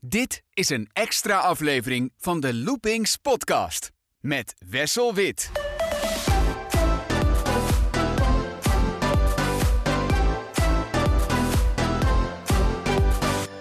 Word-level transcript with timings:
Dit 0.00 0.42
is 0.52 0.68
een 0.68 0.88
extra 0.92 1.38
aflevering 1.38 2.12
van 2.16 2.40
de 2.40 2.54
Loopings 2.54 3.16
podcast 3.16 3.92
met 4.20 4.54
Wessel 4.68 5.14
Wit. 5.14 5.50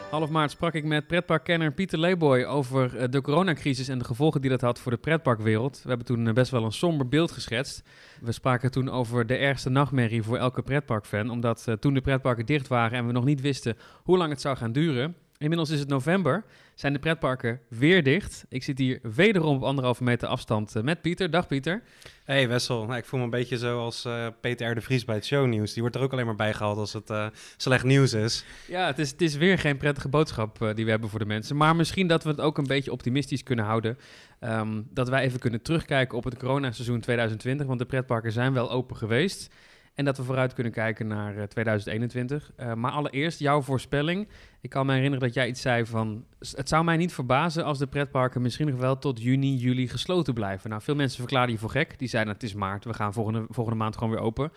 Half 0.10 0.30
maart 0.30 0.52
sprak 0.52 0.74
ik 0.74 0.84
met 0.84 1.08
pretparkkenner 1.08 1.74
Pieter 1.74 2.00
Leeboy 2.00 2.44
over 2.44 2.98
eh, 2.98 3.10
de 3.10 3.22
coronacrisis 3.22 3.88
en 3.88 3.98
de 3.98 4.06
gevolgen 4.06 4.42
die 4.42 4.50
dat 4.50 4.62
had 4.62 4.80
voor 4.80 4.92
de 4.92 4.98
pretparkwereld. 4.98 5.80
We 5.84 5.90
hebben 5.90 6.06
toen 6.06 6.28
eh, 6.28 6.34
best 6.34 6.52
wel 6.52 6.64
een 6.64 6.72
somber 6.72 7.08
beeld 7.08 7.32
geschetst. 7.32 7.84
We 8.22 8.32
spraken 8.32 8.72
toen 8.72 8.90
over 8.90 9.26
de 9.26 9.36
ergste 9.36 9.70
nachtmerrie 9.70 10.24
voor 10.24 10.38
elke 10.38 10.62
pretparkfan, 10.62 11.30
omdat 11.30 11.68
eh, 11.68 11.74
toen 11.74 11.94
de 11.94 12.02
pretparken 12.02 12.46
dicht 12.46 12.68
waren 12.68 12.98
en 12.98 13.08
we 13.08 13.12
nog 13.12 13.26
niet 13.26 13.42
wisten 13.42 13.78
hoe 14.04 14.18
lang 14.18 14.32
het 14.32 14.42
zou 14.42 14.58
gaan 14.58 14.72
duren, 14.72 15.16
Inmiddels 15.40 15.70
is 15.70 15.80
het 15.80 15.90
november, 15.90 16.44
zijn 16.76 16.94
de 16.94 17.00
pretparken 17.00 17.60
weer 17.70 18.04
dicht. 18.04 18.46
Ik 18.50 18.64
zit 18.64 18.78
hier 18.78 19.00
wederom 19.02 19.56
op 19.56 19.64
anderhalve 19.64 20.04
meter 20.04 20.28
afstand 20.28 20.76
eh, 20.76 20.84
met 20.84 21.02
Pieter. 21.02 21.30
Dag 21.30 21.48
Pieter. 21.48 21.82
Hey 22.24 22.48
Wessel, 22.48 22.86
nou, 22.86 22.98
ik 22.98 23.06
voel 23.06 23.20
me 23.20 23.26
een 23.26 23.32
beetje 23.32 23.58
zo 23.58 23.80
als 23.80 24.06
uh, 24.06 24.28
Peter 24.42 24.72
R. 24.72 24.76
de 24.76 24.82
Vries 24.82 25.06
bij 25.06 25.16
het 25.16 25.26
shownieuws. 25.26 25.74
Die 25.74 25.82
wordt 25.82 25.98
er 25.98 26.02
ook 26.02 26.12
alleen 26.12 26.26
maar 26.26 26.36
bij 26.36 26.54
gehaald 26.54 26.78
als 26.78 26.94
het 26.94 27.10
uh, 27.10 27.28
slecht 27.58 27.84
nieuws 27.84 28.14
is. 28.14 28.46
Ja, 28.68 28.88
het 28.88 29.00
is, 29.00 29.12
het 29.12 29.22
is 29.22 29.36
weer 29.36 29.60
geen 29.60 29.78
prettige 29.78 30.10
boodschap 30.10 30.62
uh, 30.62 30.74
die 30.74 30.86
we 30.86 30.92
hebben 30.92 31.10
voor 31.10 31.20
de 31.20 31.26
mensen. 31.26 31.58
Maar 31.58 31.76
misschien 31.76 32.08
dat 32.08 32.24
we 32.24 32.30
het 32.30 32.42
ook 32.42 32.58
een 32.58 32.68
beetje 32.68 32.92
optimistisch 32.92 33.44
kunnen 33.44 33.66
houden. 33.66 33.98
Um, 34.40 34.88
dat 34.90 35.10
wij 35.10 35.24
even 35.24 35.40
kunnen 35.40 35.62
terugkijken 35.62 36.18
op 36.18 36.24
het 36.24 36.38
coronaseizoen 36.38 37.00
2020. 37.00 37.68
Want 37.68 37.80
de 37.80 37.86
pretparken 37.86 38.32
zijn 38.32 38.54
wel 38.54 38.72
open 38.72 38.96
geweest. 38.96 39.50
En 39.98 40.06
dat 40.06 40.18
we 40.18 40.24
vooruit 40.24 40.54
kunnen 40.54 40.74
kijken 40.74 41.08
naar 41.08 41.36
uh, 41.36 41.44
2021. 41.44 42.52
Uh, 42.60 42.74
maar 42.74 42.92
allereerst 42.92 43.40
jouw 43.40 43.62
voorspelling. 43.62 44.28
Ik 44.62 44.70
kan 44.70 44.86
me 44.86 44.94
herinneren 44.94 45.26
dat 45.26 45.34
jij 45.34 45.48
iets 45.48 45.62
zei 45.62 45.86
van... 45.86 46.26
Het 46.40 46.70
zou 46.70 46.84
mij 46.84 46.98
niet 46.98 47.14
verbazen 47.14 47.64
als 47.64 47.78
de 47.78 47.88
pretparken 47.88 48.42
misschien 48.42 48.68
nog 48.68 48.80
wel 48.80 48.98
tot 48.98 49.22
juni, 49.22 49.56
juli 49.56 49.88
gesloten 49.88 50.34
blijven. 50.34 50.70
Nou, 50.70 50.82
veel 50.82 50.96
mensen 50.96 51.20
verklaren 51.20 51.52
je 51.52 51.58
voor 51.58 51.70
gek. 51.70 52.00
Die 52.00 52.08
zeiden, 52.08 52.34
het 52.34 52.44
is 52.44 52.54
maart, 52.54 52.86
we 52.86 52.94
gaan 52.94 53.14
volgende, 53.14 53.46
volgende 53.50 53.80
maand 53.80 53.98
gewoon 53.98 54.10
weer 54.10 54.22
open. 54.22 54.52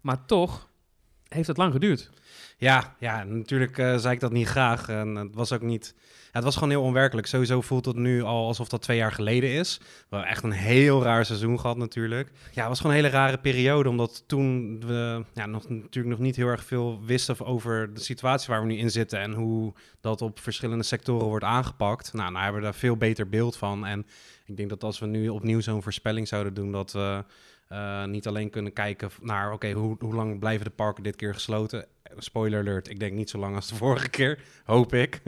Maar 0.00 0.24
toch 0.24 0.68
heeft 1.28 1.48
het 1.48 1.56
lang 1.56 1.72
geduurd. 1.72 2.10
Ja, 2.60 2.94
ja 2.98 3.24
natuurlijk 3.24 3.78
uh, 3.78 3.96
zei 3.96 4.14
ik 4.14 4.20
dat 4.20 4.32
niet 4.32 4.46
graag. 4.46 4.88
En 4.88 5.14
het 5.14 5.34
was 5.34 5.52
ook 5.52 5.62
niet... 5.62 5.94
Ja, 5.98 6.36
het 6.36 6.44
was 6.44 6.54
gewoon 6.54 6.70
heel 6.70 6.82
onwerkelijk. 6.82 7.26
Sowieso 7.26 7.60
voelt 7.60 7.84
het 7.84 7.96
nu 7.96 8.22
al 8.22 8.46
alsof 8.46 8.68
dat 8.68 8.82
twee 8.82 8.96
jaar 8.96 9.12
geleden 9.12 9.50
is. 9.50 9.78
We 9.78 9.84
hebben 10.16 10.28
echt 10.28 10.42
een 10.42 10.50
heel 10.50 11.02
raar 11.02 11.24
seizoen 11.24 11.60
gehad 11.60 11.76
natuurlijk. 11.76 12.30
Ja, 12.52 12.60
het 12.60 12.68
was 12.68 12.80
gewoon 12.80 12.96
een 12.96 13.02
hele 13.02 13.14
rare 13.14 13.38
periode. 13.38 13.88
Omdat 13.88 14.24
toen 14.26 14.80
we 14.86 15.24
ja, 15.34 15.46
nog, 15.46 15.68
natuurlijk 15.68 16.14
nog 16.14 16.18
niet 16.18 16.36
heel 16.36 16.46
erg 16.46 16.64
veel 16.64 17.04
wisten 17.04 17.46
over 17.46 17.94
de 17.94 18.00
situatie 18.00 18.48
waar 18.48 18.60
we 18.60 18.66
nu 18.66 18.76
in 18.76 18.90
zitten. 18.90 19.20
En 19.20 19.32
hoe 19.32 19.72
dat 20.00 20.22
op 20.22 20.40
verschillende 20.40 20.84
sectoren 20.84 21.26
wordt 21.26 21.44
aangepakt. 21.44 22.12
Nou, 22.12 22.30
nou 22.30 22.42
hebben 22.42 22.60
we 22.60 22.66
daar 22.66 22.76
veel 22.78 22.96
beter 22.96 23.28
beeld 23.28 23.56
van. 23.56 23.86
En 23.86 24.06
ik 24.46 24.56
denk 24.56 24.68
dat 24.68 24.84
als 24.84 24.98
we 24.98 25.06
nu 25.06 25.28
opnieuw 25.28 25.60
zo'n 25.60 25.82
voorspelling 25.82 26.28
zouden 26.28 26.54
doen... 26.54 26.72
dat 26.72 26.92
we 26.92 27.24
uh, 27.72 28.04
niet 28.04 28.26
alleen 28.26 28.50
kunnen 28.50 28.72
kijken 28.72 29.10
naar... 29.20 29.52
oké, 29.52 29.72
hoe, 29.72 29.96
hoe 29.98 30.14
lang 30.14 30.38
blijven 30.38 30.64
de 30.64 30.72
parken 30.72 31.02
dit 31.02 31.16
keer 31.16 31.34
gesloten... 31.34 31.86
Spoiler 32.16 32.60
alert, 32.60 32.88
ik 32.88 32.98
denk 32.98 33.12
niet 33.12 33.30
zo 33.30 33.38
lang 33.38 33.54
als 33.54 33.68
de 33.68 33.74
vorige 33.74 34.08
keer, 34.08 34.38
hoop 34.64 34.94
ik. 34.94 35.20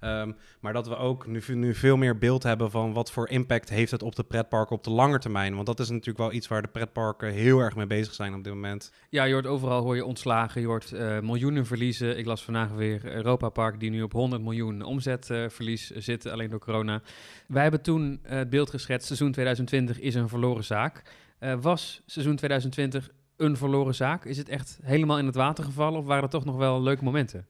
Um, 0.00 0.36
maar 0.60 0.72
dat 0.72 0.88
we 0.88 0.96
ook 0.96 1.26
nu, 1.26 1.42
nu 1.48 1.74
veel 1.74 1.96
meer 1.96 2.18
beeld 2.18 2.42
hebben 2.42 2.70
van 2.70 2.92
wat 2.92 3.12
voor 3.12 3.28
impact 3.28 3.68
heeft 3.68 3.90
het 3.90 4.02
op 4.02 4.16
de 4.16 4.22
pretparken 4.24 4.76
op 4.76 4.84
de 4.84 4.90
lange 4.90 5.18
termijn. 5.18 5.54
Want 5.54 5.66
dat 5.66 5.80
is 5.80 5.88
natuurlijk 5.88 6.18
wel 6.18 6.32
iets 6.32 6.48
waar 6.48 6.62
de 6.62 6.68
pretparken 6.68 7.32
heel 7.32 7.58
erg 7.58 7.76
mee 7.76 7.86
bezig 7.86 8.14
zijn 8.14 8.34
op 8.34 8.44
dit 8.44 8.52
moment. 8.52 8.92
Ja, 9.08 9.24
je 9.24 9.32
hoort 9.32 9.46
overal 9.46 9.82
hoor 9.82 9.96
je 9.96 10.04
ontslagen, 10.04 10.60
je 10.60 10.66
hoort 10.66 10.90
uh, 10.92 11.20
miljoenen 11.20 11.66
verliezen. 11.66 12.18
Ik 12.18 12.26
las 12.26 12.44
vandaag 12.44 12.70
weer 12.70 13.14
Europa 13.14 13.48
Park 13.48 13.80
die 13.80 13.90
nu 13.90 14.02
op 14.02 14.12
100 14.12 14.42
miljoen 14.42 14.82
omzetverlies 14.82 15.92
uh, 15.92 15.98
zit, 16.00 16.26
alleen 16.26 16.50
door 16.50 16.58
corona. 16.58 17.02
Wij 17.46 17.62
hebben 17.62 17.82
toen 17.82 18.20
uh, 18.24 18.30
het 18.30 18.50
beeld 18.50 18.70
geschetst, 18.70 19.06
seizoen 19.06 19.32
2020 19.32 20.00
is 20.00 20.14
een 20.14 20.28
verloren 20.28 20.64
zaak. 20.64 21.02
Uh, 21.40 21.54
was 21.60 22.02
seizoen 22.06 22.36
2020 22.36 23.10
een 23.36 23.56
verloren 23.56 23.94
zaak? 23.94 24.24
Is 24.24 24.36
het 24.36 24.48
echt 24.48 24.78
helemaal 24.82 25.18
in 25.18 25.26
het 25.26 25.34
water 25.34 25.64
gevallen 25.64 25.98
of 25.98 26.06
waren 26.06 26.22
er 26.22 26.28
toch 26.28 26.44
nog 26.44 26.56
wel 26.56 26.82
leuke 26.82 27.04
momenten? 27.04 27.46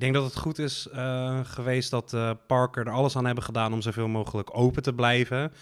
Ik 0.00 0.06
denk 0.06 0.14
dat 0.14 0.24
het 0.32 0.42
goed 0.42 0.58
is 0.58 0.88
uh, 0.94 1.40
geweest 1.42 1.90
dat 1.90 2.12
uh, 2.12 2.30
parken 2.46 2.84
er 2.84 2.92
alles 2.92 3.16
aan 3.16 3.24
hebben 3.24 3.44
gedaan 3.44 3.72
om 3.72 3.80
zoveel 3.80 4.08
mogelijk 4.08 4.50
open 4.52 4.82
te 4.82 4.92
blijven. 4.92 5.52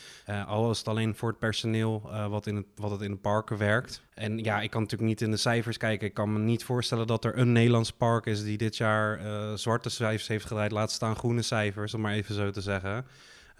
Al 0.46 0.70
is 0.70 0.78
het 0.78 0.88
alleen 0.88 1.14
voor 1.14 1.28
het 1.28 1.38
personeel 1.38 2.10
wat, 2.28 2.46
in 2.46 2.56
het, 2.56 2.66
wat 2.76 2.90
het 2.90 3.00
in 3.00 3.10
de 3.10 3.16
parken 3.16 3.56
werkt. 3.56 4.02
En 4.14 4.38
ja, 4.38 4.60
ik 4.60 4.70
kan 4.70 4.82
natuurlijk 4.82 5.10
niet 5.10 5.20
in 5.20 5.30
de 5.30 5.36
cijfers 5.36 5.76
kijken. 5.76 6.06
Ik 6.06 6.14
kan 6.14 6.32
me 6.32 6.38
niet 6.38 6.64
voorstellen 6.64 7.06
dat 7.06 7.24
er 7.24 7.38
een 7.38 7.52
Nederlands 7.52 7.92
park 7.92 8.26
is 8.26 8.44
die 8.44 8.58
dit 8.58 8.76
jaar 8.76 9.20
zwarte 9.58 9.90
cijfers 9.90 10.28
heeft 10.28 10.46
gedraaid. 10.46 10.72
Laat 10.72 10.90
staan 10.90 11.16
groene 11.16 11.42
cijfers, 11.42 11.94
om 11.94 12.00
maar 12.00 12.12
even 12.12 12.34
zo 12.34 12.50
te 12.50 12.60
zeggen. 12.60 13.06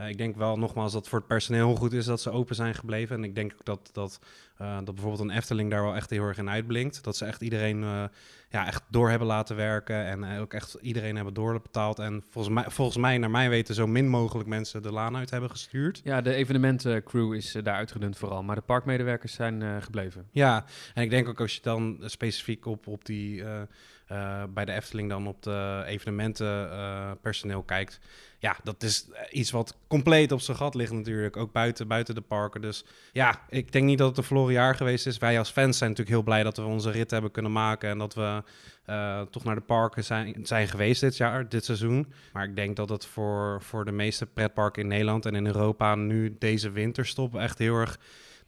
Ik 0.09 0.19
denk 0.19 0.37
wel 0.37 0.59
nogmaals 0.59 0.93
dat 0.93 1.09
voor 1.09 1.19
het 1.19 1.29
personeel 1.29 1.75
goed 1.77 1.93
is 1.93 2.05
dat 2.05 2.21
ze 2.21 2.31
open 2.31 2.55
zijn 2.55 2.75
gebleven. 2.75 3.17
En 3.17 3.25
ik 3.25 3.35
denk 3.35 3.53
ook 3.53 3.65
dat, 3.65 3.91
dat, 3.93 4.19
uh, 4.61 4.77
dat 4.77 4.95
bijvoorbeeld 4.95 5.29
een 5.29 5.37
Efteling 5.37 5.71
daar 5.71 5.83
wel 5.83 5.95
echt 5.95 6.11
heel 6.11 6.25
erg 6.25 6.39
in 6.39 6.51
uitblinkt. 6.51 7.05
Dat 7.05 7.17
ze 7.17 7.25
echt 7.25 7.41
iedereen 7.41 7.83
uh, 7.83 8.05
ja, 8.49 8.67
echt 8.67 8.83
door 8.91 9.11
hebben 9.11 9.29
laten 9.29 9.57
werken. 9.57 10.05
En 10.05 10.39
ook 10.39 10.53
echt 10.53 10.77
iedereen 10.81 11.17
hebben 11.17 11.35
doorbetaald. 11.35 11.99
En 11.99 12.23
volgens 12.31 12.55
mij, 12.55 12.65
volgens 12.69 12.97
mij, 12.97 13.19
naar 13.19 13.31
mijn 13.31 13.51
weten, 13.51 13.75
zo 13.75 13.87
min 13.87 14.09
mogelijk 14.09 14.49
mensen 14.49 14.83
de 14.83 14.93
laan 14.93 15.17
uit 15.17 15.31
hebben 15.31 15.51
gestuurd. 15.51 16.01
Ja, 16.05 16.21
de 16.21 16.35
evenementencrew 16.35 17.35
is 17.35 17.53
daar 17.53 17.75
uitgedund 17.75 18.17
vooral. 18.17 18.43
Maar 18.43 18.57
de 18.57 18.63
parkmedewerkers 18.63 19.33
zijn 19.33 19.83
gebleven. 19.83 20.29
Ja, 20.31 20.65
en 20.95 21.03
ik 21.03 21.11
denk 21.11 21.29
ook 21.29 21.41
als 21.41 21.55
je 21.55 21.63
dan 21.63 21.99
specifiek 22.05 22.67
op, 22.67 22.87
op 22.87 23.05
die... 23.05 23.45
Uh, 24.13 24.43
bij 24.55 24.65
de 24.65 24.73
Efteling 24.73 25.09
dan 25.09 25.27
op 25.27 25.43
de 25.43 25.83
evenementenpersoneel 25.87 27.59
uh, 27.59 27.67
kijkt. 27.67 28.01
Ja, 28.39 28.57
dat 28.63 28.83
is 28.83 29.07
iets 29.31 29.51
wat 29.51 29.77
compleet 29.89 30.33
op 30.33 30.41
zijn 30.41 30.57
gat 30.57 30.75
ligt 30.75 30.93
natuurlijk. 30.93 31.37
Ook 31.37 31.53
buiten, 31.53 31.89
buiten 31.89 32.15
de 32.15 32.21
parken. 32.21 32.61
Dus 32.61 32.85
ja, 33.13 33.41
ik 33.49 33.73
denk 33.73 33.85
niet 33.85 33.99
dat 33.99 34.09
het 34.09 34.19
een 34.19 34.25
verloren 34.25 34.53
jaar 34.53 34.75
geweest 34.75 35.07
is. 35.07 35.19
Wij 35.19 35.39
als 35.39 35.51
fans 35.51 35.79
zijn 35.79 35.91
natuurlijk 35.91 36.17
heel 36.17 36.25
blij 36.27 36.43
dat 36.43 36.57
we 36.57 36.63
onze 36.63 36.91
rit 36.91 37.11
hebben 37.11 37.31
kunnen 37.31 37.53
maken. 37.53 37.91
En 37.91 37.99
dat 37.99 38.15
we 38.15 38.43
toch 39.31 39.45
naar 39.45 39.55
de 39.55 39.61
parken 39.61 40.05
zijn, 40.05 40.37
zijn 40.43 40.69
geweest 40.69 41.01
dit 41.01 41.17
jaar, 41.17 41.49
dit 41.49 41.65
seizoen. 41.65 42.13
Maar 42.33 42.45
ik 42.45 42.57
denk 42.57 42.77
dat 42.77 42.89
het 42.89 43.07
voor, 43.07 43.63
voor 43.63 43.85
de 43.85 43.93
meeste 43.93 44.27
pretparken 44.27 44.83
in 44.83 44.89
Nederland 44.89 45.27
en 45.27 45.35
in 45.35 45.47
Europa 45.47 45.95
nu 45.95 46.37
deze 46.39 46.71
winterstop 46.71 47.37
echt 47.37 47.59
heel 47.59 47.77
erg 47.77 47.99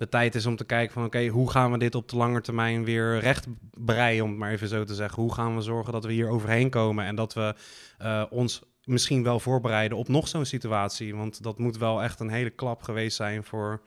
de 0.00 0.08
tijd 0.08 0.34
is 0.34 0.46
om 0.46 0.56
te 0.56 0.64
kijken 0.64 0.92
van 0.92 1.04
oké, 1.04 1.26
hoe 1.26 1.50
gaan 1.50 1.72
we 1.72 1.78
dit 1.78 1.94
op 1.94 2.08
de 2.08 2.16
lange 2.16 2.40
termijn 2.40 2.84
weer 2.84 3.18
recht 3.18 3.46
breien, 3.70 4.24
om 4.24 4.30
het 4.30 4.38
maar 4.38 4.50
even 4.50 4.68
zo 4.68 4.84
te 4.84 4.94
zeggen. 4.94 5.22
Hoe 5.22 5.34
gaan 5.34 5.54
we 5.54 5.60
zorgen 5.60 5.92
dat 5.92 6.04
we 6.04 6.12
hier 6.12 6.28
overheen 6.28 6.70
komen 6.70 7.04
en 7.04 7.14
dat 7.14 7.34
we 7.34 7.54
uh, 8.02 8.24
ons 8.30 8.62
misschien 8.84 9.22
wel 9.22 9.40
voorbereiden 9.40 9.98
op 9.98 10.08
nog 10.08 10.28
zo'n 10.28 10.44
situatie. 10.44 11.16
Want 11.16 11.42
dat 11.42 11.58
moet 11.58 11.78
wel 11.78 12.02
echt 12.02 12.20
een 12.20 12.30
hele 12.30 12.50
klap 12.50 12.82
geweest 12.82 13.16
zijn 13.16 13.44
voor, 13.44 13.80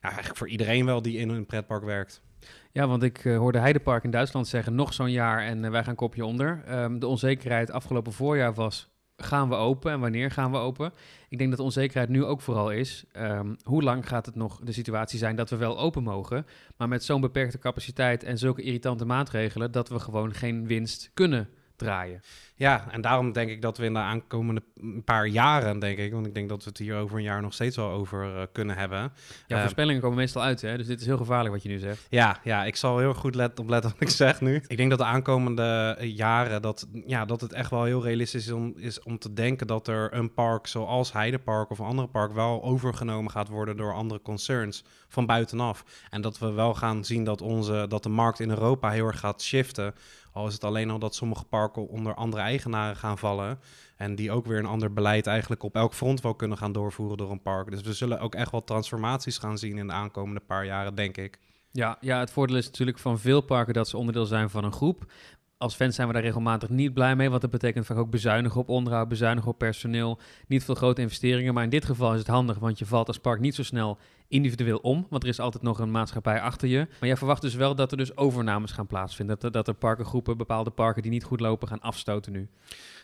ja, 0.00 0.08
eigenlijk 0.08 0.36
voor 0.36 0.48
iedereen 0.48 0.84
wel 0.84 1.02
die 1.02 1.18
in 1.18 1.28
een 1.28 1.46
pretpark 1.46 1.84
werkt. 1.84 2.22
Ja, 2.72 2.86
want 2.86 3.02
ik 3.02 3.24
uh, 3.24 3.38
hoorde 3.38 3.58
Heidepark 3.58 4.04
in 4.04 4.10
Duitsland 4.10 4.48
zeggen 4.48 4.74
nog 4.74 4.92
zo'n 4.92 5.10
jaar 5.10 5.42
en 5.42 5.64
uh, 5.64 5.70
wij 5.70 5.84
gaan 5.84 5.94
kopje 5.94 6.24
onder. 6.24 6.64
Um, 6.82 6.98
de 6.98 7.06
onzekerheid 7.06 7.70
afgelopen 7.70 8.12
voorjaar 8.12 8.54
was 8.54 8.90
gaan 9.22 9.48
we 9.48 9.54
open 9.54 9.92
en 9.92 10.00
wanneer 10.00 10.30
gaan 10.30 10.50
we 10.50 10.58
open? 10.58 10.92
Ik 11.28 11.38
denk 11.38 11.50
dat 11.50 11.60
onzekerheid 11.60 12.08
nu 12.08 12.24
ook 12.24 12.40
vooral 12.40 12.72
is. 12.72 13.04
Um, 13.16 13.56
hoe 13.62 13.82
lang 13.82 14.08
gaat 14.08 14.26
het 14.26 14.34
nog 14.34 14.60
de 14.64 14.72
situatie 14.72 15.18
zijn 15.18 15.36
dat 15.36 15.50
we 15.50 15.56
wel 15.56 15.78
open 15.78 16.02
mogen, 16.02 16.46
maar 16.76 16.88
met 16.88 17.04
zo'n 17.04 17.20
beperkte 17.20 17.58
capaciteit 17.58 18.24
en 18.24 18.38
zulke 18.38 18.62
irritante 18.62 19.04
maatregelen 19.04 19.72
dat 19.72 19.88
we 19.88 19.98
gewoon 19.98 20.34
geen 20.34 20.66
winst 20.66 21.10
kunnen 21.14 21.48
draaien. 21.80 22.22
Ja, 22.60 22.86
en 22.90 23.00
daarom 23.00 23.32
denk 23.32 23.50
ik 23.50 23.62
dat 23.62 23.78
we 23.78 23.84
in 23.84 23.92
de 23.92 23.98
aankomende 23.98 24.62
paar 25.04 25.26
jaren, 25.26 25.78
denk 25.78 25.98
ik, 25.98 26.12
want 26.12 26.26
ik 26.26 26.34
denk 26.34 26.48
dat 26.48 26.64
we 26.64 26.68
het 26.68 26.78
hier 26.78 26.96
over 26.96 27.16
een 27.16 27.22
jaar 27.22 27.42
nog 27.42 27.54
steeds 27.54 27.76
wel 27.76 27.90
over 27.90 28.24
uh, 28.24 28.42
kunnen 28.52 28.76
hebben. 28.76 29.12
Ja, 29.46 29.56
uh, 29.56 29.60
voorspellingen 29.60 30.00
komen 30.00 30.16
meestal 30.16 30.42
uit, 30.42 30.60
hè? 30.60 30.76
dus 30.76 30.86
dit 30.86 31.00
is 31.00 31.06
heel 31.06 31.16
gevaarlijk 31.16 31.54
wat 31.54 31.62
je 31.62 31.68
nu 31.68 31.78
zegt. 31.78 32.06
Ja, 32.10 32.40
ja 32.44 32.64
ik 32.64 32.76
zal 32.76 32.98
heel 32.98 33.14
goed 33.14 33.34
let, 33.34 33.58
op 33.58 33.68
letten 33.68 33.90
wat 33.90 34.00
ik 34.00 34.08
zeg 34.08 34.40
nu. 34.40 34.62
Ik 34.66 34.76
denk 34.76 34.90
dat 34.90 34.98
de 34.98 35.04
aankomende 35.04 35.96
jaren, 36.00 36.62
dat, 36.62 36.88
ja, 37.06 37.24
dat 37.24 37.40
het 37.40 37.52
echt 37.52 37.70
wel 37.70 37.84
heel 37.84 38.02
realistisch 38.02 38.46
is 38.46 38.52
om, 38.52 38.72
is 38.76 39.02
om 39.02 39.18
te 39.18 39.32
denken 39.32 39.66
dat 39.66 39.88
er 39.88 40.14
een 40.14 40.34
park 40.34 40.66
zoals 40.66 41.12
Heidepark 41.12 41.70
of 41.70 41.78
een 41.78 41.86
andere 41.86 42.08
park 42.08 42.32
wel 42.32 42.62
overgenomen 42.62 43.30
gaat 43.30 43.48
worden 43.48 43.76
door 43.76 43.94
andere 43.94 44.22
concerns 44.22 44.84
van 45.08 45.26
buitenaf. 45.26 45.84
En 46.10 46.20
dat 46.20 46.38
we 46.38 46.52
wel 46.52 46.74
gaan 46.74 47.04
zien 47.04 47.24
dat, 47.24 47.42
onze, 47.42 47.86
dat 47.88 48.02
de 48.02 48.08
markt 48.08 48.40
in 48.40 48.50
Europa 48.50 48.90
heel 48.90 49.06
erg 49.06 49.18
gaat 49.18 49.42
shiften. 49.42 49.94
Al 50.32 50.46
is 50.46 50.52
het 50.52 50.64
alleen 50.64 50.90
al 50.90 50.98
dat 50.98 51.14
sommige 51.14 51.44
parken 51.44 51.88
onder 51.88 52.14
andere 52.14 52.42
eigenaren 52.42 52.96
gaan 52.96 53.18
vallen. 53.18 53.58
En 53.96 54.14
die 54.14 54.30
ook 54.30 54.46
weer 54.46 54.58
een 54.58 54.66
ander 54.66 54.92
beleid 54.92 55.26
eigenlijk 55.26 55.62
op 55.62 55.74
elk 55.74 55.94
front 55.94 56.20
wel 56.20 56.34
kunnen 56.34 56.58
gaan 56.58 56.72
doorvoeren 56.72 57.16
door 57.16 57.30
een 57.30 57.42
park. 57.42 57.70
Dus 57.70 57.82
we 57.82 57.92
zullen 57.92 58.20
ook 58.20 58.34
echt 58.34 58.50
wel 58.50 58.64
transformaties 58.64 59.38
gaan 59.38 59.58
zien 59.58 59.78
in 59.78 59.86
de 59.86 59.92
aankomende 59.92 60.40
paar 60.40 60.64
jaren, 60.64 60.94
denk 60.94 61.16
ik. 61.16 61.38
Ja, 61.72 61.96
ja, 62.00 62.18
het 62.18 62.30
voordeel 62.30 62.56
is 62.56 62.66
natuurlijk 62.66 62.98
van 62.98 63.18
veel 63.18 63.40
parken 63.40 63.74
dat 63.74 63.88
ze 63.88 63.96
onderdeel 63.96 64.26
zijn 64.26 64.50
van 64.50 64.64
een 64.64 64.72
groep 64.72 65.12
als 65.60 65.74
fans 65.74 65.94
zijn 65.94 66.06
we 66.06 66.12
daar 66.12 66.22
regelmatig 66.22 66.68
niet 66.68 66.94
blij 66.94 67.16
mee. 67.16 67.28
Want 67.28 67.40
dat 67.40 67.50
betekent 67.50 67.86
vaak 67.86 67.96
ook 67.96 68.10
bezuinigen 68.10 68.60
op 68.60 68.68
onderhoud, 68.68 69.08
bezuinigen 69.08 69.50
op 69.50 69.58
personeel. 69.58 70.18
Niet 70.46 70.64
veel 70.64 70.74
grote 70.74 71.00
investeringen. 71.00 71.54
Maar 71.54 71.64
in 71.64 71.70
dit 71.70 71.84
geval 71.84 72.12
is 72.12 72.18
het 72.18 72.28
handig, 72.28 72.58
want 72.58 72.78
je 72.78 72.86
valt 72.86 73.06
als 73.06 73.18
park 73.18 73.40
niet 73.40 73.54
zo 73.54 73.62
snel 73.62 73.98
individueel 74.28 74.78
om. 74.78 75.06
Want 75.10 75.22
er 75.22 75.28
is 75.28 75.40
altijd 75.40 75.62
nog 75.62 75.78
een 75.78 75.90
maatschappij 75.90 76.40
achter 76.40 76.68
je. 76.68 76.78
Maar 76.78 77.08
jij 77.08 77.16
verwacht 77.16 77.42
dus 77.42 77.54
wel 77.54 77.74
dat 77.74 77.90
er 77.90 77.96
dus 77.96 78.16
overnames 78.16 78.72
gaan 78.72 78.86
plaatsvinden. 78.86 79.36
Dat, 79.38 79.52
dat 79.52 79.68
er 79.68 79.74
parkengroepen, 79.74 80.36
bepaalde 80.36 80.70
parken 80.70 81.02
die 81.02 81.10
niet 81.10 81.24
goed 81.24 81.40
lopen, 81.40 81.68
gaan 81.68 81.80
afstoten 81.80 82.32
nu. 82.32 82.48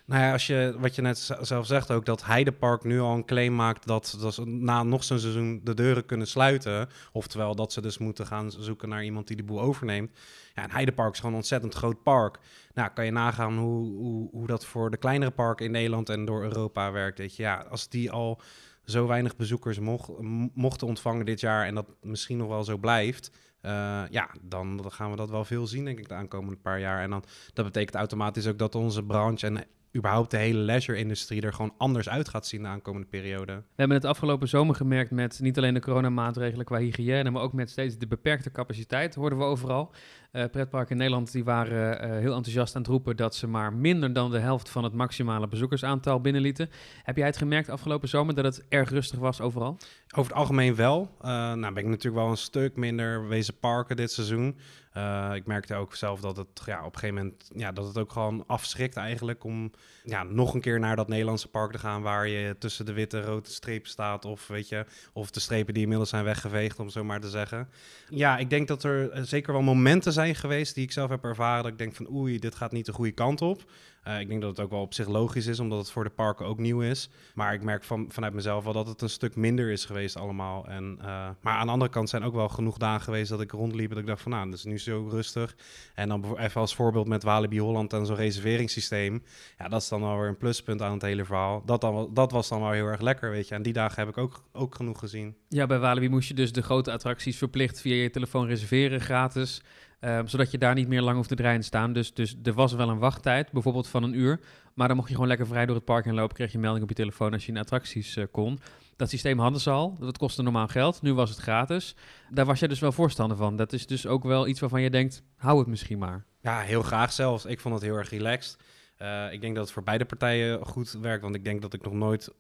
Nou 0.06 0.22
ja, 0.22 0.32
als 0.32 0.46
je, 0.46 0.74
wat 0.78 0.94
je 0.94 1.02
net 1.02 1.18
zelf 1.40 1.66
zegt 1.66 1.90
ook, 1.90 2.04
dat 2.04 2.24
Heidepark 2.24 2.84
nu 2.84 3.00
al 3.00 3.14
een 3.14 3.24
claim 3.24 3.54
maakt 3.54 3.86
dat, 3.86 4.16
dat 4.20 4.34
ze 4.34 4.46
na 4.46 4.82
nog 4.82 5.04
zo'n 5.04 5.18
seizoen 5.18 5.60
de 5.64 5.74
deuren 5.74 6.06
kunnen 6.06 6.26
sluiten. 6.26 6.88
Oftewel 7.12 7.54
dat 7.54 7.72
ze 7.72 7.80
dus 7.80 7.98
moeten 7.98 8.26
gaan 8.26 8.50
zoeken 8.50 8.88
naar 8.88 9.04
iemand 9.04 9.26
die 9.26 9.36
de 9.36 9.42
boel 9.42 9.60
overneemt. 9.60 10.18
Ja, 10.54 10.62
en 10.62 10.70
Heidepark 10.70 11.12
is 11.12 11.16
gewoon 11.18 11.32
een 11.32 11.38
ontzettend 11.40 11.74
groot 11.74 12.02
park. 12.02 12.38
Nou, 12.74 12.90
kan 12.94 13.04
je 13.04 13.10
nagaan 13.10 13.58
hoe, 13.58 13.94
hoe, 13.96 14.28
hoe 14.30 14.46
dat 14.46 14.64
voor 14.64 14.90
de 14.90 14.96
kleinere 14.96 15.30
parken 15.30 15.66
in 15.66 15.70
Nederland 15.70 16.08
en 16.08 16.24
door 16.24 16.42
Europa 16.42 16.92
werkt. 16.92 17.18
Weet 17.18 17.36
je, 17.36 17.42
ja, 17.42 17.66
als 17.70 17.88
die 17.88 18.10
al 18.10 18.40
zo 18.84 19.06
weinig 19.06 19.36
bezoekers 19.36 19.78
mocht, 19.78 20.10
mochten 20.54 20.86
ontvangen 20.86 21.26
dit 21.26 21.40
jaar 21.40 21.66
en 21.66 21.74
dat 21.74 21.86
misschien 22.02 22.36
nog 22.36 22.48
wel 22.48 22.64
zo 22.64 22.76
blijft. 22.76 23.30
eh, 23.60 24.02
ja, 24.10 24.30
dan, 24.42 24.76
dan 24.76 24.92
gaan 24.92 25.10
we 25.10 25.16
dat 25.16 25.30
wel 25.30 25.44
veel 25.44 25.66
zien, 25.66 25.84
denk 25.84 25.98
ik, 25.98 26.08
de 26.08 26.14
aankomende 26.14 26.56
paar 26.56 26.80
jaar. 26.80 27.02
En 27.02 27.10
dan, 27.10 27.24
dat 27.52 27.64
betekent 27.64 27.94
automatisch 27.94 28.46
ook 28.46 28.58
dat 28.58 28.74
onze 28.74 29.02
branche 29.02 29.46
en 29.46 29.64
überhaupt 29.96 30.30
de 30.30 30.36
hele 30.36 30.58
leisure-industrie 30.58 31.42
er 31.42 31.52
gewoon 31.52 31.74
anders 31.78 32.08
uit 32.08 32.28
gaat 32.28 32.46
zien 32.46 32.62
de 32.62 32.68
aankomende 32.68 33.06
periode. 33.06 33.52
We 33.52 33.62
hebben 33.74 33.96
het 33.96 34.06
afgelopen 34.06 34.48
zomer 34.48 34.74
gemerkt 34.74 35.10
met 35.10 35.40
niet 35.40 35.58
alleen 35.58 35.74
de 35.74 35.80
coronamaatregelen 35.80 36.64
qua 36.64 36.78
hygiëne, 36.78 37.30
maar 37.30 37.42
ook 37.42 37.52
met 37.52 37.70
steeds 37.70 37.98
de 37.98 38.06
beperkte 38.06 38.52
capaciteit, 38.52 39.14
hoorden 39.14 39.38
we 39.38 39.44
overal. 39.44 39.92
Eh 40.30 40.44
pretparken 40.50 40.90
in 40.90 40.96
Nederland 40.96 41.32
die 41.32 41.44
waren 41.44 42.00
eh, 42.00 42.10
heel 42.10 42.34
enthousiast 42.34 42.74
aan 42.74 42.82
het 42.82 42.90
roepen 42.90 43.16
dat 43.16 43.34
ze 43.34 43.46
maar 43.46 43.72
minder 43.72 44.12
dan 44.12 44.30
de 44.30 44.38
helft 44.38 44.68
van 44.68 44.84
het 44.84 44.92
maximale 44.92 45.48
bezoekersaantal 45.48 46.20
binnenlieten. 46.20 46.70
Heb 47.02 47.16
jij 47.16 47.26
het 47.26 47.36
gemerkt 47.36 47.68
afgelopen 47.68 48.08
zomer 48.08 48.34
dat 48.34 48.44
het 48.44 48.64
erg 48.68 48.90
rustig 48.90 49.18
was 49.18 49.40
overal? 49.40 49.76
Over 50.14 50.30
het 50.30 50.40
algemeen 50.40 50.74
wel. 50.74 51.10
Eh, 51.20 51.28
nou 51.30 51.74
ben 51.74 51.82
ik 51.84 51.88
natuurlijk 51.88 52.22
wel 52.22 52.30
een 52.30 52.36
stuk 52.36 52.76
minder 52.76 53.28
wezen 53.28 53.58
parken 53.58 53.96
dit 53.96 54.10
seizoen. 54.12 54.56
Eh, 54.96 55.30
ik 55.34 55.46
merkte 55.46 55.74
ook 55.74 55.94
zelf 55.94 56.20
dat 56.20 56.36
het 56.36 56.48
ja, 56.64 56.78
op 56.78 56.94
een 56.94 57.00
gegeven 57.00 57.14
moment 57.14 57.50
ja, 57.54 57.72
dat 57.72 57.86
het 57.86 57.98
ook 57.98 58.12
gewoon 58.12 58.44
afschrikt 58.46 58.96
eigenlijk 58.96 59.44
om 59.44 59.70
ja, 60.04 60.22
nog 60.22 60.54
een 60.54 60.60
keer 60.60 60.80
naar 60.80 60.96
dat 60.96 61.08
Nederlandse 61.08 61.48
park 61.48 61.72
te 61.72 61.78
gaan 61.78 62.02
waar 62.02 62.28
je 62.28 62.56
tussen 62.58 62.86
de 62.86 62.92
witte 62.92 63.20
rode 63.20 63.48
strepen 63.48 63.90
staat 63.90 64.24
of 64.24 64.46
weet 64.46 64.68
je, 64.68 64.86
of 65.12 65.30
de 65.30 65.40
strepen 65.40 65.74
die 65.74 65.82
inmiddels 65.82 66.10
zijn 66.10 66.24
weggeveegd 66.24 66.78
om 66.78 66.88
zo 66.88 67.04
maar 67.04 67.20
te 67.20 67.30
zeggen. 67.30 67.68
Ja, 68.08 68.38
ik 68.38 68.50
denk 68.50 68.68
dat 68.68 68.82
er 68.82 69.10
eh, 69.10 69.22
zeker 69.22 69.52
wel 69.52 69.62
momenten 69.62 70.12
zijn 70.12 70.34
geweest 70.34 70.74
die 70.74 70.84
ik 70.84 70.92
zelf 70.92 71.10
heb 71.10 71.24
ervaren 71.24 71.62
dat 71.62 71.72
ik 71.72 71.78
denk 71.78 71.94
van 71.94 72.10
oei, 72.10 72.38
dit 72.38 72.54
gaat 72.54 72.72
niet 72.72 72.86
de 72.86 72.92
goede 72.92 73.12
kant 73.12 73.42
op. 73.42 73.64
Eh, 74.06 74.20
ik 74.20 74.28
denk 74.28 74.40
dat 74.40 74.50
het 74.50 74.60
ook 74.60 74.70
wel 74.70 74.80
op 74.80 74.94
zich 74.94 75.08
logisch 75.08 75.46
is, 75.46 75.60
omdat 75.60 75.78
het 75.78 75.90
voor 75.90 76.04
de 76.04 76.10
parken 76.10 76.46
ook 76.46 76.58
nieuw 76.58 76.80
is. 76.80 77.10
Maar 77.34 77.54
ik 77.54 77.62
merk 77.62 77.84
van, 77.84 78.06
vanuit 78.08 78.32
mezelf 78.32 78.64
wel 78.64 78.72
dat 78.72 78.86
het 78.86 79.02
een 79.02 79.10
stuk 79.10 79.36
minder 79.36 79.70
is 79.70 79.84
geweest 79.84 80.16
allemaal. 80.16 80.66
En, 80.66 80.96
eh, 81.00 81.28
maar 81.40 81.54
aan 81.56 81.66
de 81.66 81.72
andere 81.72 81.90
kant 81.90 82.08
zijn 82.08 82.22
ook 82.22 82.34
wel 82.34 82.48
genoeg 82.48 82.76
dagen 82.78 83.00
geweest 83.00 83.30
dat 83.30 83.40
ik 83.40 83.50
rondliep. 83.50 83.90
Dat 83.90 83.98
ik 83.98 84.06
dacht 84.06 84.22
van 84.22 84.32
nou, 84.32 84.46
het 84.46 84.54
is 84.54 84.64
nu 84.64 84.78
zo 84.78 85.08
rustig. 85.10 85.56
En 85.94 86.08
dan 86.08 86.38
even 86.38 86.60
als 86.60 86.74
voorbeeld 86.74 87.08
met 87.08 87.22
Walibi 87.22 87.60
Holland 87.60 87.92
en 87.92 88.06
zo'n 88.06 88.16
reserveringssysteem. 88.16 89.22
Ja, 89.58 89.68
dat 89.68 89.82
is 89.82 89.88
dan 89.88 90.00
wel 90.00 90.18
weer 90.18 90.28
een 90.28 90.36
pluspunt 90.36 90.82
aan 90.82 90.92
het 90.92 91.02
hele 91.02 91.24
verhaal. 91.24 91.62
Dat, 91.64 91.80
dan, 91.80 92.10
dat 92.14 92.32
was 92.32 92.48
dan 92.48 92.60
wel 92.60 92.70
heel 92.70 92.86
erg 92.86 93.00
lekker, 93.00 93.30
weet 93.30 93.48
je. 93.48 93.54
En 93.54 93.62
die 93.62 93.72
dagen 93.72 93.98
heb 93.98 94.08
ik 94.08 94.18
ook, 94.18 94.42
ook 94.52 94.74
genoeg 94.74 94.98
gezien. 94.98 95.36
Ja, 95.48 95.66
bij 95.66 95.78
Walibi 95.78 96.08
moest 96.08 96.28
je 96.28 96.34
dus 96.34 96.52
de 96.52 96.62
grote 96.62 96.92
attracties 96.92 97.38
verplicht 97.38 97.80
via 97.80 97.94
je 97.94 98.10
telefoon 98.10 98.46
reserveren, 98.46 99.00
gratis. 99.00 99.62
Ehm, 99.98 100.26
zodat 100.26 100.50
je 100.50 100.58
daar 100.58 100.74
niet 100.74 100.88
meer 100.88 101.02
lang 101.02 101.16
hoeft 101.16 101.28
te 101.28 101.34
draaien 101.34 101.64
staan. 101.64 101.92
Dus, 101.92 102.14
dus 102.14 102.36
er 102.42 102.52
was 102.52 102.72
wel 102.72 102.88
een 102.88 102.98
wachttijd, 102.98 103.52
bijvoorbeeld 103.52 103.88
van 103.88 104.02
een 104.02 104.14
uur. 104.14 104.40
Maar 104.74 104.86
dan 104.88 104.96
mocht 104.96 105.08
je 105.08 105.14
gewoon 105.14 105.28
lekker 105.28 105.46
vrij 105.46 105.66
door 105.66 105.76
het 105.76 105.84
park 105.84 106.04
heen 106.04 106.14
lopen. 106.14 106.36
Kreeg 106.36 106.52
je 106.52 106.58
melding 106.58 106.82
op 106.82 106.88
je 106.88 106.94
telefoon 106.94 107.32
als 107.32 107.46
je 107.46 107.52
in 107.52 107.58
attracties 107.58 108.16
eh, 108.16 108.24
kon. 108.30 108.58
Dat 108.96 109.10
systeem 109.10 109.38
hadden 109.38 109.60
ze 109.60 109.70
al. 109.70 109.96
Dat 110.00 110.18
kostte 110.18 110.42
normaal 110.42 110.68
geld. 110.68 111.02
Nu 111.02 111.14
was 111.14 111.30
het 111.30 111.38
gratis. 111.38 111.94
Daar 112.30 112.44
was 112.44 112.58
jij 112.58 112.68
dus 112.68 112.80
wel 112.80 112.92
voorstander 112.92 113.36
van. 113.36 113.56
Dat 113.56 113.72
is 113.72 113.86
dus 113.86 114.06
ook 114.06 114.24
wel 114.24 114.46
iets 114.46 114.60
waarvan 114.60 114.82
je 114.82 114.90
denkt, 114.90 115.22
hou 115.36 115.58
het 115.58 115.66
misschien 115.66 115.98
maar. 115.98 116.24
Ja, 116.40 116.60
heel 116.60 116.82
graag 116.82 117.12
zelfs. 117.12 117.44
Ik 117.44 117.60
vond 117.60 117.74
het 117.74 117.82
heel 117.82 117.94
erg 117.94 118.10
relaxed. 118.10 118.56
Eh, 118.96 119.32
ik 119.32 119.40
denk 119.40 119.54
dat 119.54 119.64
het 119.64 119.72
voor 119.72 119.82
beide 119.82 120.04
partijen 120.04 120.66
goed 120.66 120.92
werkt. 120.92 121.22
Want 121.22 121.34
ik 121.34 121.44
denk 121.44 121.62
dat 121.62 121.74
ik 121.74 121.82
nog 121.82 121.92
nooit, 121.92 122.30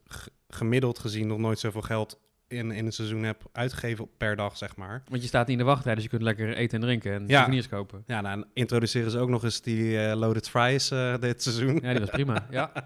gemiddeld 0.48 0.98
gezien, 0.98 1.26
nog 1.26 1.38
nooit 1.38 1.58
zoveel 1.58 1.82
geld 1.82 2.20
in, 2.48 2.70
in 2.70 2.86
een 2.86 2.92
seizoen 2.92 3.22
heb 3.22 3.42
uitgegeven 3.52 4.08
per 4.16 4.36
dag, 4.36 4.56
zeg 4.56 4.76
maar. 4.76 5.02
Want 5.08 5.22
je 5.22 5.28
staat 5.28 5.46
niet 5.46 5.58
in 5.58 5.64
de 5.64 5.70
wachtrij, 5.70 5.94
dus 5.94 6.02
je 6.02 6.08
kunt 6.08 6.22
lekker 6.22 6.54
eten 6.56 6.78
en 6.80 6.84
drinken 6.84 7.12
en 7.12 7.24
Ja. 7.26 7.34
souvenirs 7.36 7.68
kopen. 7.68 8.02
Ja, 8.06 8.20
nou, 8.20 8.40
en 8.40 8.46
introduceren 8.54 9.10
ze 9.10 9.18
ook 9.18 9.28
nog 9.28 9.44
eens 9.44 9.60
die 9.60 9.98
eh, 10.06 10.16
loaded 10.16 10.48
fries 10.48 10.90
eh, 10.90 11.14
dit 11.20 11.42
seizoen. 11.42 11.78
Ja, 11.82 11.90
die 11.90 12.00
was 12.00 12.10
prima. 12.10 12.46
Ja. 12.50 12.72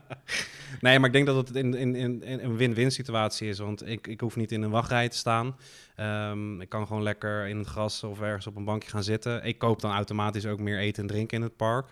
Nee, 0.81 0.99
maar 0.99 1.07
ik 1.09 1.15
denk 1.15 1.27
dat 1.27 1.49
het 1.49 1.57
in, 1.57 1.75
in, 1.75 1.95
in, 1.95 2.23
in 2.23 2.39
een 2.41 2.57
win-win 2.57 2.91
situatie 2.93 3.49
is. 3.49 3.59
Want 3.59 3.87
ik, 3.89 4.07
ik 4.07 4.21
hoef 4.21 4.37
niet 4.37 4.53
in 4.53 4.63
een 4.63 4.71
wachtrij 4.71 5.09
te 5.09 5.17
staan. 5.17 5.57
Ehm, 5.97 6.61
ik 6.61 6.69
kan 6.69 6.87
gewoon 6.87 7.03
lekker 7.03 7.47
in 7.47 7.59
het 7.59 7.67
gras 7.67 8.05
of 8.05 8.21
ergens 8.21 8.47
op 8.47 8.57
een 8.57 8.65
bankje 8.65 8.91
gaan 8.91 9.03
zitten. 9.03 9.45
Ik 9.45 9.59
koop 9.59 9.81
dan 9.81 9.93
automatisch 9.93 10.47
ook 10.47 10.59
meer 10.61 10.79
eten 10.79 11.03
en 11.03 11.09
drinken 11.09 11.37
in 11.37 11.43
het 11.43 11.57
park. 11.57 11.87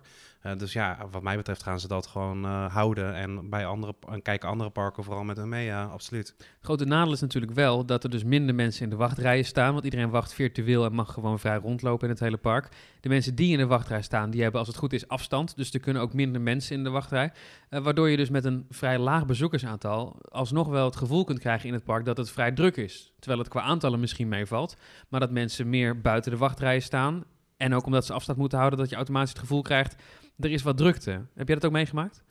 Eh, 0.49 0.59
dus 0.59 0.73
ja, 0.73 0.99
wat 1.11 1.23
mij 1.23 1.37
betreft 1.37 1.63
gaan 1.63 1.81
ze 1.81 1.89
dat 1.89 2.07
gewoon 2.07 2.45
eh, 2.45 2.75
houden. 2.75 3.15
En 3.15 3.51
bij 3.51 3.67
andere, 3.67 3.95
en 4.09 4.23
kijken 4.23 4.49
andere 4.49 4.71
parken 4.71 5.05
vooral 5.05 5.25
met 5.25 5.37
hun 5.37 5.49
mee, 5.49 5.65
ja, 5.65 5.85
absoluut. 5.85 6.35
Grote 6.61 6.85
nadeel 6.85 7.13
is 7.13 7.21
natuurlijk 7.21 7.53
wel 7.53 7.85
dat 7.85 8.05
er 8.05 8.11
dus 8.11 8.25
minder 8.25 8.55
mensen 8.55 8.85
in 8.85 8.91
de 8.91 8.97
wachtrijen 8.97 9.45
staan. 9.45 9.73
Want 9.73 9.85
iedereen 9.85 10.11
wacht 10.11 10.35
virtueel 10.35 10.85
en 10.85 10.93
mag 10.93 11.13
gewoon 11.13 11.39
vrij 11.39 11.57
rondlopen 11.57 12.05
in 12.05 12.13
het 12.13 12.23
hele 12.23 12.37
park. 12.37 12.69
De 13.01 13.09
mensen 13.09 13.35
die 13.35 13.53
in 13.53 13.59
de 13.59 13.67
wachtrij 13.67 14.03
staan, 14.03 14.31
die 14.31 14.43
hebben 14.43 14.59
als 14.59 14.69
het 14.69 14.77
goed 14.77 14.93
is 14.93 15.09
afstand. 15.09 15.57
Dus 15.57 15.73
er 15.73 15.81
kunnen 15.81 16.03
ook 16.03 16.13
minder 16.13 16.41
mensen 16.41 16.77
in 16.77 16.85
de 16.85 16.91
wachtrij. 16.91 17.33
Eh, 17.69 17.81
waardoor 17.81 18.09
je 18.09 18.17
dus 18.17 18.31
met 18.31 18.45
een 18.45 18.67
vrij 18.71 18.99
laag 18.99 19.27
bezoekersaantal 19.27 20.17
alsnog 20.29 20.69
wel 20.69 20.85
het 20.85 20.97
gevoel 20.97 21.25
kunt 21.25 21.39
krijgen 21.39 21.69
in 21.69 21.75
het 21.75 21.85
park 21.85 22.05
dat 22.05 22.17
het 22.17 22.31
vrij 22.31 22.53
druk 22.53 22.77
is. 22.77 23.13
Terwijl 23.19 23.41
het 23.41 23.51
qua 23.51 23.61
aantallen 23.61 24.01
misschien 24.01 24.29
meevalt. 24.29 24.77
Maar 25.09 25.21
dat 25.21 25.31
mensen 25.31 25.69
meer 25.69 26.01
buiten 26.01 26.31
de 26.31 26.39
wachtrijen 26.39 26.83
staan. 26.83 27.25
En 27.59 27.75
ook 27.75 27.87
omdat 27.87 28.07
ze 28.07 28.13
afstand 28.13 28.39
moeten 28.39 28.59
houden, 28.59 28.79
dat 28.79 28.89
je 28.89 28.97
automatisch 28.97 29.31
het 29.31 29.39
gevoel 29.39 29.63
krijgt, 29.63 30.03
er 30.41 30.51
is 30.51 30.63
wat 30.63 30.77
drukte. 30.77 31.11
Heb 31.35 31.47
jij 31.47 31.57
dat 31.57 31.65
ook 31.65 31.73
meegemaakt? 31.73 32.23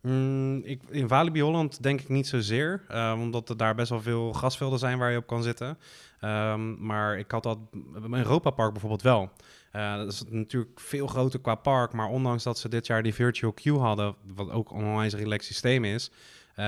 Mm, 0.00 0.60
ik, 0.64 0.82
in 0.90 1.08
Walibi 1.08 1.40
Holland 1.42 1.82
denk 1.82 2.00
ik 2.00 2.08
niet 2.08 2.26
zozeer. 2.26 2.82
eh, 2.88 3.18
omdat 3.20 3.48
er 3.48 3.56
daar 3.56 3.74
best 3.74 3.90
wel 3.90 4.00
veel 4.02 4.32
grasvelden 4.32 4.78
zijn 4.78 4.98
waar 4.98 5.10
je 5.10 5.16
op 5.16 5.26
kan 5.26 5.42
zitten. 5.42 5.78
Ehm, 6.20 6.86
maar 6.86 7.18
ik 7.18 7.30
had 7.30 7.42
dat 7.42 7.58
in 7.72 8.14
Europa 8.14 8.50
Park 8.50 8.72
bijvoorbeeld 8.72 9.02
wel. 9.02 9.30
Eh, 9.72 9.96
dat 9.96 10.12
is 10.12 10.22
natuurlijk 10.28 10.80
veel 10.80 11.06
groter 11.06 11.40
qua 11.40 11.54
park. 11.54 11.92
Maar 11.92 12.08
ondanks 12.08 12.42
dat 12.42 12.58
ze 12.58 12.68
dit 12.68 12.86
jaar 12.86 13.02
die 13.02 13.14
virtual 13.14 13.52
queue 13.52 13.78
hadden, 13.78 14.14
wat 14.34 14.50
ook 14.50 14.70
een 14.70 14.84
onwijs 14.84 15.14
relaxed 15.14 15.44
systeem 15.52 15.84
is, 15.84 16.10
eh, 16.54 16.64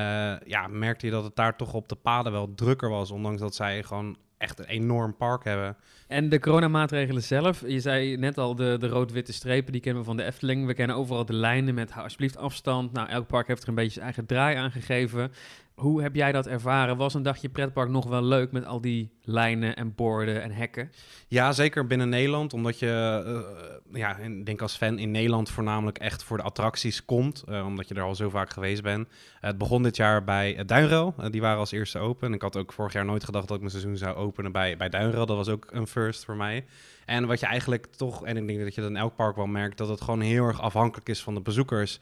ja, 0.47 0.67
merkte 0.67 1.06
je 1.06 1.12
dat 1.12 1.25
het 1.25 1.37
daar 1.37 1.56
toch 1.56 1.75
op 1.75 1.88
de 1.88 1.94
paden 1.94 2.32
wel 2.32 2.55
drukker 2.55 2.88
was. 2.90 3.11
Ondanks 3.11 3.40
dat 3.40 3.55
zij 3.55 3.82
gewoon 3.82 4.17
echt 4.44 4.58
een 4.58 4.64
enorm 4.64 5.17
park 5.17 5.44
hebben. 5.44 5.76
En 6.08 6.29
de 6.29 6.38
coronamaatregelen 6.38 7.23
zelf, 7.23 7.62
je 7.67 7.81
zei 7.81 8.17
net 8.17 8.38
al 8.38 8.55
de, 8.55 8.76
de 8.81 8.88
rood-witte 8.88 9.32
strepen, 9.32 9.73
die 9.73 9.81
kennen 9.81 10.00
we 10.00 10.08
van 10.08 10.17
de 10.17 10.25
Efteling. 10.25 10.67
We 10.67 10.75
kennen 10.75 10.96
overal 10.96 11.25
de 11.25 11.32
lijnen 11.32 11.75
met 11.75 11.93
alsjeblieft 11.96 12.37
afstand. 12.37 12.93
Nou, 12.93 13.08
elk 13.08 13.26
park 13.26 13.46
heeft 13.46 13.62
er 13.62 13.69
een 13.69 13.75
beetje 13.75 13.91
zijn 13.91 14.05
eigen 14.05 14.26
draai 14.26 14.56
aan 14.56 14.70
gegeven. 14.70 15.32
Hoe 15.75 16.02
heb 16.02 16.14
jij 16.14 16.32
dat 16.32 16.46
ervaren? 16.46 16.96
Was 16.96 17.14
een 17.14 17.23
dagje 17.23 17.49
pretpark 17.49 17.88
nog 17.88 18.07
wel 18.07 18.23
leuk 18.23 18.52
met 18.52 18.64
al 18.64 18.80
die 18.80 19.11
lijnen 19.25 19.76
en 19.76 19.95
borden 19.95 20.43
en 20.43 20.50
hekken? 20.50 20.93
Ja, 21.28 21.52
zeker 21.52 21.87
binnen 21.87 22.09
Nederland. 22.09 22.52
Omdat 22.52 22.78
je, 22.78 23.23
eh, 23.26 23.99
ja, 23.99 24.16
ik 24.16 24.47
denk 24.47 24.62
als 24.62 24.76
fan 24.76 24.99
in 24.99 25.11
Nederland 25.11 25.50
voornamelijk 25.50 25.99
echt 25.99 26.23
voor 26.23 26.37
de 26.37 26.43
attracties 26.43 27.04
komt. 27.04 27.43
eh, 27.49 27.66
omdat 27.66 27.88
je 27.88 27.95
er 27.95 28.02
al 28.02 28.14
zo 28.14 28.28
vaak 28.28 28.50
geweest 28.50 28.83
bent. 28.83 29.09
het 29.40 29.59
begon 29.59 29.83
dit 29.83 29.97
jaar 29.97 30.25
bij. 30.25 30.57
Eh, 30.57 31.31
die 31.31 31.40
waren 31.40 31.59
als 31.59 31.73
eerste 31.73 31.99
open. 31.99 32.35
Ik 32.35 32.43
had 32.43 32.57
ook 32.57 32.73
vorig 32.73 32.93
jaar 32.93 33.04
nooit 33.04 33.25
gedacht 33.25 33.47
dat 33.47 33.54
ik 33.57 33.62
mijn 33.62 33.73
seizoen 33.73 33.97
zou 33.97 34.16
openen 34.16 34.52
bij, 34.52 34.76
bij 34.76 34.88
Duinrail. 34.88 35.26
Dat 35.26 35.37
was 35.37 35.49
ook 35.49 35.66
een 35.71 35.87
first 35.87 36.25
voor 36.25 36.37
mij. 36.37 36.64
En 37.07 37.26
wat 37.26 37.40
je 37.40 37.47
eigenlijk 37.47 37.87
toch, 37.87 38.25
en 38.25 38.37
ik 38.37 38.47
denk 38.47 38.61
dat 38.61 38.75
je 38.75 38.81
dat 38.81 38.90
in 38.90 38.97
elk 38.97 39.16
park 39.16 39.37
wel 39.37 39.47
merkt, 39.47 39.78
dat 39.78 39.88
het 39.88 40.00
gewoon 40.00 40.21
heel 40.21 40.47
erg 40.47 40.61
afhankelijk 40.61 41.09
is 41.09 41.23
van 41.23 41.35
de 41.35 41.40
bezoekers. 41.40 41.99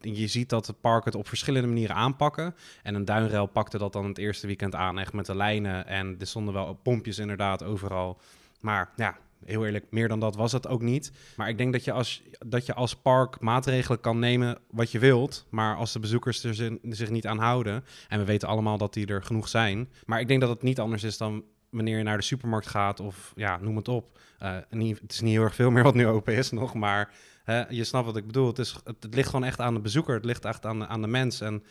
Je 0.00 0.26
ziet 0.26 0.48
dat 0.48 0.66
het 0.66 0.80
park 0.80 1.04
het 1.04 1.14
op 1.14 1.28
verschillende 1.28 1.68
manieren 1.68 1.96
aanpakken. 1.96 2.54
En 2.82 2.94
een 2.94 3.04
duinrail 3.04 3.46
pakte 3.46 3.78
dat 3.78 3.92
dan 3.92 4.04
het 4.04 4.18
eerste 4.18 4.46
weekend 4.46 4.74
aan, 4.74 4.98
echt 4.98 5.12
met 5.12 5.26
de 5.26 5.36
lijnen. 5.36 5.86
En 5.86 6.16
er 6.18 6.51
wel 6.52 6.78
pompjes 6.82 7.18
inderdaad 7.18 7.62
overal. 7.64 8.20
Maar 8.60 8.90
ja, 8.96 9.16
heel 9.44 9.64
eerlijk, 9.66 9.86
meer 9.90 10.08
dan 10.08 10.20
dat 10.20 10.36
was 10.36 10.52
het 10.52 10.68
ook 10.68 10.82
niet. 10.82 11.12
Maar 11.36 11.48
ik 11.48 11.58
denk 11.58 11.72
dat 11.72 11.84
je 11.84 11.92
als, 11.92 12.22
dat 12.46 12.66
je 12.66 12.74
als 12.74 12.96
park 12.96 13.40
maatregelen 13.40 14.00
kan 14.00 14.18
nemen 14.18 14.58
wat 14.70 14.92
je 14.92 14.98
wilt. 14.98 15.46
Maar 15.50 15.76
als 15.76 15.92
de 15.92 15.98
bezoekers 15.98 16.44
er 16.44 16.54
zi- 16.54 16.78
zich 16.82 17.10
niet 17.10 17.26
aan 17.26 17.38
houden. 17.38 17.84
En 18.08 18.18
we 18.18 18.24
weten 18.24 18.48
allemaal 18.48 18.78
dat 18.78 18.94
die 18.94 19.06
er 19.06 19.22
genoeg 19.22 19.48
zijn. 19.48 19.88
Maar 20.06 20.20
ik 20.20 20.28
denk 20.28 20.40
dat 20.40 20.50
het 20.50 20.62
niet 20.62 20.80
anders 20.80 21.02
is 21.02 21.16
dan 21.16 21.44
wanneer 21.70 21.98
je 21.98 22.02
naar 22.02 22.16
de 22.16 22.22
supermarkt 22.22 22.66
gaat 22.66 23.00
of 23.00 23.32
ja, 23.36 23.58
noem 23.60 23.76
het 23.76 23.88
op. 23.88 24.18
Eh, 24.38 24.56
niet, 24.70 25.00
het 25.00 25.12
is 25.12 25.20
niet 25.20 25.32
heel 25.32 25.42
erg 25.42 25.54
veel 25.54 25.70
meer 25.70 25.82
wat 25.82 25.94
nu 25.94 26.06
open 26.06 26.34
is 26.34 26.50
nog, 26.50 26.74
maar 26.74 27.12
hè, 27.44 27.68
je 27.68 27.84
snapt 27.84 28.06
wat 28.06 28.16
ik 28.16 28.26
bedoel. 28.26 28.46
Het, 28.46 28.58
is, 28.58 28.76
het, 28.84 29.02
het 29.02 29.14
ligt 29.14 29.28
gewoon 29.28 29.44
echt 29.44 29.60
aan 29.60 29.74
de 29.74 29.80
bezoeker, 29.80 30.14
het 30.14 30.24
ligt 30.24 30.44
echt 30.44 30.66
aan 30.66 30.78
de, 30.78 30.86
aan 30.86 31.00
de 31.00 31.08
mens. 31.08 31.40
En 31.40 31.62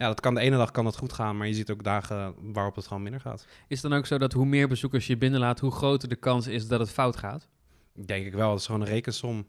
ja, 0.00 0.06
dat 0.06 0.20
kan 0.20 0.34
de 0.34 0.40
ene 0.40 0.56
dag 0.56 0.70
kan 0.70 0.86
het 0.86 0.96
goed 0.96 1.12
gaan, 1.12 1.36
maar 1.36 1.46
je 1.46 1.54
ziet 1.54 1.70
ook 1.70 1.84
dagen 1.84 2.34
waarop 2.52 2.76
het 2.76 2.86
gewoon 2.86 3.02
minder 3.02 3.20
gaat. 3.20 3.46
Is 3.68 3.82
het 3.82 3.90
dan 3.90 3.98
ook 3.98 4.06
zo 4.06 4.18
dat 4.18 4.32
hoe 4.32 4.46
meer 4.46 4.68
bezoekers 4.68 5.06
je 5.06 5.16
binnenlaat, 5.16 5.60
hoe 5.60 5.70
groter 5.70 6.08
de 6.08 6.16
kans 6.16 6.46
is 6.46 6.68
dat 6.68 6.80
het 6.80 6.90
fout 6.90 7.16
gaat? 7.16 7.48
Denk 7.92 8.26
ik 8.26 8.32
wel, 8.32 8.50
het 8.50 8.60
is 8.60 8.66
gewoon 8.66 8.80
een 8.80 8.86
rekensom. 8.86 9.46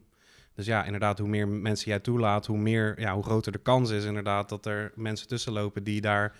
Dus 0.55 0.65
ja, 0.65 0.83
inderdaad, 0.83 1.19
hoe 1.19 1.27
meer 1.27 1.47
mensen 1.47 1.89
jij 1.89 1.99
toelaat, 1.99 2.45
hoe, 2.45 2.57
meer, 2.57 2.99
ja, 2.99 3.13
hoe 3.13 3.23
groter 3.23 3.51
de 3.51 3.57
kans 3.57 3.89
is 3.89 4.03
inderdaad 4.03 4.49
dat 4.49 4.65
er 4.65 4.91
mensen 4.95 5.27
tussenlopen 5.27 5.83
die 5.83 6.01
daar 6.01 6.35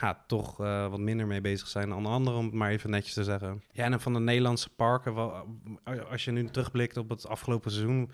ja, 0.00 0.24
toch 0.26 0.60
eh, 0.60 0.88
wat 0.88 0.98
minder 0.98 1.26
mee 1.26 1.40
bezig 1.40 1.68
zijn 1.68 1.88
dan 1.88 2.06
anderen, 2.06 2.38
om 2.38 2.44
het 2.44 2.54
maar 2.54 2.70
even 2.70 2.90
netjes 2.90 3.14
te 3.14 3.24
zeggen. 3.24 3.62
Ja, 3.72 3.84
en 3.84 4.00
van 4.00 4.12
de 4.12 4.20
Nederlandse 4.20 4.70
parken, 4.70 5.14
wel, 5.14 5.46
als 6.10 6.24
je 6.24 6.30
nu 6.30 6.44
terugblikt 6.44 6.96
op 6.96 7.08
het 7.08 7.26
afgelopen 7.26 7.70
seizoen, 7.70 8.10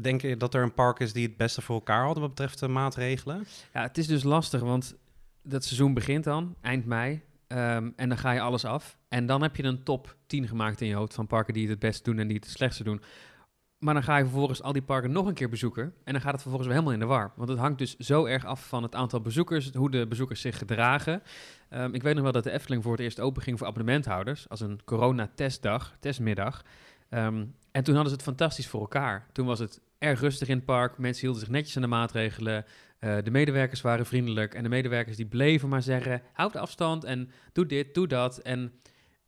denk 0.00 0.20
je 0.20 0.36
dat 0.36 0.54
er 0.54 0.62
een 0.62 0.74
park 0.74 0.98
is 0.98 1.12
die 1.12 1.26
het 1.26 1.36
beste 1.36 1.62
voor 1.62 1.74
elkaar 1.74 2.04
had 2.04 2.18
wat 2.18 2.28
betreft 2.28 2.58
de 2.58 2.68
maatregelen? 2.68 3.46
Ja, 3.72 3.82
het 3.82 3.98
is 3.98 4.06
dus 4.06 4.22
lastig, 4.22 4.60
want 4.60 4.96
dat 5.42 5.64
seizoen 5.64 5.94
begint 5.94 6.24
dan, 6.24 6.54
eind 6.60 6.84
mei. 6.84 7.22
Ehm, 7.46 7.90
en 7.96 8.08
dan 8.08 8.18
ga 8.18 8.30
je 8.30 8.40
alles 8.40 8.64
af. 8.64 8.98
En 9.08 9.26
dan 9.26 9.42
heb 9.42 9.56
je 9.56 9.62
een 9.62 9.82
top 9.82 10.16
10 10.26 10.48
gemaakt 10.48 10.80
in 10.80 10.86
je 10.86 10.94
hoofd 10.94 11.14
van 11.14 11.26
parken 11.26 11.54
die 11.54 11.62
het 11.62 11.70
het 11.70 11.80
beste 11.80 12.02
doen 12.02 12.18
en 12.18 12.26
die 12.26 12.36
het 12.36 12.44
het 12.44 12.54
slechtste 12.54 12.84
doen. 12.84 13.02
Maar 13.80 13.94
dan 13.94 14.02
ga 14.02 14.16
je 14.16 14.22
vervolgens 14.22 14.62
al 14.62 14.72
die 14.72 14.82
parken 14.82 15.12
nog 15.12 15.26
een 15.26 15.34
keer 15.34 15.48
bezoeken. 15.48 15.94
En 16.04 16.12
dan 16.12 16.22
gaat 16.22 16.32
het 16.32 16.40
vervolgens 16.40 16.66
weer 16.66 16.78
helemaal 16.78 17.00
in 17.00 17.06
de 17.08 17.14
war. 17.14 17.32
Want 17.36 17.48
het 17.48 17.58
hangt 17.58 17.78
dus 17.78 17.96
zo 17.96 18.24
erg 18.24 18.44
af 18.44 18.68
van 18.68 18.82
het 18.82 18.94
aantal 18.94 19.20
bezoekers, 19.20 19.70
hoe 19.72 19.90
de 19.90 20.06
bezoekers 20.06 20.40
zich 20.40 20.58
gedragen. 20.58 21.22
Ehm, 21.68 21.94
ik 21.94 22.02
weet 22.02 22.14
nog 22.14 22.22
wel 22.22 22.32
dat 22.32 22.44
de 22.44 22.50
Efteling 22.50 22.82
voor 22.82 22.92
het 22.92 23.00
eerst 23.00 23.20
open 23.20 23.42
ging 23.42 23.58
voor 23.58 23.66
abonnementhouders. 23.66 24.48
Als 24.48 24.60
een 24.60 24.80
corona-testdag, 24.84 25.96
testmiddag. 26.00 26.64
Ehm, 27.08 27.44
en 27.70 27.84
toen 27.84 27.94
hadden 27.94 28.12
ze 28.12 28.16
het 28.16 28.22
fantastisch 28.22 28.68
voor 28.68 28.80
elkaar. 28.80 29.26
Toen 29.32 29.46
was 29.46 29.58
het 29.58 29.80
erg 29.98 30.20
rustig 30.20 30.48
in 30.48 30.56
het 30.56 30.64
park. 30.64 30.98
Mensen 30.98 31.22
hielden 31.22 31.40
zich 31.40 31.50
netjes 31.50 31.76
aan 31.76 31.82
de 31.82 31.88
maatregelen. 31.88 32.64
Uh, 33.00 33.16
de 33.22 33.30
medewerkers 33.30 33.80
waren 33.80 34.06
vriendelijk. 34.06 34.54
En 34.54 34.62
de 34.62 34.68
medewerkers 34.68 35.16
die 35.16 35.26
bleven 35.26 35.68
maar 35.68 35.82
zeggen: 35.82 36.22
houd 36.32 36.56
afstand 36.56 37.04
en 37.04 37.30
doe 37.52 37.66
dit, 37.66 37.94
doe 37.94 38.06
dat. 38.06 38.38
En 38.38 38.72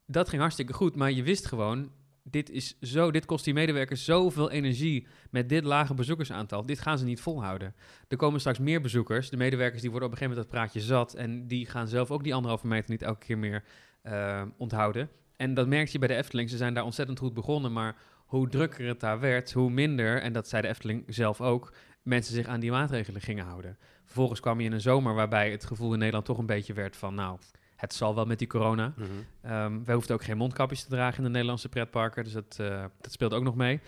dat 0.06 0.28
ging 0.28 0.40
hartstikke 0.40 0.72
goed. 0.72 0.96
Maar 0.96 1.12
je 1.12 1.22
wist 1.22 1.46
gewoon: 1.46 1.90
dit, 2.22 2.50
is 2.50 2.78
zo, 2.80 3.10
dit 3.10 3.24
kost 3.24 3.44
die 3.44 3.54
medewerkers 3.54 4.04
zoveel 4.04 4.50
energie 4.50 5.06
met 5.30 5.48
dit 5.48 5.64
lage 5.64 5.94
bezoekersaantal. 5.94 6.66
Dit 6.66 6.80
gaan 6.80 6.98
ze 6.98 7.04
niet 7.04 7.20
volhouden. 7.20 7.74
Er 8.08 8.16
komen 8.16 8.40
straks 8.40 8.58
meer 8.58 8.80
bezoekers. 8.80 9.30
De 9.30 9.36
medewerkers 9.36 9.80
die 9.80 9.90
worden 9.90 10.08
op 10.08 10.14
een 10.14 10.20
gegeven 10.20 10.38
moment 10.38 10.54
dat 10.54 10.62
praatje 10.62 10.88
zat. 10.88 11.14
En 11.14 11.46
die 11.46 11.66
gaan 11.66 11.88
zelf 11.88 12.10
ook 12.10 12.24
die 12.24 12.34
anderhalve 12.34 12.66
meter 12.66 12.90
niet 12.90 13.02
elke 13.02 13.26
keer 13.26 13.38
meer 13.38 13.64
uh, 14.02 14.42
onthouden. 14.56 15.10
En 15.36 15.54
dat 15.54 15.66
merk 15.66 15.88
je 15.88 15.98
bij 15.98 16.08
de 16.08 16.16
Efteling. 16.16 16.50
Ze 16.50 16.56
zijn 16.56 16.74
daar 16.74 16.84
ontzettend 16.84 17.18
goed 17.18 17.34
begonnen. 17.34 17.72
Maar 17.72 17.96
hoe 18.26 18.48
drukker 18.48 18.86
het 18.86 19.00
daar 19.00 19.20
werd, 19.20 19.52
hoe 19.52 19.70
minder, 19.70 20.20
en 20.20 20.32
dat 20.32 20.48
zei 20.48 20.62
de 20.62 20.68
Efteling 20.68 21.04
zelf 21.06 21.40
ook, 21.40 21.72
mensen 22.02 22.34
zich 22.34 22.46
aan 22.46 22.60
die 22.60 22.70
maatregelen 22.70 23.20
gingen 23.20 23.44
houden. 23.44 23.78
Vervolgens 24.04 24.40
kwam 24.40 24.60
je 24.60 24.66
in 24.66 24.72
een 24.72 24.80
zomer 24.80 25.14
waarbij 25.14 25.50
het 25.50 25.64
gevoel 25.64 25.92
in 25.92 25.98
Nederland 25.98 26.24
toch 26.24 26.38
een 26.38 26.46
beetje 26.46 26.72
werd 26.72 26.96
van, 26.96 27.14
nou, 27.14 27.38
het 27.82 27.94
zal 27.94 28.14
wel 28.14 28.24
met 28.24 28.38
die 28.38 28.48
corona. 28.48 28.94
Mm 28.96 29.04
-hmm. 29.42 29.84
wij 29.84 29.94
hoefden 29.94 30.14
ook 30.14 30.24
geen 30.24 30.36
mondkapjes 30.36 30.82
te 30.82 30.88
dragen 30.88 31.18
in 31.18 31.24
de 31.24 31.30
Nederlandse 31.30 31.68
pretparken, 31.68 32.24
dus 32.24 32.32
dat, 32.32 32.58
uh, 32.60 32.84
dat 33.00 33.12
speelt 33.12 33.34
ook 33.34 33.42
nog 33.42 33.54
mee. 33.54 33.80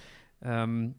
Um, 0.46 0.96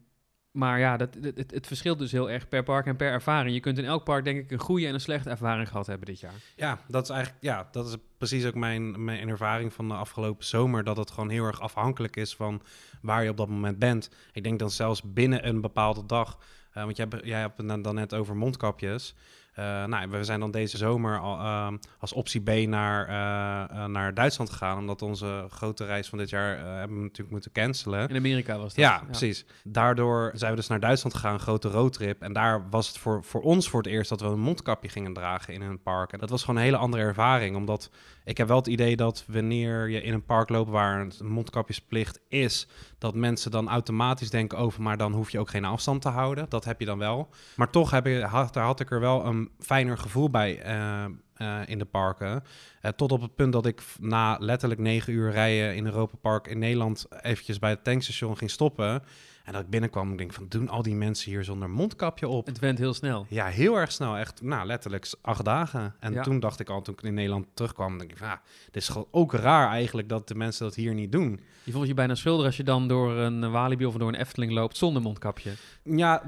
maar 0.50 0.78
ja, 0.78 0.96
dat, 0.96 1.16
het, 1.20 1.50
het, 1.50 1.66
verschilt 1.66 1.98
dus 1.98 2.12
heel 2.12 2.30
erg 2.30 2.48
per 2.48 2.62
park 2.62 2.86
en 2.86 2.96
per 2.96 3.10
ervaring. 3.10 3.54
Je 3.54 3.60
kunt 3.60 3.78
in 3.78 3.84
elk 3.84 4.04
park 4.04 4.24
denk 4.24 4.38
ik 4.38 4.50
een 4.50 4.58
goede 4.58 4.86
en 4.86 4.94
een 4.94 5.00
slechte 5.00 5.30
ervaring 5.30 5.68
gehad 5.68 5.86
hebben 5.86 6.06
dit 6.06 6.20
jaar. 6.20 6.32
Ja, 6.56 6.78
dat 6.88 7.02
is 7.02 7.10
eigenlijk 7.10 7.42
ja, 7.44 7.68
dat 7.70 7.88
is 7.88 7.96
precies 8.18 8.44
ook 8.46 8.54
mijn, 8.54 9.04
mijn 9.04 9.28
ervaring 9.28 9.72
van 9.72 9.88
de 9.88 9.94
afgelopen 9.94 10.44
zomer. 10.44 10.84
Dat 10.84 10.96
het 10.96 11.10
gewoon 11.10 11.30
heel 11.30 11.44
erg 11.44 11.60
afhankelijk 11.60 12.16
is 12.16 12.36
van 12.36 12.62
waar 13.02 13.22
je 13.22 13.30
op 13.30 13.36
dat 13.36 13.48
moment 13.48 13.78
bent. 13.78 14.10
Ik 14.32 14.42
denk 14.42 14.58
dan 14.58 14.70
zelfs 14.70 15.02
binnen 15.02 15.48
een 15.48 15.60
bepaalde 15.60 16.06
dag. 16.06 16.38
Uh, 16.74 16.84
want 16.84 16.96
jij, 16.96 17.06
jij 17.22 17.40
hebt 17.40 17.58
het 17.58 17.84
dan 17.84 17.94
net 17.94 18.14
over 18.14 18.36
mondkapjes. 18.36 19.14
Uh, 19.58 19.84
nou, 19.84 20.10
we 20.10 20.24
zijn 20.24 20.40
dan 20.40 20.50
deze 20.50 20.76
zomer 20.76 21.18
al, 21.18 21.38
uh, 21.38 21.68
als 21.98 22.12
optie 22.12 22.40
B 22.40 22.68
naar, 22.68 23.08
uh, 23.08 23.84
naar 23.86 24.14
Duitsland 24.14 24.50
gegaan. 24.50 24.78
Omdat 24.78 25.02
onze 25.02 25.46
grote 25.50 25.84
reis 25.84 26.08
van 26.08 26.18
dit 26.18 26.30
jaar 26.30 26.58
hebben 26.58 26.96
we 26.96 27.02
natuurlijk 27.02 27.30
moeten 27.30 27.52
cancelen. 27.52 28.08
In 28.08 28.16
Amerika 28.16 28.58
was 28.58 28.74
dat. 28.74 28.84
Ja, 28.84 28.92
ja, 28.92 29.02
precies. 29.04 29.44
Daardoor 29.64 30.30
zijn 30.34 30.50
we 30.50 30.56
dus 30.56 30.66
naar 30.66 30.80
Duitsland 30.80 31.14
gegaan, 31.14 31.32
een 31.32 31.40
grote 31.40 31.68
roadtrip. 31.68 32.22
En 32.22 32.32
daar 32.32 32.68
was 32.70 32.88
het 32.88 32.98
voor, 32.98 33.24
voor 33.24 33.42
ons 33.42 33.68
voor 33.68 33.82
het 33.82 33.92
eerst 33.92 34.08
dat 34.08 34.20
we 34.20 34.26
een 34.26 34.40
mondkapje 34.40 34.88
gingen 34.88 35.12
dragen 35.12 35.54
in 35.54 35.62
een 35.62 35.82
park. 35.82 36.12
En 36.12 36.18
dat 36.18 36.30
was 36.30 36.40
gewoon 36.40 36.56
een 36.56 36.66
hele 36.66 36.76
andere 36.76 37.02
ervaring. 37.02 37.56
Omdat 37.56 37.90
ik 38.24 38.38
heb 38.38 38.48
wel 38.48 38.56
het 38.56 38.66
idee 38.66 38.96
dat 38.96 39.24
wanneer 39.26 39.88
je 39.88 40.02
in 40.02 40.12
een 40.12 40.24
park 40.24 40.48
loopt 40.48 40.70
waar 40.70 41.00
een 41.00 41.12
mondkapjesplicht 41.26 42.20
is, 42.28 42.68
dat 42.98 43.14
mensen 43.14 43.50
dan 43.50 43.68
automatisch 43.68 44.30
denken 44.30 44.58
over, 44.58 44.82
maar 44.82 44.96
dan 44.96 45.12
hoef 45.12 45.30
je 45.30 45.38
ook 45.38 45.50
geen 45.50 45.64
afstand 45.64 46.02
te 46.02 46.08
houden. 46.08 46.46
Dat 46.48 46.64
heb 46.64 46.80
je 46.80 46.86
dan 46.86 46.98
wel. 46.98 47.28
Maar 47.56 47.70
toch 47.70 47.90
heb 47.90 48.06
je, 48.06 48.24
had, 48.24 48.54
had 48.54 48.80
ik 48.80 48.90
er 48.90 49.00
wel 49.00 49.24
een 49.24 49.50
fijner 49.58 49.98
gevoel 49.98 50.30
bij 50.30 50.66
uh, 50.66 51.04
uh, 51.36 51.60
in 51.66 51.78
de 51.78 51.84
parken. 51.84 52.42
Uh, 52.82 52.90
tot 52.90 53.12
op 53.12 53.20
het 53.20 53.34
punt 53.34 53.52
dat 53.52 53.66
ik 53.66 53.82
na 54.00 54.36
letterlijk 54.40 54.80
negen 54.80 55.12
uur 55.12 55.30
rijden 55.30 55.76
in 55.76 55.86
Europa 55.86 56.16
Park 56.20 56.46
in 56.46 56.58
Nederland 56.58 57.06
eventjes 57.20 57.58
bij 57.58 57.70
het 57.70 57.84
tankstation 57.84 58.36
ging 58.36 58.50
stoppen. 58.50 59.02
En 59.46 59.52
dat 59.52 59.62
ik 59.62 59.70
binnenkwam, 59.70 60.12
ik 60.12 60.18
denk 60.18 60.32
van, 60.32 60.46
doen 60.48 60.68
al 60.68 60.82
die 60.82 60.94
mensen 60.94 61.30
hier 61.30 61.44
zonder 61.44 61.70
mondkapje 61.70 62.28
op? 62.28 62.46
Het 62.46 62.58
went 62.58 62.78
heel 62.78 62.94
snel. 62.94 63.26
Ja, 63.28 63.46
heel 63.46 63.76
erg 63.76 63.92
snel. 63.92 64.16
Echt, 64.16 64.42
nou, 64.42 64.66
letterlijk 64.66 65.12
acht 65.20 65.44
dagen. 65.44 65.94
En 66.00 66.12
ja. 66.12 66.22
toen 66.22 66.40
dacht 66.40 66.60
ik 66.60 66.68
al, 66.68 66.82
toen 66.82 66.94
ik 66.94 67.02
in 67.02 67.14
Nederland 67.14 67.46
terugkwam, 67.54 67.98
denk 67.98 68.10
ik 68.10 68.18
van, 68.18 68.28
ah, 68.28 68.36
dit 68.64 68.82
is 68.82 68.88
gewoon 68.88 69.06
ook 69.10 69.32
raar 69.32 69.68
eigenlijk 69.68 70.08
dat 70.08 70.28
de 70.28 70.34
mensen 70.34 70.64
dat 70.64 70.74
hier 70.74 70.94
niet 70.94 71.12
doen. 71.12 71.40
Je 71.62 71.72
voelt 71.72 71.86
je 71.86 71.94
bijna 71.94 72.14
schuldig 72.14 72.46
als 72.46 72.56
je 72.56 72.62
dan 72.62 72.88
door 72.88 73.12
een 73.12 73.50
Walibi 73.50 73.86
of 73.86 73.94
door 73.94 74.08
een 74.08 74.14
Efteling 74.14 74.52
loopt 74.52 74.76
zonder 74.76 75.02
mondkapje. 75.02 75.52
Ja, 75.82 76.22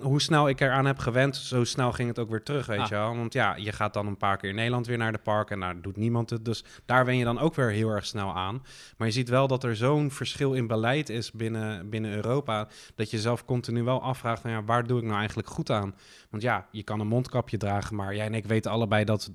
hoe 0.00 0.20
snel 0.20 0.48
ik 0.48 0.60
eraan 0.60 0.86
heb 0.86 0.98
gewend, 0.98 1.36
zo 1.36 1.64
snel 1.64 1.92
ging 1.92 2.08
het 2.08 2.18
ook 2.18 2.30
weer 2.30 2.42
terug, 2.42 2.66
weet 2.66 2.78
ah. 2.78 2.88
je 2.88 2.94
wel. 2.94 3.16
Want 3.16 3.32
ja, 3.32 3.56
je 3.56 3.72
gaat 3.72 3.94
dan 3.94 4.06
een 4.06 4.16
paar 4.16 4.36
keer 4.36 4.50
in 4.50 4.56
Nederland 4.56 4.86
weer 4.86 4.98
naar 4.98 5.12
de 5.12 5.18
park 5.18 5.50
en 5.50 5.60
daar 5.60 5.80
doet 5.80 5.96
niemand 5.96 6.30
het. 6.30 6.44
Dus 6.44 6.64
daar 6.84 7.04
wen 7.04 7.16
je 7.16 7.24
dan 7.24 7.38
ook 7.38 7.54
weer 7.54 7.70
heel 7.70 7.90
erg 7.90 8.06
snel 8.06 8.34
aan. 8.34 8.62
Maar 8.96 9.06
je 9.06 9.12
ziet 9.12 9.28
wel 9.28 9.46
dat 9.46 9.64
er 9.64 9.76
zo'n 9.76 10.10
verschil 10.10 10.52
in 10.54 10.66
beleid 10.66 11.08
is 11.08 11.32
binnen, 11.32 11.90
binnen 11.90 12.12
Europa 12.12 12.57
dat 12.94 13.10
je 13.10 13.20
zelf 13.20 13.44
continu 13.44 13.82
wel 13.82 14.02
afvraagt, 14.02 14.40
van, 14.40 14.50
ja, 14.50 14.64
waar 14.64 14.86
doe 14.86 14.98
ik 14.98 15.04
nou 15.04 15.18
eigenlijk 15.18 15.48
goed 15.48 15.70
aan? 15.70 15.94
Want 16.30 16.42
ja, 16.42 16.66
je 16.70 16.82
kan 16.82 17.00
een 17.00 17.06
mondkapje 17.06 17.56
dragen, 17.56 17.96
maar 17.96 18.14
jij 18.14 18.26
en 18.26 18.34
ik 18.34 18.46
weten 18.46 18.70
allebei 18.70 19.04
dat, 19.04 19.30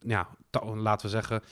ja, 0.00 0.28
laten 0.74 1.06
we 1.06 1.12
zeggen, 1.12 1.42
80% 1.42 1.44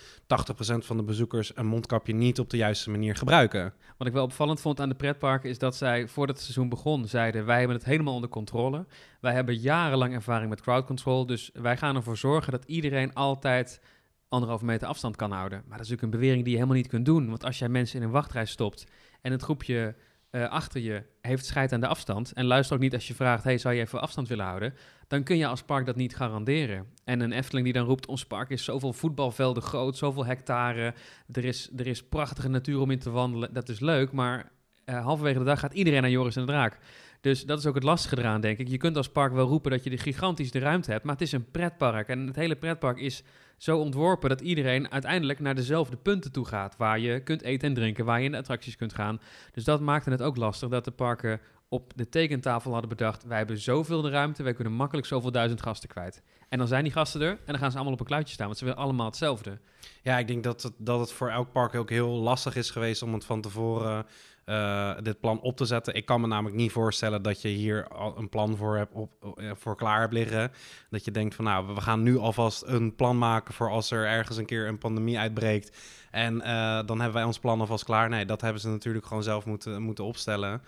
van 0.78 0.96
de 0.96 1.02
bezoekers 1.02 1.56
een 1.56 1.66
mondkapje 1.66 2.14
niet 2.14 2.38
op 2.38 2.50
de 2.50 2.56
juiste 2.56 2.90
manier 2.90 3.16
gebruiken. 3.16 3.74
Wat 3.96 4.06
ik 4.06 4.12
wel 4.12 4.24
opvallend 4.24 4.60
vond 4.60 4.80
aan 4.80 4.88
de 4.88 4.94
pretparken 4.94 5.50
is 5.50 5.58
dat 5.58 5.76
zij, 5.76 6.08
voordat 6.08 6.36
het 6.36 6.44
seizoen 6.44 6.68
begon, 6.68 7.06
zeiden 7.06 7.46
wij 7.46 7.58
hebben 7.58 7.76
het 7.76 7.86
helemaal 7.86 8.14
onder 8.14 8.30
controle. 8.30 8.86
Wij 9.20 9.32
hebben 9.32 9.56
jarenlang 9.56 10.14
ervaring 10.14 10.50
met 10.50 10.60
crowd 10.60 10.84
control, 10.84 11.26
dus 11.26 11.50
wij 11.52 11.76
gaan 11.76 11.96
ervoor 11.96 12.16
zorgen 12.16 12.52
dat 12.52 12.64
iedereen 12.64 13.14
altijd 13.14 13.80
anderhalve 14.28 14.64
meter 14.64 14.88
afstand 14.88 15.16
kan 15.16 15.30
houden. 15.30 15.58
Maar 15.58 15.76
dat 15.76 15.86
is 15.86 15.90
natuurlijk 15.90 16.02
een 16.02 16.20
bewering 16.20 16.42
die 16.42 16.52
je 16.52 16.58
helemaal 16.58 16.78
niet 16.78 16.88
kunt 16.88 17.04
doen. 17.04 17.28
Want 17.28 17.44
als 17.44 17.58
jij 17.58 17.68
mensen 17.68 17.98
in 17.98 18.04
een 18.06 18.12
wachtrij 18.12 18.44
stopt 18.44 18.86
en 19.20 19.32
het 19.32 19.42
groepje 19.42 19.94
uh, 20.36 20.48
achter 20.48 20.80
je 20.80 21.02
heeft 21.20 21.46
scheid 21.46 21.72
aan 21.72 21.80
de 21.80 21.86
afstand 21.86 22.32
en 22.32 22.44
luister 22.44 22.76
ook 22.76 22.82
niet 22.82 22.94
als 22.94 23.08
je 23.08 23.14
vraagt, 23.14 23.44
hey, 23.44 23.58
zou 23.58 23.74
je 23.74 23.80
even 23.80 24.00
afstand 24.00 24.28
willen 24.28 24.44
houden? 24.44 24.74
Dan 25.08 25.22
kun 25.22 25.36
je 25.36 25.46
als 25.46 25.62
park 25.62 25.86
dat 25.86 25.96
niet 25.96 26.16
garanderen. 26.16 26.86
En 27.04 27.20
een 27.20 27.32
Efteling 27.32 27.64
die 27.64 27.74
dan 27.74 27.86
roept, 27.86 28.06
ons 28.06 28.26
park 28.26 28.50
is 28.50 28.64
zoveel 28.64 28.92
voetbalvelden 28.92 29.62
groot, 29.62 29.96
zoveel 29.96 30.26
hectare, 30.26 30.94
er 31.32 31.44
is, 31.44 31.70
er 31.76 31.86
is 31.86 32.02
prachtige 32.02 32.48
natuur 32.48 32.80
om 32.80 32.90
in 32.90 32.98
te 32.98 33.10
wandelen, 33.10 33.52
dat 33.52 33.68
is 33.68 33.80
leuk, 33.80 34.12
maar 34.12 34.50
uh, 34.84 35.04
halverwege 35.04 35.38
de 35.38 35.44
dag 35.44 35.60
gaat 35.60 35.74
iedereen 35.74 36.02
naar 36.02 36.10
Joris 36.10 36.36
en 36.36 36.46
de 36.46 36.52
Draak. 36.52 36.78
Dus 37.26 37.44
dat 37.44 37.58
is 37.58 37.66
ook 37.66 37.74
het 37.74 37.82
lastige 37.82 38.18
eraan, 38.18 38.40
denk 38.40 38.58
ik. 38.58 38.68
Je 38.68 38.76
kunt 38.76 38.96
als 38.96 39.08
park 39.08 39.32
wel 39.32 39.46
roepen 39.46 39.70
dat 39.70 39.84
je 39.84 39.90
de 39.90 39.98
gigantische 39.98 40.58
ruimte 40.58 40.90
hebt, 40.90 41.04
maar 41.04 41.12
het 41.12 41.22
is 41.22 41.32
een 41.32 41.50
pretpark. 41.50 42.08
En 42.08 42.26
het 42.26 42.36
hele 42.36 42.56
pretpark 42.56 42.98
is 42.98 43.22
zo 43.56 43.78
ontworpen 43.78 44.28
dat 44.28 44.40
iedereen 44.40 44.90
uiteindelijk 44.90 45.40
naar 45.40 45.54
dezelfde 45.54 45.96
punten 45.96 46.32
toe 46.32 46.44
gaat. 46.44 46.76
Waar 46.76 46.98
je 46.98 47.20
kunt 47.20 47.42
eten 47.42 47.68
en 47.68 47.74
drinken, 47.74 48.04
waar 48.04 48.18
je 48.18 48.24
in 48.24 48.30
de 48.30 48.38
attracties 48.38 48.76
kunt 48.76 48.92
gaan. 48.92 49.20
Dus 49.52 49.64
dat 49.64 49.80
maakte 49.80 50.10
het 50.10 50.22
ook 50.22 50.36
lastig 50.36 50.68
dat 50.68 50.84
de 50.84 50.90
parken 50.90 51.40
op 51.68 51.92
de 51.96 52.08
tekentafel 52.08 52.72
hadden 52.72 52.88
bedacht: 52.88 53.24
wij 53.24 53.38
hebben 53.38 53.58
zoveel 53.58 54.02
de 54.02 54.10
ruimte, 54.10 54.42
wij 54.42 54.54
kunnen 54.54 54.72
makkelijk 54.72 55.06
zoveel 55.06 55.32
duizend 55.32 55.62
gasten 55.62 55.88
kwijt. 55.88 56.22
En 56.48 56.58
dan 56.58 56.68
zijn 56.68 56.82
die 56.84 56.92
gasten 56.92 57.20
er 57.20 57.30
en 57.30 57.38
dan 57.46 57.58
gaan 57.58 57.70
ze 57.70 57.76
allemaal 57.76 57.94
op 57.94 58.00
een 58.00 58.06
kluitje 58.06 58.34
staan, 58.34 58.46
want 58.46 58.58
ze 58.58 58.64
willen 58.64 58.80
allemaal 58.80 59.06
hetzelfde. 59.06 59.58
Ja, 60.02 60.18
ik 60.18 60.26
denk 60.26 60.44
dat 60.44 60.72
dat 60.78 61.00
het 61.00 61.12
voor 61.12 61.30
elk 61.30 61.52
park 61.52 61.74
ook 61.74 61.90
heel 61.90 62.10
lastig 62.10 62.56
is 62.56 62.70
geweest 62.70 63.02
om 63.02 63.12
het 63.12 63.24
van 63.24 63.40
tevoren 63.40 64.06
uh, 64.46 64.94
dit 65.02 65.20
plan 65.20 65.40
op 65.40 65.56
te 65.56 65.64
zetten. 65.64 65.94
Ik 65.94 66.06
kan 66.06 66.20
me 66.20 66.26
namelijk 66.26 66.56
niet 66.56 66.72
voorstellen 66.72 67.22
dat 67.22 67.42
je 67.42 67.48
hier 67.48 67.88
al 67.88 68.18
een 68.18 68.28
plan 68.28 68.56
voor, 68.56 68.76
hebt 68.76 68.94
op, 68.94 69.10
voor 69.52 69.76
klaar 69.76 70.00
hebt 70.00 70.12
liggen. 70.12 70.52
Dat 70.90 71.04
je 71.04 71.10
denkt 71.10 71.34
van 71.34 71.44
nou, 71.44 71.74
we 71.74 71.80
gaan 71.80 72.02
nu 72.02 72.18
alvast 72.18 72.62
een 72.66 72.94
plan 72.94 73.18
maken 73.18 73.54
voor 73.54 73.70
als 73.70 73.90
er 73.90 74.06
ergens 74.06 74.36
een 74.36 74.46
keer 74.46 74.66
een 74.66 74.78
pandemie 74.78 75.18
uitbreekt. 75.18 75.76
En 76.10 76.34
uh, 76.34 76.42
dan 76.86 77.00
hebben 77.00 77.12
wij 77.12 77.24
ons 77.24 77.38
plan 77.38 77.60
alvast 77.60 77.84
klaar. 77.84 78.08
Nee, 78.08 78.24
dat 78.24 78.40
hebben 78.40 78.60
ze 78.60 78.68
natuurlijk 78.68 79.06
gewoon 79.06 79.22
zelf 79.22 79.44
moeten, 79.44 79.82
moeten 79.82 80.04
opstellen. 80.04 80.62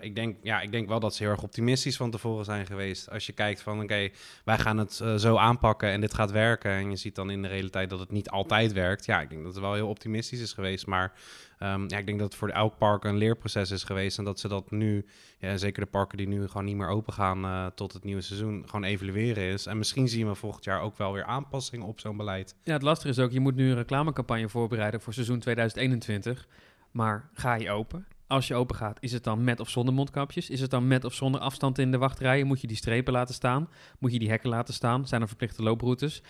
Ik, 0.00 0.14
denk, 0.14 0.36
ja, 0.42 0.60
ik 0.60 0.70
denk 0.70 0.88
wel 0.88 1.00
dat 1.00 1.14
ze 1.14 1.22
heel 1.22 1.32
erg 1.32 1.42
optimistisch 1.42 1.96
van 1.96 2.10
tevoren 2.10 2.44
zijn 2.44 2.66
geweest. 2.66 3.10
Als 3.10 3.26
je 3.26 3.32
kijkt 3.32 3.60
van 3.60 3.82
oké, 3.82 4.08
wij 4.44 4.58
gaan 4.58 4.78
het 4.78 5.02
zo 5.16 5.36
aanpakken 5.36 5.88
en 5.88 6.00
dit 6.00 6.14
gaat 6.14 6.30
werken. 6.30 6.70
En 6.70 6.90
je 6.90 6.96
ziet 6.96 7.14
dan 7.14 7.30
in 7.30 7.42
de 7.42 7.48
realiteit 7.48 7.90
dat 7.90 7.98
het 7.98 8.10
niet 8.10 8.30
altijd 8.30 8.72
werkt. 8.72 9.04
Ja, 9.04 9.20
ik 9.20 9.28
denk 9.28 9.42
dat 9.42 9.52
het 9.52 9.62
wel 9.62 9.74
heel 9.74 9.88
optimistisch 9.88 10.40
is 10.40 10.52
geweest. 10.52 10.86
Maar 10.86 11.12
um, 11.58 11.88
ja, 11.88 11.98
ik 11.98 12.06
denk 12.06 12.18
dat 12.18 12.28
het 12.28 12.36
voor 12.36 12.48
elk 12.48 12.78
park 12.78 13.04
een 13.04 13.16
leerproces 13.16 13.70
is 13.70 13.84
geweest. 13.84 14.18
En 14.18 14.24
dat 14.24 14.40
ze 14.40 14.48
dat 14.48 14.70
nu, 14.70 15.06
ja, 15.38 15.56
zeker 15.56 15.84
de 15.84 15.90
parken 15.90 16.18
die 16.18 16.28
nu 16.28 16.46
gewoon 16.46 16.64
niet 16.64 16.76
meer 16.76 16.88
open 16.88 17.12
gaan 17.12 17.44
uh, 17.44 17.66
tot 17.66 17.92
het 17.92 18.04
nieuwe 18.04 18.20
seizoen, 18.20 18.62
gewoon 18.64 18.84
evalueren 18.84 19.42
is. 19.44 19.66
En 19.66 19.78
misschien 19.78 20.08
zien 20.08 20.28
we 20.28 20.34
volgend 20.34 20.64
jaar 20.64 20.80
ook 20.80 20.96
wel 20.96 21.12
weer 21.12 21.24
aanpassingen 21.24 21.86
op 21.86 22.00
zo'n 22.00 22.16
beleid. 22.16 22.54
Ja, 22.62 22.72
het 22.72 22.82
lastige 22.82 23.08
is 23.08 23.18
ook, 23.18 23.30
je 23.30 23.40
moet 23.40 23.54
nu 23.54 23.68
een 23.68 23.76
reclamecampagne 23.76 24.48
voorbereiden 24.48 25.00
voor 25.00 25.12
seizoen 25.12 25.38
2021. 25.38 26.48
Maar 26.90 27.28
ga 27.32 27.54
je 27.54 27.70
open? 27.70 28.06
Als 28.26 28.46
je 28.46 28.54
open 28.54 28.76
gaat, 28.76 28.98
is 29.00 29.12
het 29.12 29.24
dan 29.24 29.44
met 29.44 29.60
of 29.60 29.68
zonder 29.68 29.94
mondkapjes? 29.94 30.50
Is 30.50 30.60
het 30.60 30.70
dan 30.70 30.86
met 30.86 31.04
of 31.04 31.14
zonder 31.14 31.40
afstand 31.40 31.78
in 31.78 31.90
de 31.90 31.98
wachtrijen? 31.98 32.46
Moet 32.46 32.60
je 32.60 32.66
die 32.66 32.76
strepen 32.76 33.12
laten 33.12 33.34
staan? 33.34 33.68
Moet 33.98 34.12
je 34.12 34.18
die 34.18 34.28
hekken 34.28 34.50
laten 34.50 34.74
staan? 34.74 35.06
Zijn 35.06 35.20
er 35.20 35.28
verplichte 35.28 35.62
looproutes? 35.62 36.22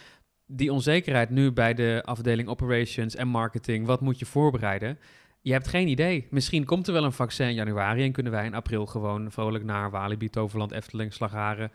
Die 0.47 0.73
onzekerheid 0.73 1.31
nu 1.31 1.53
bij 1.53 1.75
de 1.75 2.03
afdeling 2.05 2.49
operations 2.49 3.15
en 3.15 3.29
marketing, 3.29 3.87
wat 3.87 4.01
moet 4.01 4.19
je 4.19 4.27
voorbereiden? 4.27 4.99
Je 5.41 5.53
hebt 5.53 5.69
geen 5.69 5.89
idee. 5.89 6.27
Misschien 6.31 6.65
komt 6.65 6.87
er 6.87 6.93
wel 6.93 7.05
een 7.05 7.13
vaccin 7.13 7.49
in 7.49 7.55
januari 7.55 8.05
en 8.05 8.13
kunnen 8.13 8.33
wij 8.33 8.45
in 8.45 8.55
april 8.55 8.87
gewoon 8.87 9.31
vrolijk 9.31 9.65
naar 9.65 9.91
Walibi, 9.91 10.31
Toverland, 10.31 10.73
Efteling, 10.73 11.13
Slagharen, 11.13 11.73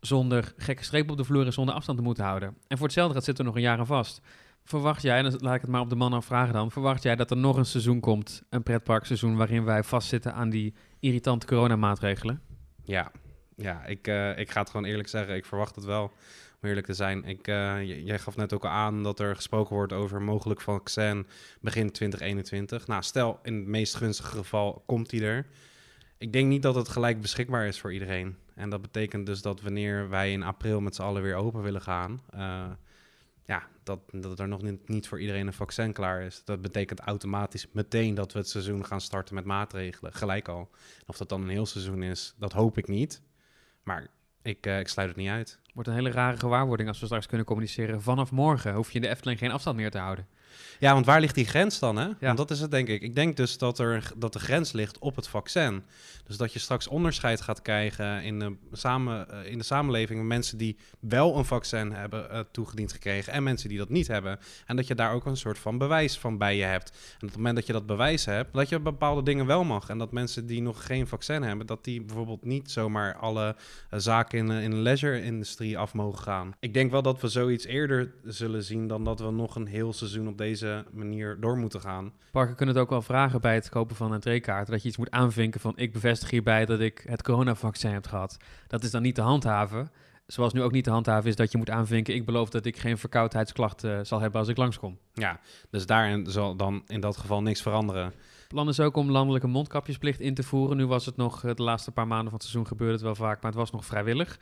zonder 0.00 0.52
gekke 0.56 0.84
streep 0.84 1.10
op 1.10 1.16
de 1.16 1.24
vloer 1.24 1.46
en 1.46 1.52
zonder 1.52 1.74
afstand 1.74 1.98
te 1.98 2.04
moeten 2.04 2.24
houden. 2.24 2.56
En 2.66 2.76
voor 2.76 2.86
hetzelfde 2.86 3.14
gaat 3.14 3.24
zitten 3.24 3.44
er 3.44 3.50
nog 3.50 3.58
een 3.58 3.66
jaar 3.66 3.78
aan 3.78 3.86
vast. 3.86 4.20
Verwacht 4.64 5.02
jij, 5.02 5.18
en 5.18 5.30
dan 5.30 5.38
laat 5.40 5.54
ik 5.54 5.60
het 5.60 5.70
maar 5.70 5.80
op 5.80 5.88
de 5.88 5.96
man 5.96 6.12
afvragen 6.12 6.54
dan, 6.54 6.70
verwacht 6.70 7.02
jij 7.02 7.16
dat 7.16 7.30
er 7.30 7.36
nog 7.36 7.56
een 7.56 7.64
seizoen 7.64 8.00
komt, 8.00 8.42
een 8.50 8.62
pretparkseizoen, 8.62 9.36
waarin 9.36 9.64
wij 9.64 9.82
vastzitten 9.82 10.34
aan 10.34 10.50
die 10.50 10.74
irritante 11.00 11.46
coronamaatregelen? 11.46 12.40
Ja, 12.82 13.10
ja 13.56 13.84
ik, 13.84 14.08
uh, 14.08 14.38
ik 14.38 14.50
ga 14.50 14.60
het 14.60 14.70
gewoon 14.70 14.86
eerlijk 14.86 15.08
zeggen. 15.08 15.34
Ik 15.34 15.44
verwacht 15.44 15.74
het 15.76 15.84
wel, 15.84 16.12
om 16.62 16.68
eerlijk 16.68 16.86
te 16.86 16.94
zijn. 16.94 17.24
Ik, 17.24 17.48
uh, 17.48 18.04
jij 18.04 18.18
gaf 18.18 18.36
net 18.36 18.52
ook 18.52 18.64
al 18.64 18.70
aan 18.70 19.02
dat 19.02 19.20
er 19.20 19.36
gesproken 19.36 19.76
wordt 19.76 19.92
over 19.92 20.22
mogelijk 20.22 20.60
vaccin 20.60 21.26
begin 21.60 21.90
2021. 21.92 22.86
Nou, 22.86 23.02
stel 23.02 23.38
in 23.42 23.54
het 23.54 23.66
meest 23.66 23.94
gunstige 23.94 24.36
geval 24.36 24.82
komt 24.86 25.10
die 25.10 25.24
er. 25.24 25.46
Ik 26.18 26.32
denk 26.32 26.48
niet 26.48 26.62
dat 26.62 26.74
het 26.74 26.88
gelijk 26.88 27.20
beschikbaar 27.20 27.66
is 27.66 27.80
voor 27.80 27.92
iedereen. 27.92 28.36
En 28.54 28.70
dat 28.70 28.82
betekent 28.82 29.26
dus 29.26 29.42
dat 29.42 29.60
wanneer 29.60 30.08
wij 30.08 30.32
in 30.32 30.42
april 30.42 30.80
met 30.80 30.94
z'n 30.94 31.02
allen 31.02 31.22
weer 31.22 31.34
open 31.34 31.62
willen 31.62 31.82
gaan... 31.82 32.22
Uh, 32.34 32.70
ja, 33.48 33.68
dat, 33.82 34.00
dat 34.10 34.40
er 34.40 34.48
nog 34.48 34.62
niet, 34.62 34.88
niet 34.88 35.08
voor 35.08 35.20
iedereen 35.20 35.46
een 35.46 35.52
vaccin 35.52 35.92
klaar 35.92 36.22
is. 36.22 36.42
Dat 36.44 36.62
betekent 36.62 37.00
automatisch 37.00 37.66
meteen 37.72 38.14
dat 38.14 38.32
we 38.32 38.38
het 38.38 38.48
seizoen 38.48 38.84
gaan 38.84 39.00
starten 39.00 39.34
met 39.34 39.44
maatregelen. 39.44 40.12
Gelijk 40.12 40.48
al. 40.48 40.70
Of 41.06 41.16
dat 41.16 41.28
dan 41.28 41.42
een 41.42 41.48
heel 41.48 41.66
seizoen 41.66 42.02
is, 42.02 42.34
dat 42.38 42.52
hoop 42.52 42.78
ik 42.78 42.88
niet. 42.88 43.22
Maar 43.82 44.08
ik, 44.42 44.66
uh, 44.66 44.78
ik 44.78 44.88
sluit 44.88 45.08
het 45.08 45.16
niet 45.16 45.28
uit. 45.28 45.60
Wordt 45.78 45.92
een 45.92 45.98
hele 45.98 46.10
rare 46.10 46.36
gewaarwording 46.36 46.88
als 46.88 47.00
we 47.00 47.06
straks 47.06 47.26
kunnen 47.26 47.46
communiceren. 47.46 48.02
Vanaf 48.02 48.30
morgen 48.30 48.74
hoef 48.74 48.88
je 48.88 48.94
in 48.94 49.00
de 49.00 49.08
Efteling 49.08 49.38
geen 49.38 49.50
afstand 49.50 49.76
meer 49.76 49.90
te 49.90 49.98
houden. 49.98 50.26
Ja, 50.78 50.92
want 50.92 51.06
waar 51.06 51.20
ligt 51.20 51.34
die 51.34 51.44
grens 51.44 51.78
dan? 51.78 51.96
Hè? 51.96 52.04
Ja. 52.04 52.16
Want 52.20 52.36
dat 52.36 52.50
is 52.50 52.60
het, 52.60 52.70
denk 52.70 52.88
ik. 52.88 53.02
Ik 53.02 53.14
denk 53.14 53.36
dus 53.36 53.58
dat, 53.58 53.78
er, 53.78 54.12
dat 54.16 54.32
de 54.32 54.38
grens 54.38 54.72
ligt 54.72 54.98
op 54.98 55.16
het 55.16 55.28
vaccin. 55.28 55.82
Dus 56.24 56.36
dat 56.36 56.52
je 56.52 56.58
straks 56.58 56.88
onderscheid 56.88 57.40
gaat 57.40 57.62
krijgen 57.62 58.22
in 58.22 58.38
de, 58.38 58.56
samen, 58.72 59.30
eh, 59.30 59.50
in 59.50 59.58
de 59.58 59.64
samenleving. 59.64 60.26
Mensen 60.26 60.58
die 60.58 60.76
wel 61.00 61.36
een 61.36 61.44
vaccin 61.44 61.92
hebben 61.92 62.28
uh, 62.32 62.40
toegediend 62.52 62.92
gekregen 62.92 63.32
en 63.32 63.42
mensen 63.42 63.68
die 63.68 63.78
dat 63.78 63.88
niet 63.88 64.08
hebben. 64.08 64.38
En 64.66 64.76
dat 64.76 64.86
je 64.86 64.94
daar 64.94 65.12
ook 65.12 65.26
een 65.26 65.36
soort 65.36 65.58
van 65.58 65.78
bewijs 65.78 66.18
van 66.18 66.38
bij 66.38 66.56
je 66.56 66.64
hebt. 66.64 66.90
En 66.90 67.14
op 67.14 67.28
het 67.28 67.36
moment 67.36 67.56
dat 67.56 67.66
je 67.66 67.72
dat 67.72 67.86
bewijs 67.86 68.24
hebt, 68.24 68.54
dat 68.54 68.68
je 68.68 68.80
bepaalde 68.80 69.22
dingen 69.22 69.46
wel 69.46 69.64
mag. 69.64 69.88
En 69.88 69.98
dat 69.98 70.12
mensen 70.12 70.46
die 70.46 70.62
nog 70.62 70.86
geen 70.86 71.06
vaccin 71.06 71.42
hebben, 71.42 71.66
dat 71.66 71.84
die 71.84 72.02
bijvoorbeeld 72.02 72.44
niet 72.44 72.70
zomaar 72.70 73.16
alle 73.16 73.56
uh, 73.90 74.00
zaken 74.00 74.38
in, 74.38 74.50
in 74.50 74.70
de 74.70 74.76
leisure-industrie 74.76 75.67
af 75.76 75.94
mogen 75.94 76.22
gaan. 76.22 76.52
Ik 76.60 76.74
denk 76.74 76.90
wel 76.90 77.02
dat 77.02 77.20
we 77.20 77.28
zoiets 77.28 77.64
eerder 77.64 78.14
zullen 78.24 78.62
zien 78.62 78.86
dan 78.86 79.04
dat 79.04 79.20
we 79.20 79.30
nog 79.30 79.56
een 79.56 79.66
heel 79.66 79.92
seizoen 79.92 80.28
op 80.28 80.38
deze 80.38 80.84
manier 80.92 81.40
door 81.40 81.56
moeten 81.56 81.80
gaan. 81.80 82.12
Parken 82.30 82.56
kunnen 82.56 82.74
het 82.74 82.84
ook 82.84 82.90
wel 82.90 83.02
vragen 83.02 83.40
bij 83.40 83.54
het 83.54 83.68
kopen 83.68 83.96
van 83.96 84.06
een 84.06 84.14
entreekaart. 84.14 84.66
Dat 84.66 84.82
je 84.82 84.88
iets 84.88 84.96
moet 84.96 85.10
aanvinken 85.10 85.60
van 85.60 85.72
ik 85.76 85.92
bevestig 85.92 86.30
hierbij 86.30 86.66
dat 86.66 86.80
ik 86.80 87.04
het 87.06 87.22
coronavaccin 87.22 87.92
heb 87.92 88.06
gehad. 88.06 88.36
Dat 88.66 88.84
is 88.84 88.90
dan 88.90 89.02
niet 89.02 89.14
te 89.14 89.20
handhaven. 89.20 89.90
Zoals 90.26 90.52
nu 90.52 90.62
ook 90.62 90.72
niet 90.72 90.84
te 90.84 90.90
handhaven 90.90 91.30
is 91.30 91.36
dat 91.36 91.52
je 91.52 91.58
moet 91.58 91.70
aanvinken... 91.70 92.14
ik 92.14 92.24
beloof 92.24 92.48
dat 92.48 92.64
ik 92.64 92.76
geen 92.76 92.98
verkoudheidsklachten 92.98 94.06
zal 94.06 94.20
hebben 94.20 94.40
als 94.40 94.48
ik 94.48 94.56
langskom. 94.56 94.98
Ja, 95.12 95.40
dus 95.70 95.86
daarin 95.86 96.26
zal 96.26 96.56
dan 96.56 96.82
in 96.86 97.00
dat 97.00 97.16
geval 97.16 97.42
niks 97.42 97.62
veranderen. 97.62 98.12
Plan 98.48 98.68
is 98.68 98.80
ook 98.80 98.96
om 98.96 99.10
landelijke 99.10 99.46
mondkapjesplicht 99.46 100.20
in 100.20 100.34
te 100.34 100.42
voeren. 100.42 100.76
Nu 100.76 100.86
was 100.86 101.06
het 101.06 101.16
nog, 101.16 101.40
de 101.40 101.62
laatste 101.62 101.90
paar 101.90 102.06
maanden 102.06 102.30
van 102.30 102.34
het 102.34 102.42
seizoen 102.42 102.66
gebeurde 102.66 102.92
het 102.92 103.02
wel 103.02 103.14
vaak, 103.14 103.42
maar 103.42 103.50
het 103.50 103.60
was 103.60 103.70
nog 103.70 103.84
vrijwillig. 103.84 104.38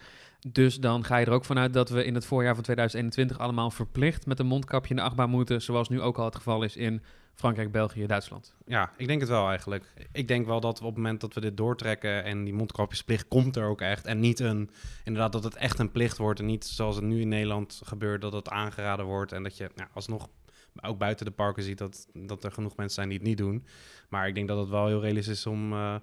Dus 0.48 0.80
dan 0.80 1.04
ga 1.04 1.16
je 1.16 1.26
er 1.26 1.32
ook 1.32 1.44
vanuit 1.44 1.72
dat 1.72 1.88
we 1.88 2.04
in 2.04 2.14
het 2.14 2.26
voorjaar 2.26 2.54
van 2.54 2.62
2021 2.62 3.38
allemaal 3.38 3.70
verplicht 3.70 4.26
met 4.26 4.38
een 4.38 4.46
mondkapje 4.46 4.90
in 4.90 4.96
de 4.96 5.02
achtbaan 5.02 5.30
moeten, 5.30 5.62
zoals 5.62 5.88
nu 5.88 6.00
ook 6.00 6.18
al 6.18 6.24
het 6.24 6.36
geval 6.36 6.62
is 6.62 6.76
in 6.76 7.02
Frankrijk, 7.34 7.72
België, 7.72 8.06
Duitsland. 8.06 8.54
Ja, 8.66 8.92
ik 8.96 9.06
denk 9.06 9.20
het 9.20 9.28
wel 9.28 9.48
eigenlijk. 9.48 9.92
Ik 10.12 10.28
denk 10.28 10.46
wel 10.46 10.60
dat 10.60 10.78
we 10.78 10.84
op 10.84 10.94
het 10.94 11.02
moment 11.02 11.20
dat 11.20 11.34
we 11.34 11.40
dit 11.40 11.56
doortrekken 11.56 12.24
en 12.24 12.44
die 12.44 12.54
mondkapjesplicht 12.54 13.28
komt 13.28 13.56
er 13.56 13.66
ook 13.66 13.80
echt. 13.80 14.06
En 14.06 14.20
niet 14.20 14.40
een, 14.40 14.70
inderdaad, 15.04 15.32
dat 15.32 15.44
het 15.44 15.56
echt 15.56 15.78
een 15.78 15.90
plicht 15.90 16.18
wordt. 16.18 16.40
En 16.40 16.46
niet 16.46 16.64
zoals 16.64 16.96
het 16.96 17.04
nu 17.04 17.20
in 17.20 17.28
Nederland 17.28 17.80
gebeurt, 17.84 18.20
dat 18.20 18.32
het 18.32 18.48
aangeraden 18.48 19.06
wordt. 19.06 19.32
En 19.32 19.42
dat 19.42 19.56
je 19.56 19.70
nou, 19.74 19.88
alsnog 19.92 20.28
ook 20.82 20.98
buiten 20.98 21.26
de 21.26 21.32
parken 21.32 21.62
ziet 21.62 21.78
dat, 21.78 22.08
dat 22.12 22.44
er 22.44 22.52
genoeg 22.52 22.76
mensen 22.76 22.94
zijn 22.94 23.08
die 23.08 23.18
het 23.18 23.26
niet 23.26 23.38
doen. 23.38 23.64
Maar 24.08 24.28
ik 24.28 24.34
denk 24.34 24.48
dat 24.48 24.58
het 24.58 24.68
wel 24.68 24.86
heel 24.86 25.00
realistisch 25.00 25.38
is 25.38 25.46
om, 25.46 25.72
uh, 25.72 25.94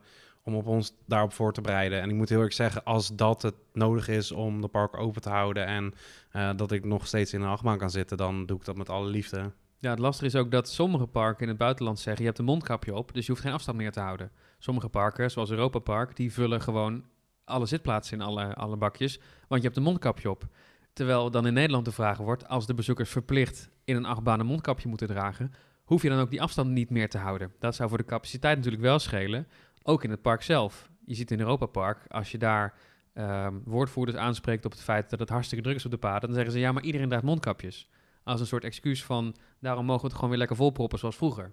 om 0.43 0.55
op 0.55 0.67
ons 0.67 0.93
daarop 1.05 1.33
voor 1.33 1.53
te 1.53 1.61
bereiden. 1.61 2.01
En 2.01 2.09
ik 2.09 2.15
moet 2.15 2.29
heel 2.29 2.41
erg 2.41 2.53
zeggen, 2.53 2.83
als 2.83 3.15
dat 3.15 3.41
het 3.41 3.55
nodig 3.73 4.07
is 4.07 4.31
om 4.31 4.61
de 4.61 4.67
park 4.67 4.97
open 4.97 5.21
te 5.21 5.29
houden 5.29 5.65
en 5.65 5.93
uh, 6.33 6.49
dat 6.55 6.71
ik 6.71 6.85
nog 6.85 7.07
steeds 7.07 7.33
in 7.33 7.41
een 7.41 7.47
achtbaan 7.47 7.77
kan 7.77 7.89
zitten, 7.89 8.17
dan 8.17 8.45
doe 8.45 8.57
ik 8.57 8.65
dat 8.65 8.75
met 8.75 8.89
alle 8.89 9.09
liefde. 9.09 9.51
Ja, 9.77 9.89
het 9.89 9.99
lastige 9.99 10.25
is 10.25 10.35
ook 10.35 10.51
dat 10.51 10.69
sommige 10.69 11.07
parken 11.07 11.41
in 11.41 11.47
het 11.47 11.57
buitenland 11.57 11.99
zeggen: 11.99 12.21
je 12.21 12.27
hebt 12.27 12.39
een 12.39 12.45
mondkapje 12.45 12.95
op, 12.95 13.13
dus 13.13 13.25
je 13.25 13.31
hoeft 13.31 13.43
geen 13.43 13.53
afstand 13.53 13.77
meer 13.77 13.91
te 13.91 13.99
houden. 13.99 14.31
Sommige 14.57 14.89
parken, 14.89 15.31
zoals 15.31 15.49
Europa 15.49 15.79
Park, 15.79 16.15
die 16.15 16.33
vullen 16.33 16.61
gewoon 16.61 17.03
alle 17.45 17.65
zitplaatsen 17.65 18.17
in 18.17 18.23
alle, 18.23 18.53
alle 18.53 18.77
bakjes, 18.77 19.19
want 19.47 19.61
je 19.61 19.67
hebt 19.67 19.77
een 19.77 19.83
mondkapje 19.83 20.29
op. 20.29 20.47
Terwijl 20.93 21.31
dan 21.31 21.47
in 21.47 21.53
Nederland 21.53 21.85
de 21.85 21.91
vraag 21.91 22.17
wordt: 22.17 22.47
als 22.47 22.65
de 22.65 22.73
bezoekers 22.73 23.09
verplicht 23.09 23.69
in 23.83 23.95
een 23.95 24.05
achtbaan 24.05 24.39
een 24.39 24.45
mondkapje 24.45 24.89
moeten 24.89 25.07
dragen, 25.07 25.53
hoef 25.83 26.01
je 26.01 26.09
dan 26.09 26.19
ook 26.19 26.29
die 26.29 26.41
afstand 26.41 26.69
niet 26.69 26.89
meer 26.89 27.09
te 27.09 27.17
houden. 27.17 27.53
Dat 27.59 27.75
zou 27.75 27.89
voor 27.89 27.97
de 27.97 28.05
capaciteit 28.05 28.55
natuurlijk 28.55 28.83
wel 28.83 28.99
schelen, 28.99 29.47
ook 29.83 30.03
in 30.03 30.09
het 30.09 30.21
park 30.21 30.41
zelf. 30.41 30.89
Je 31.05 31.15
ziet 31.15 31.31
in 31.31 31.39
Europa 31.39 31.65
Park, 31.65 32.05
als 32.07 32.31
je 32.31 32.37
daar 32.37 32.73
um, 33.13 33.61
woordvoerders 33.65 34.17
aanspreekt 34.17 34.65
op 34.65 34.71
het 34.71 34.81
feit 34.81 35.09
dat 35.09 35.19
het 35.19 35.29
hartstikke 35.29 35.63
druk 35.63 35.75
is 35.75 35.85
op 35.85 35.91
de 35.91 35.97
paden, 35.97 36.21
dan 36.21 36.33
zeggen 36.33 36.51
ze 36.51 36.59
ja, 36.59 36.71
maar 36.71 36.83
iedereen 36.83 37.07
draagt 37.09 37.23
mondkapjes. 37.23 37.89
Als 38.23 38.39
een 38.39 38.45
soort 38.45 38.63
excuus 38.63 39.03
van 39.03 39.35
daarom 39.59 39.85
mogen 39.85 40.01
we 40.01 40.07
het 40.07 40.15
gewoon 40.15 40.29
weer 40.29 40.39
lekker 40.39 40.55
volproppen 40.55 40.99
zoals 40.99 41.15
vroeger. 41.15 41.51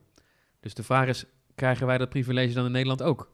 Dus 0.61 0.75
de 0.75 0.83
vraag 0.83 1.07
is, 1.07 1.25
krijgen 1.55 1.87
wij 1.87 1.99
dat 1.99 2.09
privilege 2.09 2.55
dan 2.55 2.65
in 2.65 2.73
Nederland 2.73 3.03
ook? 3.03 3.31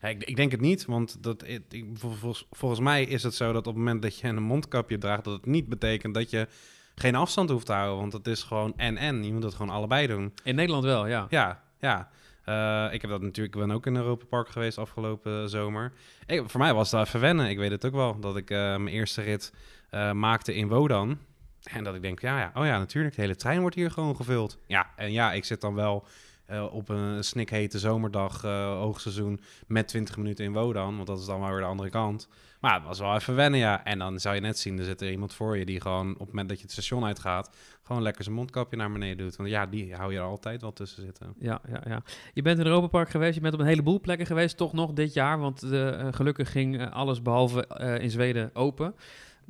Ik, 0.00 0.24
ik, 0.24 0.36
denk 0.36 0.50
het 0.50 0.60
niet, 0.60 0.84
want 0.84 1.22
dat, 1.22 1.44
ik, 1.46 1.84
volgens, 1.92 2.46
volgens, 2.50 2.80
mij 2.80 3.04
is 3.04 3.22
het 3.22 3.34
zo 3.34 3.52
dat 3.52 3.66
op 3.66 3.74
het 3.74 3.84
moment 3.84 4.02
dat 4.02 4.18
je 4.18 4.28
een 4.28 4.42
mondkapje 4.42 4.98
draagt, 4.98 5.24
dat 5.24 5.32
het 5.32 5.46
niet 5.46 5.68
betekent 5.68 6.14
dat 6.14 6.30
je 6.30 6.48
geen 6.94 7.14
afstand 7.14 7.50
hoeft 7.50 7.66
te 7.66 7.72
houden. 7.72 7.98
Want 7.98 8.12
het 8.12 8.26
is 8.26 8.42
gewoon 8.42 8.72
en-en. 8.76 9.24
Je 9.24 9.32
moet 9.32 9.42
dat 9.42 9.54
gewoon 9.54 9.74
allebei 9.74 10.06
doen. 10.06 10.32
In 10.42 10.54
Nederland 10.54 10.84
wel, 10.84 11.06
ja. 11.06 11.26
Ja, 11.28 11.62
ja. 11.78 12.08
Uh, 12.48 12.92
ik 12.92 13.00
heb 13.00 13.10
dat 13.10 13.22
natuurlijk, 13.22 13.54
ik 13.54 13.60
ben 13.60 13.70
ook 13.70 13.86
in 13.86 13.96
Europa 13.96 14.24
Park 14.24 14.48
geweest 14.48 14.78
afgelopen 14.78 15.48
zomer. 15.48 15.92
Ik, 16.26 16.42
voor 16.46 16.60
mij 16.60 16.74
was 16.74 16.90
dat 16.90 17.06
even 17.06 17.20
wennen. 17.20 17.48
Ik 17.48 17.58
weet 17.58 17.70
het 17.70 17.84
ook 17.84 17.92
wel, 17.92 18.20
dat 18.20 18.36
ik 18.36 18.50
uh, 18.50 18.58
mijn 18.58 18.88
eerste 18.88 19.22
rit 19.22 19.52
uh, 19.90 20.12
maakte 20.12 20.54
in 20.54 20.68
Wodan. 20.68 21.18
En 21.62 21.84
dat 21.84 21.94
ik 21.94 22.02
denk, 22.02 22.20
ja, 22.20 22.38
ja, 22.38 22.50
oh 22.54 22.66
ja, 22.66 22.78
natuurlijk, 22.78 23.14
de 23.14 23.20
hele 23.20 23.36
trein 23.36 23.60
wordt 23.60 23.76
hier 23.76 23.90
gewoon 23.90 24.16
gevuld. 24.16 24.58
Ja, 24.66 24.90
en 24.96 25.12
ja, 25.12 25.32
ik 25.32 25.44
zit 25.44 25.60
dan 25.60 25.74
wel 25.74 26.06
uh, 26.50 26.66
op 26.72 26.88
een 26.88 27.24
snikhete 27.24 27.78
zomerdag, 27.78 28.44
uh, 28.44 28.78
hoogseizoen, 28.78 29.40
met 29.66 29.88
20 29.88 30.16
minuten 30.16 30.44
in 30.44 30.52
Wodan. 30.52 30.94
Want 30.94 31.06
dat 31.06 31.18
is 31.18 31.26
dan 31.26 31.40
maar 31.40 31.50
weer 31.50 31.60
de 31.60 31.66
andere 31.66 31.90
kant. 31.90 32.28
Maar 32.60 32.74
het 32.74 32.84
was 32.84 32.98
wel 32.98 33.14
even 33.14 33.34
wennen, 33.34 33.60
ja. 33.60 33.84
En 33.84 33.98
dan 33.98 34.20
zou 34.20 34.34
je 34.34 34.40
net 34.40 34.58
zien, 34.58 34.78
er 34.78 34.84
zit 34.84 35.00
er 35.00 35.10
iemand 35.10 35.34
voor 35.34 35.56
je 35.56 35.64
die 35.64 35.80
gewoon 35.80 36.12
op 36.12 36.18
het 36.18 36.28
moment 36.28 36.48
dat 36.48 36.56
je 36.56 36.62
het 36.62 36.72
station 36.72 37.04
uitgaat, 37.04 37.56
gewoon 37.82 38.02
lekker 38.02 38.24
zijn 38.24 38.36
mondkapje 38.36 38.76
naar 38.76 38.92
beneden 38.92 39.16
doet. 39.16 39.36
Want 39.36 39.48
ja, 39.48 39.66
die 39.66 39.94
hou 39.94 40.12
je 40.12 40.18
er 40.18 40.24
altijd 40.24 40.60
wel 40.60 40.72
tussen 40.72 41.02
zitten. 41.02 41.34
Ja, 41.38 41.60
ja, 41.68 41.82
ja. 41.86 42.02
Je 42.32 42.42
bent 42.42 42.58
in 42.58 42.66
Europa 42.66 42.86
Park 42.86 43.10
geweest, 43.10 43.34
je 43.34 43.40
bent 43.40 43.54
op 43.54 43.60
een 43.60 43.66
heleboel 43.66 44.00
plekken 44.00 44.26
geweest, 44.26 44.56
toch 44.56 44.72
nog 44.72 44.92
dit 44.92 45.12
jaar. 45.12 45.38
Want 45.38 45.64
uh, 45.64 46.06
gelukkig 46.10 46.50
ging 46.50 46.90
alles 46.90 47.22
behalve 47.22 47.66
in 48.00 48.10
Zweden 48.10 48.50
open. 48.54 48.94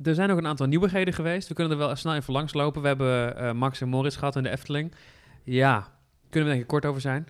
Er 0.03 0.15
zijn 0.15 0.31
ook 0.31 0.37
een 0.37 0.47
aantal 0.47 0.67
nieuwigheden 0.67 1.13
geweest. 1.13 1.47
We 1.47 1.53
kunnen 1.53 1.73
er 1.73 1.85
wel 1.85 1.95
snel 1.95 2.15
even 2.15 2.33
langs 2.33 2.53
lopen. 2.53 2.81
We 2.81 2.87
hebben 2.87 3.57
Max 3.57 3.81
en 3.81 3.89
Moritz 3.89 4.17
gehad 4.17 4.35
in 4.35 4.43
de 4.43 4.49
Efteling. 4.49 4.93
Ja, 5.43 5.94
kunnen 6.35 6.53
we 6.53 6.59
denk 6.59 6.69
ik 6.69 6.73
kort 6.81 6.85
over 6.85 7.01
zijn? 7.01 7.27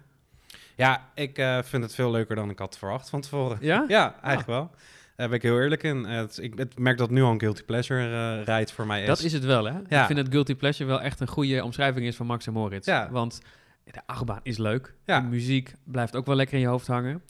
Ja, 0.76 1.10
ik 1.16 1.38
uh, 1.38 1.60
vind 1.64 1.84
het 1.84 1.96
veel 1.96 2.12
leuker 2.12 2.36
dan 2.36 2.50
ik 2.50 2.60
had 2.60 2.78
verwacht 2.78 3.10
van 3.10 3.22
tevoren. 3.22 3.58
Ja? 3.62 3.86
Ja, 3.98 4.14
eigenlijk 4.14 4.48
wel. 4.48 4.72
Daar 5.16 5.28
ben 5.28 5.38
ik 5.38 5.42
heel 5.42 5.60
eerlijk 5.60 5.84
in. 5.84 6.04
Het, 6.04 6.38
ik 6.38 6.58
het 6.58 6.80
merk 6.80 6.98
dat 6.98 7.10
nu 7.10 7.22
al 7.22 7.32
een 7.32 7.40
guilty 7.40 7.64
pleasure 7.64 8.38
uh, 8.38 8.44
rijdt 8.44 8.72
voor 8.72 8.86
mij 8.86 9.02
is. 9.02 9.08
Dat 9.08 9.20
is 9.20 9.34
het 9.34 9.46
wel, 9.46 9.66
hè? 9.66 9.80
Ja. 9.88 10.00
Ik 10.00 10.06
vind 10.06 10.20
dat 10.20 10.28
guilty 10.30 10.56
pleasure 10.56 10.90
wel 10.90 11.02
echt 11.02 11.20
een 11.20 11.28
goede 11.28 11.64
omschrijving 11.64 12.06
is 12.06 12.16
van 12.16 12.26
Max 12.26 12.48
en 12.48 12.54
Moritz. 12.54 12.88
Ja. 12.88 13.10
Want 13.12 13.42
de 13.84 14.02
achtbaan 14.06 14.40
is 14.44 14.58
leuk. 14.58 14.94
Ja. 15.06 15.22
De 15.22 15.28
muziek 15.28 15.74
blijft 15.84 16.16
ook 16.16 16.26
wel 16.26 16.36
lekker 16.36 16.56
in 16.56 16.62
je 16.62 16.68
hoofd 16.68 16.88
hangen. 16.88 17.22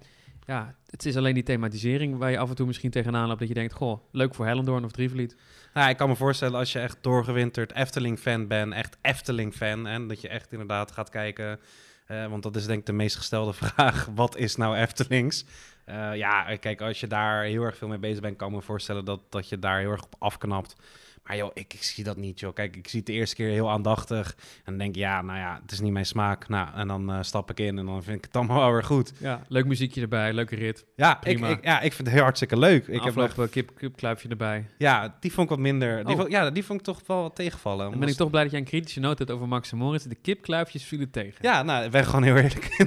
Ja, 0.45 0.75
het 0.95 1.05
is 1.05 1.17
alleen 1.17 1.33
die 1.33 1.43
thematisering 1.43 2.17
waar 2.17 2.31
je 2.31 2.37
af 2.37 2.49
en 2.49 2.55
toe 2.55 2.65
misschien 2.65 2.91
tegenaan 2.91 3.27
loopt 3.27 3.39
dat 3.39 3.47
je 3.47 3.53
denkt, 3.53 3.73
goh, 3.73 3.99
leuk 4.11 4.35
voor 4.35 4.45
Hellendoorn 4.45 4.83
of 4.83 4.91
Drievliet. 4.91 5.35
Nou, 5.73 5.89
ik 5.89 5.97
kan 5.97 6.09
me 6.09 6.15
voorstellen 6.15 6.59
als 6.59 6.71
je 6.71 6.79
echt 6.79 6.97
doorgewinterd 7.01 7.73
Efteling-fan 7.73 8.47
bent, 8.47 8.73
echt 8.73 8.97
Efteling-fan, 9.01 9.87
en 9.87 10.07
dat 10.07 10.21
je 10.21 10.27
echt 10.27 10.51
inderdaad 10.51 10.91
gaat 10.91 11.09
kijken, 11.09 11.59
uh, 12.07 12.27
want 12.27 12.43
dat 12.43 12.55
is 12.55 12.65
denk 12.65 12.79
ik 12.79 12.85
de 12.85 12.93
meest 12.93 13.15
gestelde 13.15 13.53
vraag, 13.63 14.09
wat 14.15 14.37
is 14.37 14.55
nou 14.55 14.77
Eftelings? 14.77 15.45
Uh, 15.85 16.15
ja, 16.15 16.55
kijk, 16.55 16.81
als 16.81 16.99
je 16.99 17.07
daar 17.07 17.43
heel 17.43 17.63
erg 17.63 17.77
veel 17.77 17.87
mee 17.87 17.97
bezig 17.97 18.21
bent, 18.21 18.37
kan 18.37 18.47
ik 18.47 18.55
me 18.55 18.61
voorstellen 18.61 19.05
dat, 19.05 19.21
dat 19.29 19.49
je 19.49 19.59
daar 19.59 19.79
heel 19.79 19.91
erg 19.91 20.03
op 20.03 20.15
afknapt. 20.19 20.75
Maar 21.25 21.37
joh, 21.37 21.51
ik, 21.53 21.73
ik 21.73 21.83
zie 21.83 22.03
dat 22.03 22.17
niet, 22.17 22.39
joh. 22.39 22.53
Kijk, 22.53 22.75
ik 22.75 22.87
zie 22.87 22.97
het 22.99 23.07
de 23.07 23.13
eerste 23.13 23.35
keer 23.35 23.49
heel 23.49 23.69
aandachtig. 23.71 24.35
En 24.37 24.63
dan 24.65 24.77
denk 24.77 24.89
ik, 24.89 24.95
ja, 25.01 25.21
nou 25.21 25.39
ja, 25.39 25.59
het 25.61 25.71
is 25.71 25.79
niet 25.79 25.91
mijn 25.91 26.05
smaak. 26.05 26.47
Nou, 26.47 26.67
en 26.75 26.87
dan 26.87 27.11
eh, 27.11 27.17
stap 27.21 27.49
ik 27.49 27.59
in 27.59 27.77
en 27.77 27.85
dan 27.85 28.03
vind 28.03 28.17
ik 28.17 28.23
het 28.25 28.35
allemaal 28.35 28.59
wel 28.59 28.71
weer 28.71 28.83
goed. 28.83 29.13
Ja, 29.17 29.41
leuk 29.47 29.65
muziekje 29.65 30.01
erbij, 30.01 30.33
leuke 30.33 30.55
rit. 30.55 30.85
Ja, 30.95 31.13
ik, 31.15 31.19
Prima. 31.19 31.47
ik, 31.47 31.63
ja 31.63 31.75
ik 31.81 31.93
vind 31.93 32.07
het 32.07 32.15
heel 32.15 32.23
hartstikke 32.23 32.57
leuk. 32.57 32.87
Ik 32.87 33.03
heb 33.03 33.15
nog, 33.15 33.49
kip, 33.49 33.71
kipkluipje 33.77 34.29
erbij. 34.29 34.65
ja, 34.77 35.17
die 35.19 35.31
vond 35.31 35.43
ik 35.49 35.55
wat 35.55 35.63
minder. 35.63 36.03
Die 36.05 36.13
Oh. 36.13 36.19
vond, 36.19 36.31
ja, 36.31 36.49
die 36.51 36.63
vond 36.65 36.79
ik 36.79 36.85
toch 36.85 37.01
wel 37.07 37.21
wat 37.21 37.35
tegenvallen. 37.35 37.89
Dan 37.91 37.99
ben 37.99 38.09
ik 38.09 38.15
toch 38.15 38.29
blij 38.29 38.41
dat 38.43 38.51
jij 38.51 38.59
een 38.59 38.65
kritische 38.65 38.99
noot 38.99 39.17
hebt 39.17 39.31
over 39.31 39.47
Max 39.47 39.71
en 39.71 39.77
Moritz. 39.77 40.05
De 40.05 40.15
kipkluipjes 40.15 40.83
vielen 40.83 41.09
tegen. 41.11 41.39
Ja, 41.41 41.63
nou, 41.63 41.85
ik 41.85 41.91
ben 41.91 42.05
gewoon 42.05 42.23
heel 42.23 42.35
eerlijk. 42.35 42.69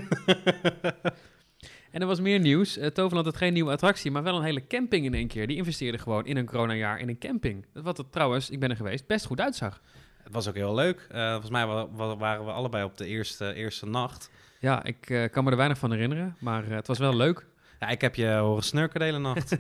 En 1.90 2.00
er 2.00 2.06
was 2.06 2.20
meer 2.20 2.38
nieuws. 2.40 2.76
Eh, 2.76 2.86
Toverland 2.86 3.26
had 3.26 3.36
geen 3.36 3.52
nieuwe 3.52 3.70
attractie, 3.70 4.10
maar 4.10 4.22
wel 4.22 4.36
een 4.36 4.42
hele 4.42 4.66
camping 4.66 5.04
in 5.04 5.14
één 5.14 5.26
keer. 5.28 5.46
Die 5.46 5.56
investeerde 5.56 5.98
gewoon 5.98 6.26
in 6.26 6.36
een 6.36 6.46
coronajaar 6.46 7.00
in 7.00 7.08
een 7.08 7.18
camping. 7.18 7.66
Wat 7.72 7.98
er 7.98 8.04
trouwens, 8.10 8.50
ik 8.50 8.60
ben 8.60 8.70
er 8.70 8.76
geweest, 8.76 9.06
best 9.06 9.26
goed 9.26 9.40
uitzag. 9.40 9.80
Het 10.22 10.32
was 10.32 10.48
ook 10.48 10.54
heel 10.54 10.74
leuk. 10.74 11.06
Eh, 11.10 11.30
volgens 11.30 11.50
mij 11.50 11.66
wa- 11.66 11.88
wa- 11.90 12.16
waren 12.16 12.44
we 12.44 12.50
allebei 12.50 12.84
op 12.84 12.96
de 12.98 13.06
eerste, 13.06 13.54
eerste 13.54 13.86
nacht. 13.86 14.30
Ja, 14.60 14.84
ik 14.84 15.10
eh, 15.10 15.30
kan 15.30 15.44
me 15.44 15.50
er 15.50 15.56
weinig 15.56 15.78
van 15.78 15.90
herinneren, 15.92 16.36
maar 16.40 16.64
het 16.66 16.86
was 16.86 16.98
wel 16.98 17.16
leuk. 17.16 17.46
Ja, 17.78 17.88
ik 17.88 18.00
heb 18.00 18.14
je 18.14 18.34
horen 18.34 18.62
snurken 18.62 19.00
de 19.00 19.06
hele 19.06 19.18
nacht. 19.18 19.50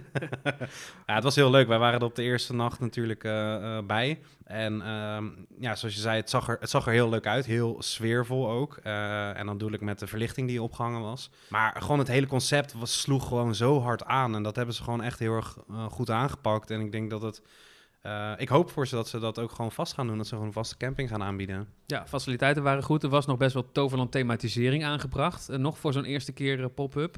ja, 1.06 1.14
het 1.14 1.22
was 1.22 1.34
heel 1.34 1.50
leuk. 1.50 1.68
Wij 1.68 1.78
waren 1.78 2.00
er 2.00 2.06
op 2.06 2.14
de 2.14 2.22
eerste 2.22 2.54
nacht 2.54 2.80
natuurlijk 2.80 3.24
eh, 3.24 3.76
eh, 3.76 3.84
bij. 3.84 4.20
En 4.44 4.82
ehm, 4.82 5.26
ja, 5.58 5.74
zoals 5.74 5.94
je 5.94 6.00
zei, 6.00 6.16
het 6.16 6.30
zag, 6.30 6.48
er, 6.48 6.56
het 6.60 6.70
zag 6.70 6.86
er 6.86 6.92
heel 6.92 7.08
leuk 7.08 7.26
uit. 7.26 7.46
Heel 7.46 7.76
sfeervol 7.78 8.50
ook. 8.50 8.76
Eh, 8.82 9.38
en 9.38 9.46
dan 9.46 9.58
doe 9.58 9.72
ik 9.72 9.80
met 9.80 9.98
de 9.98 10.06
verlichting 10.06 10.48
die 10.48 10.62
opgehangen 10.62 11.00
was. 11.00 11.30
Maar 11.48 11.82
gewoon 11.82 11.98
het 11.98 12.08
hele 12.08 12.26
concept 12.26 12.72
was, 12.72 13.00
sloeg 13.00 13.28
gewoon 13.28 13.54
zo 13.54 13.80
hard 13.80 14.04
aan. 14.04 14.34
En 14.34 14.42
dat 14.42 14.56
hebben 14.56 14.74
ze 14.74 14.82
gewoon 14.82 15.02
echt 15.02 15.18
heel 15.18 15.34
erg 15.34 15.56
goed 15.88 16.10
aangepakt. 16.10 16.70
En 16.70 16.80
ik 16.80 16.92
denk 16.92 17.10
dat 17.10 17.22
het... 17.22 17.42
ik 18.36 18.48
hoop 18.48 18.70
voor 18.70 18.86
ze 18.86 18.94
dat 18.94 19.08
ze 19.08 19.18
dat 19.18 19.38
ook 19.38 19.50
gewoon 19.50 19.72
vast 19.72 19.94
gaan 19.94 20.06
doen. 20.06 20.16
Dat 20.16 20.26
ze 20.26 20.32
gewoon 20.32 20.46
een 20.46 20.52
vaste 20.52 20.76
camping 20.76 21.08
gaan 21.08 21.22
aanbieden. 21.22 21.68
Ja, 21.86 22.06
faciliteiten 22.06 22.62
waren 22.62 22.82
goed. 22.82 23.02
Er 23.02 23.08
was 23.08 23.26
nog 23.26 23.36
best 23.36 23.54
wel 23.54 23.72
Toverland 23.72 24.12
thematisering 24.12 24.84
aangebracht. 24.84 25.48
Eh, 25.48 25.58
nog 25.58 25.78
voor 25.78 25.92
zo'n 25.92 26.04
eerste 26.04 26.32
keer 26.32 26.70
pop-up. 26.70 27.16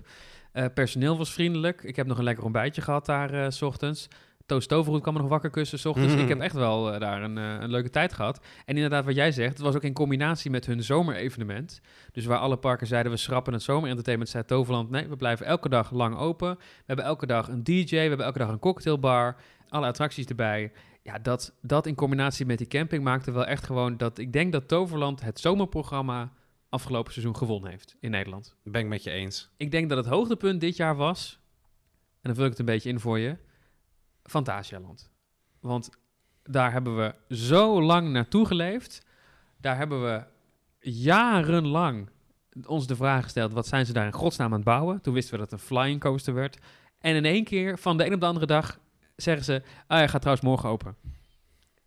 Eh, 0.53 0.65
personeel 0.75 1.17
was 1.17 1.33
vriendelijk. 1.33 1.83
Ik 1.83 1.97
heb 1.97 2.07
nog 2.07 2.19
een 2.19 2.25
lekker 2.25 2.45
ontbijtje 2.45 2.83
gehad 2.83 3.07
daar 3.07 3.35
eh, 3.35 3.51
s 3.51 3.63
ochtends. 3.63 4.09
Toast 4.47 4.69
Toverhoed 4.69 5.03
kwam 5.03 5.15
me 5.15 5.21
nog 5.21 5.29
wakker 5.29 5.51
kussen 5.51 5.79
s 5.79 5.85
ochtends. 5.85 6.13
Mhm. 6.13 6.23
Ik 6.23 6.29
heb 6.29 6.41
echt 6.41 6.55
wel 6.55 6.93
eh, 6.93 7.01
daar 7.01 7.23
een, 7.23 7.37
een 7.37 7.71
leuke 7.71 7.91
tijd 7.91 8.13
gehad. 8.13 8.41
En 8.65 8.75
inderdaad, 8.75 9.05
wat 9.05 9.15
jij 9.15 9.33
zegt, 9.33 9.53
het 9.53 9.61
was 9.61 9.75
ook 9.75 9.83
in 9.85 9.93
combinatie 9.93 10.51
met 10.51 10.67
hun 10.67 10.83
zomerevenement. 10.83 11.81
Dus 12.13 12.25
waar 12.25 12.39
alle 12.39 12.57
parken 12.57 12.87
zeiden, 12.87 13.13
we 13.13 13.19
schrappen 13.19 13.53
het 13.53 13.63
zomerentertainment, 13.63 14.31
zei 14.31 14.45
Toverland, 14.45 14.91
nee, 14.91 15.09
we 15.09 15.17
blijven 15.17 15.47
elke 15.47 15.69
dag 15.69 15.91
lang 15.91 16.17
open. 16.17 16.57
We 16.59 16.85
hebben 16.87 17.05
elke 17.05 17.27
dag 17.27 17.49
een 17.49 17.65
DJ, 17.65 17.91
we 17.91 17.97
hebben 17.97 18.27
elke 18.27 18.39
dag 18.39 18.49
een 18.49 18.59
cocktailbar, 18.59 19.37
alle 19.69 19.87
attracties 19.87 20.27
erbij. 20.27 20.73
Ja, 21.03 21.19
dat, 21.19 21.53
dat 21.63 21.87
in 21.87 21.95
combinatie 21.95 22.47
met 22.47 22.59
die 22.59 22.67
camping 22.67 23.05
maakte 23.05 23.33
wel 23.33 23.47
echt 23.47 23.67
gewoon 23.67 23.97
dat... 23.97 24.19
Ik 24.19 24.33
denk 24.33 24.53
dat 24.53 24.69
Toverland 24.69 25.21
het 25.21 25.41
zomerprogramma 25.41 26.33
afgelopen 26.71 27.13
seizoen 27.13 27.37
gewonnen 27.37 27.71
heeft 27.71 27.97
in 28.01 28.11
Nederland. 28.11 28.57
Ben 28.63 28.81
ik 28.81 28.89
met 28.89 29.03
je 29.03 29.11
eens. 29.11 29.51
Ik 29.57 29.71
denk 29.71 29.89
dat 29.89 29.99
het 29.99 30.07
hoogtepunt 30.07 30.61
dit 30.61 30.77
jaar 30.77 30.97
was, 30.97 31.41
en 32.13 32.21
dan 32.23 32.35
vul 32.35 32.45
ik 32.45 32.51
het 32.51 32.59
een 32.59 32.65
beetje 32.65 32.89
in 32.89 33.01
voor 33.01 33.19
je, 33.19 33.37
Fantasialand. 34.23 35.11
Want 35.61 35.91
daar 36.43 36.73
hebben 36.73 36.97
we 36.97 37.35
zo 37.37 37.83
lang 37.83 38.11
naartoe 38.11 38.47
geleefd. 38.47 39.07
Daar 39.57 39.77
hebben 39.77 40.03
we 40.03 40.25
jarenlang 40.91 42.11
ons 42.67 42.87
de 42.87 42.97
vraag 42.97 43.23
gesteld, 43.23 43.53
wat 43.53 43.67
zijn 43.67 43.87
ze 43.87 43.93
daar 43.93 44.07
in 44.07 44.13
godsnaam 44.13 44.47
aan 44.47 44.53
het 44.53 44.65
bouwen? 44.65 45.01
Toen 45.01 45.15
wisten 45.15 45.33
we 45.33 45.39
dat 45.41 45.51
het 45.51 45.61
een 45.61 45.67
flying 45.67 46.01
coaster 46.01 46.35
werd. 46.35 46.59
En 46.99 47.15
in 47.15 47.25
één 47.25 47.45
keer, 47.45 47.79
van 47.79 47.97
de 47.97 48.07
een 48.07 48.15
op 48.15 48.21
de 48.21 48.27
andere 48.27 48.47
dag, 48.47 48.79
zeggen 49.17 49.45
ze, 49.45 49.63
ah, 49.87 49.97
hij 49.97 50.09
gaat 50.09 50.21
trouwens 50.21 50.47
morgen 50.47 50.69
open. 50.69 50.97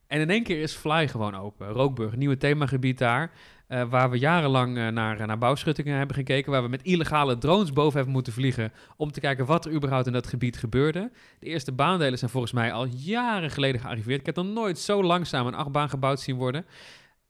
En 0.08 0.20
in 0.20 0.30
één 0.30 0.44
keer 0.44 0.62
is 0.62 0.74
Fly 0.74 1.08
gewoon 1.08 1.36
open. 1.36 1.68
Rookburg, 1.68 2.16
nieuwe 2.16 2.38
themagebied 2.38 2.98
daar. 2.98 3.32
Eh, 3.74 3.90
waar 3.90 4.10
we 4.10 4.20
jarenlang 4.20 4.78
eh, 4.78 4.88
naar, 4.88 5.28
naar 5.28 5.38
bouwschuttingen 5.38 5.98
hebben 5.98 6.16
gekeken. 6.16 6.52
Waar 6.52 6.64
we 6.64 6.70
met 6.70 6.84
illegale 6.84 7.38
drones 7.38 7.74
boven 7.74 7.96
hebben 7.96 8.14
moeten 8.14 8.34
vliegen. 8.34 8.72
Om 8.98 9.12
te 9.12 9.20
kijken 9.20 9.46
wat 9.46 9.66
er 9.66 9.72
überhaupt 9.72 10.08
in 10.08 10.14
dat 10.14 10.28
gebied 10.28 10.58
gebeurde. 10.58 11.12
De 11.40 11.46
eerste 11.46 11.72
baandelen 11.72 12.18
zijn 12.18 12.32
volgens 12.32 12.54
mij 12.54 12.72
al 12.72 12.86
jaren 12.86 13.52
geleden 13.52 13.82
gearriveerd. 13.82 14.20
Ik 14.20 14.26
heb 14.26 14.36
nog 14.36 14.46
nooit 14.46 14.80
zo 14.80 15.04
langzaam 15.04 15.48
een 15.48 15.54
achtbaan 15.54 15.90
gebouwd 15.90 16.20
zien 16.20 16.36
worden. 16.36 16.66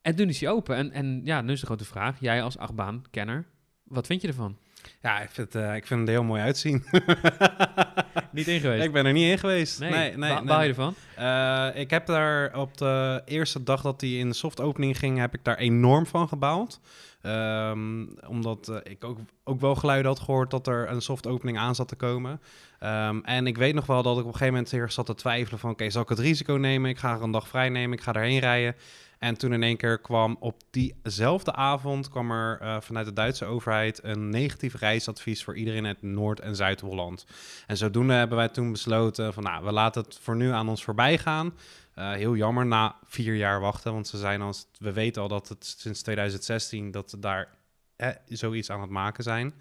En 0.01 0.15
toen 0.15 0.29
is 0.29 0.39
hij 0.39 0.49
open. 0.49 0.75
En, 0.75 0.91
en 0.91 1.21
ja, 1.23 1.41
nu 1.41 1.51
is 1.51 1.59
de 1.59 1.65
grote 1.65 1.85
vraag. 1.85 2.19
Jij 2.19 2.43
als 2.43 2.57
achtbaankenner, 2.57 3.45
wat 3.83 4.07
vind 4.07 4.21
je 4.21 4.27
ervan? 4.27 4.57
Ja, 5.01 5.21
ik 5.21 5.29
vind, 5.29 5.53
het, 5.53 5.63
eh, 5.63 5.75
ik 5.75 5.87
vind 5.87 5.99
het 5.99 6.09
heel 6.09 6.23
mooi 6.23 6.41
uitzien. 6.41 6.83
Niet 8.31 8.47
in 8.47 8.59
geweest? 8.59 8.85
ik 8.85 8.91
ben 8.91 9.05
er 9.05 9.13
niet 9.13 9.31
in 9.31 9.37
geweest. 9.37 9.79
Nee, 9.79 10.17
nee, 10.17 10.31
je 10.43 10.49
ervan? 10.49 10.95
Eh, 11.15 11.67
ik 11.73 11.89
heb 11.89 12.05
daar 12.05 12.57
op 12.57 12.77
de 12.77 13.21
eerste 13.25 13.63
dag 13.63 13.81
dat 13.81 14.01
hij 14.01 14.09
in 14.09 14.29
de 14.29 14.35
soft 14.35 14.61
opening 14.61 14.97
ging, 14.97 15.17
heb 15.19 15.33
ik 15.33 15.43
daar 15.43 15.57
enorm 15.57 16.05
van 16.05 16.27
gebouwd. 16.27 16.79
Ehm, 17.23 18.05
omdat 18.27 18.67
eh, 18.67 18.77
ik 18.91 19.03
ook, 19.03 19.17
ook 19.43 19.59
wel 19.59 19.75
geluiden 19.75 20.11
had 20.11 20.19
gehoord 20.19 20.51
dat 20.51 20.67
er 20.67 20.89
een 20.89 21.01
soft 21.01 21.27
opening 21.27 21.57
aan 21.57 21.75
zat 21.75 21.87
te 21.87 21.95
komen. 21.95 22.41
Ehm, 22.79 23.19
en 23.19 23.47
ik 23.47 23.57
weet 23.57 23.73
nog 23.73 23.85
wel 23.85 24.03
dat 24.03 24.13
ik 24.13 24.19
op 24.19 24.25
een 24.25 24.31
gegeven 24.31 24.53
moment 24.53 24.71
heel 24.71 24.79
erg 24.79 24.91
zat 24.91 25.05
te 25.05 25.15
twijfelen 25.15 25.59
van... 25.59 25.69
oké, 25.71 25.89
zal 25.89 26.01
ik 26.01 26.09
het 26.09 26.19
risico 26.19 26.53
nemen? 26.53 26.89
Ik 26.89 26.97
ga 26.97 27.13
er 27.13 27.21
een 27.21 27.31
dag 27.31 27.47
vrij 27.47 27.69
nemen, 27.69 27.97
ik 27.97 28.03
ga 28.03 28.13
erheen 28.13 28.39
rijden. 28.39 28.75
En 29.23 29.37
toen 29.37 29.53
in 29.53 29.63
één 29.63 29.77
keer 29.77 29.99
kwam 29.99 30.37
op 30.39 30.61
diezelfde 30.69 31.53
avond... 31.53 32.09
kwam 32.09 32.31
er 32.31 32.59
eh, 32.61 32.81
vanuit 32.81 33.05
de 33.05 33.13
Duitse 33.13 33.45
overheid 33.45 34.03
een 34.03 34.29
negatief 34.29 34.75
reisadvies... 34.75 35.43
voor 35.43 35.55
iedereen 35.55 35.85
uit 35.85 36.01
Noord- 36.01 36.39
en 36.39 36.55
Zuid-Holland. 36.55 37.25
En 37.67 37.77
zodoende 37.77 38.13
hebben 38.13 38.37
wij 38.37 38.49
toen 38.49 38.71
besloten 38.71 39.33
van... 39.33 39.43
nou, 39.43 39.65
we 39.65 39.71
laten 39.71 40.03
het 40.03 40.19
voor 40.21 40.35
nu 40.35 40.51
aan 40.51 40.69
ons 40.69 40.83
voorbij 40.83 41.17
gaan... 41.17 41.53
Eh, 41.93 42.11
heel 42.11 42.35
jammer 42.35 42.65
na 42.65 42.95
vier 43.05 43.35
jaar 43.35 43.59
wachten, 43.59 43.93
want 43.93 44.07
ze 44.07 44.17
zijn 44.17 44.41
als 44.41 44.67
we 44.77 44.93
weten 44.93 45.21
al 45.21 45.27
dat 45.27 45.49
het 45.49 45.75
sinds 45.77 46.01
2016 46.01 46.91
dat 46.91 47.09
ze 47.09 47.19
daar 47.19 47.47
zoiets 48.27 48.69
aan 48.69 48.81
het 48.81 48.89
maken 48.89 49.23
zijn. 49.23 49.53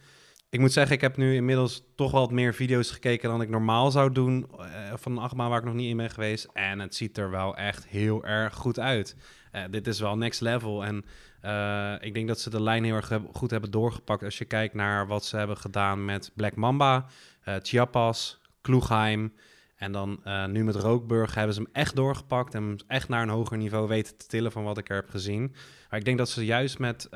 Ik 0.53 0.61
moet 0.61 0.73
zeggen, 0.73 0.95
ik 0.95 1.01
heb 1.01 1.17
nu 1.17 1.35
inmiddels 1.35 1.83
toch 1.97 2.11
wat 2.11 2.31
meer 2.31 2.55
video's 2.55 2.91
gekeken 2.91 3.29
dan 3.29 3.41
ik 3.43 3.49
normaal 3.49 3.91
zou 3.91 4.13
doen 4.13 4.47
eh, 4.59 4.67
van 4.95 5.23
een 5.23 5.37
waar 5.37 5.59
ik 5.59 5.65
nog 5.65 5.75
niet 5.75 5.91
in 5.91 5.97
ben 5.97 6.11
geweest. 6.11 6.49
En 6.53 6.79
het 6.79 6.95
ziet 6.95 7.19
er 7.19 7.31
wel 7.31 7.57
echt 7.57 7.87
heel 7.87 8.25
erg 8.25 8.55
goed 8.55 8.79
uit. 8.79 9.17
Eh, 9.53 9.63
dit 9.71 9.87
is 9.87 10.01
wel 10.01 10.17
next 10.17 10.41
level 10.41 10.85
en 10.85 11.05
eh, 11.41 11.95
ik 12.01 12.15
denk 12.15 12.29
dat 12.29 12.41
ze 12.41 12.51
de 12.51 12.63
lijn 12.63 12.85
heel 12.85 12.95
erg 12.95 13.13
goed 13.33 13.51
hebben 13.51 13.71
doorgepakt 13.71 14.23
als 14.23 14.39
je 14.39 14.45
kijkt 14.45 14.75
naar 14.75 15.07
wat 15.07 15.25
ze 15.25 15.37
hebben 15.37 15.57
gedaan 15.57 16.05
met 16.05 16.31
Black 16.35 16.57
Mamba, 16.57 17.07
eh 17.43 17.55
Chiapas, 17.63 18.41
Kloegheim. 18.61 19.33
En 19.77 19.93
dan 19.93 20.21
nu 20.47 20.65
met 20.65 20.75
Rookburg 20.75 21.35
hebben 21.35 21.55
ze 21.55 21.63
hem 21.63 21.71
echt 21.73 21.97
doorgepakt 21.97 22.55
en 22.55 22.63
hem 22.63 22.77
echt 22.87 23.09
naar 23.09 23.23
een 23.23 23.29
hoger 23.29 23.57
niveau 23.57 23.89
weten 23.89 24.17
te 24.17 24.27
tillen 24.27 24.53
van 24.53 24.65
wat 24.65 24.79
ik 24.79 24.89
er 24.89 24.97
heb 24.97 25.11
gezien. 25.11 25.55
Maar 25.91 25.99
ik 25.99 26.05
denk 26.05 26.19
dat 26.19 26.29
ze 26.29 26.45
juist 26.45 26.79
met, 26.79 27.09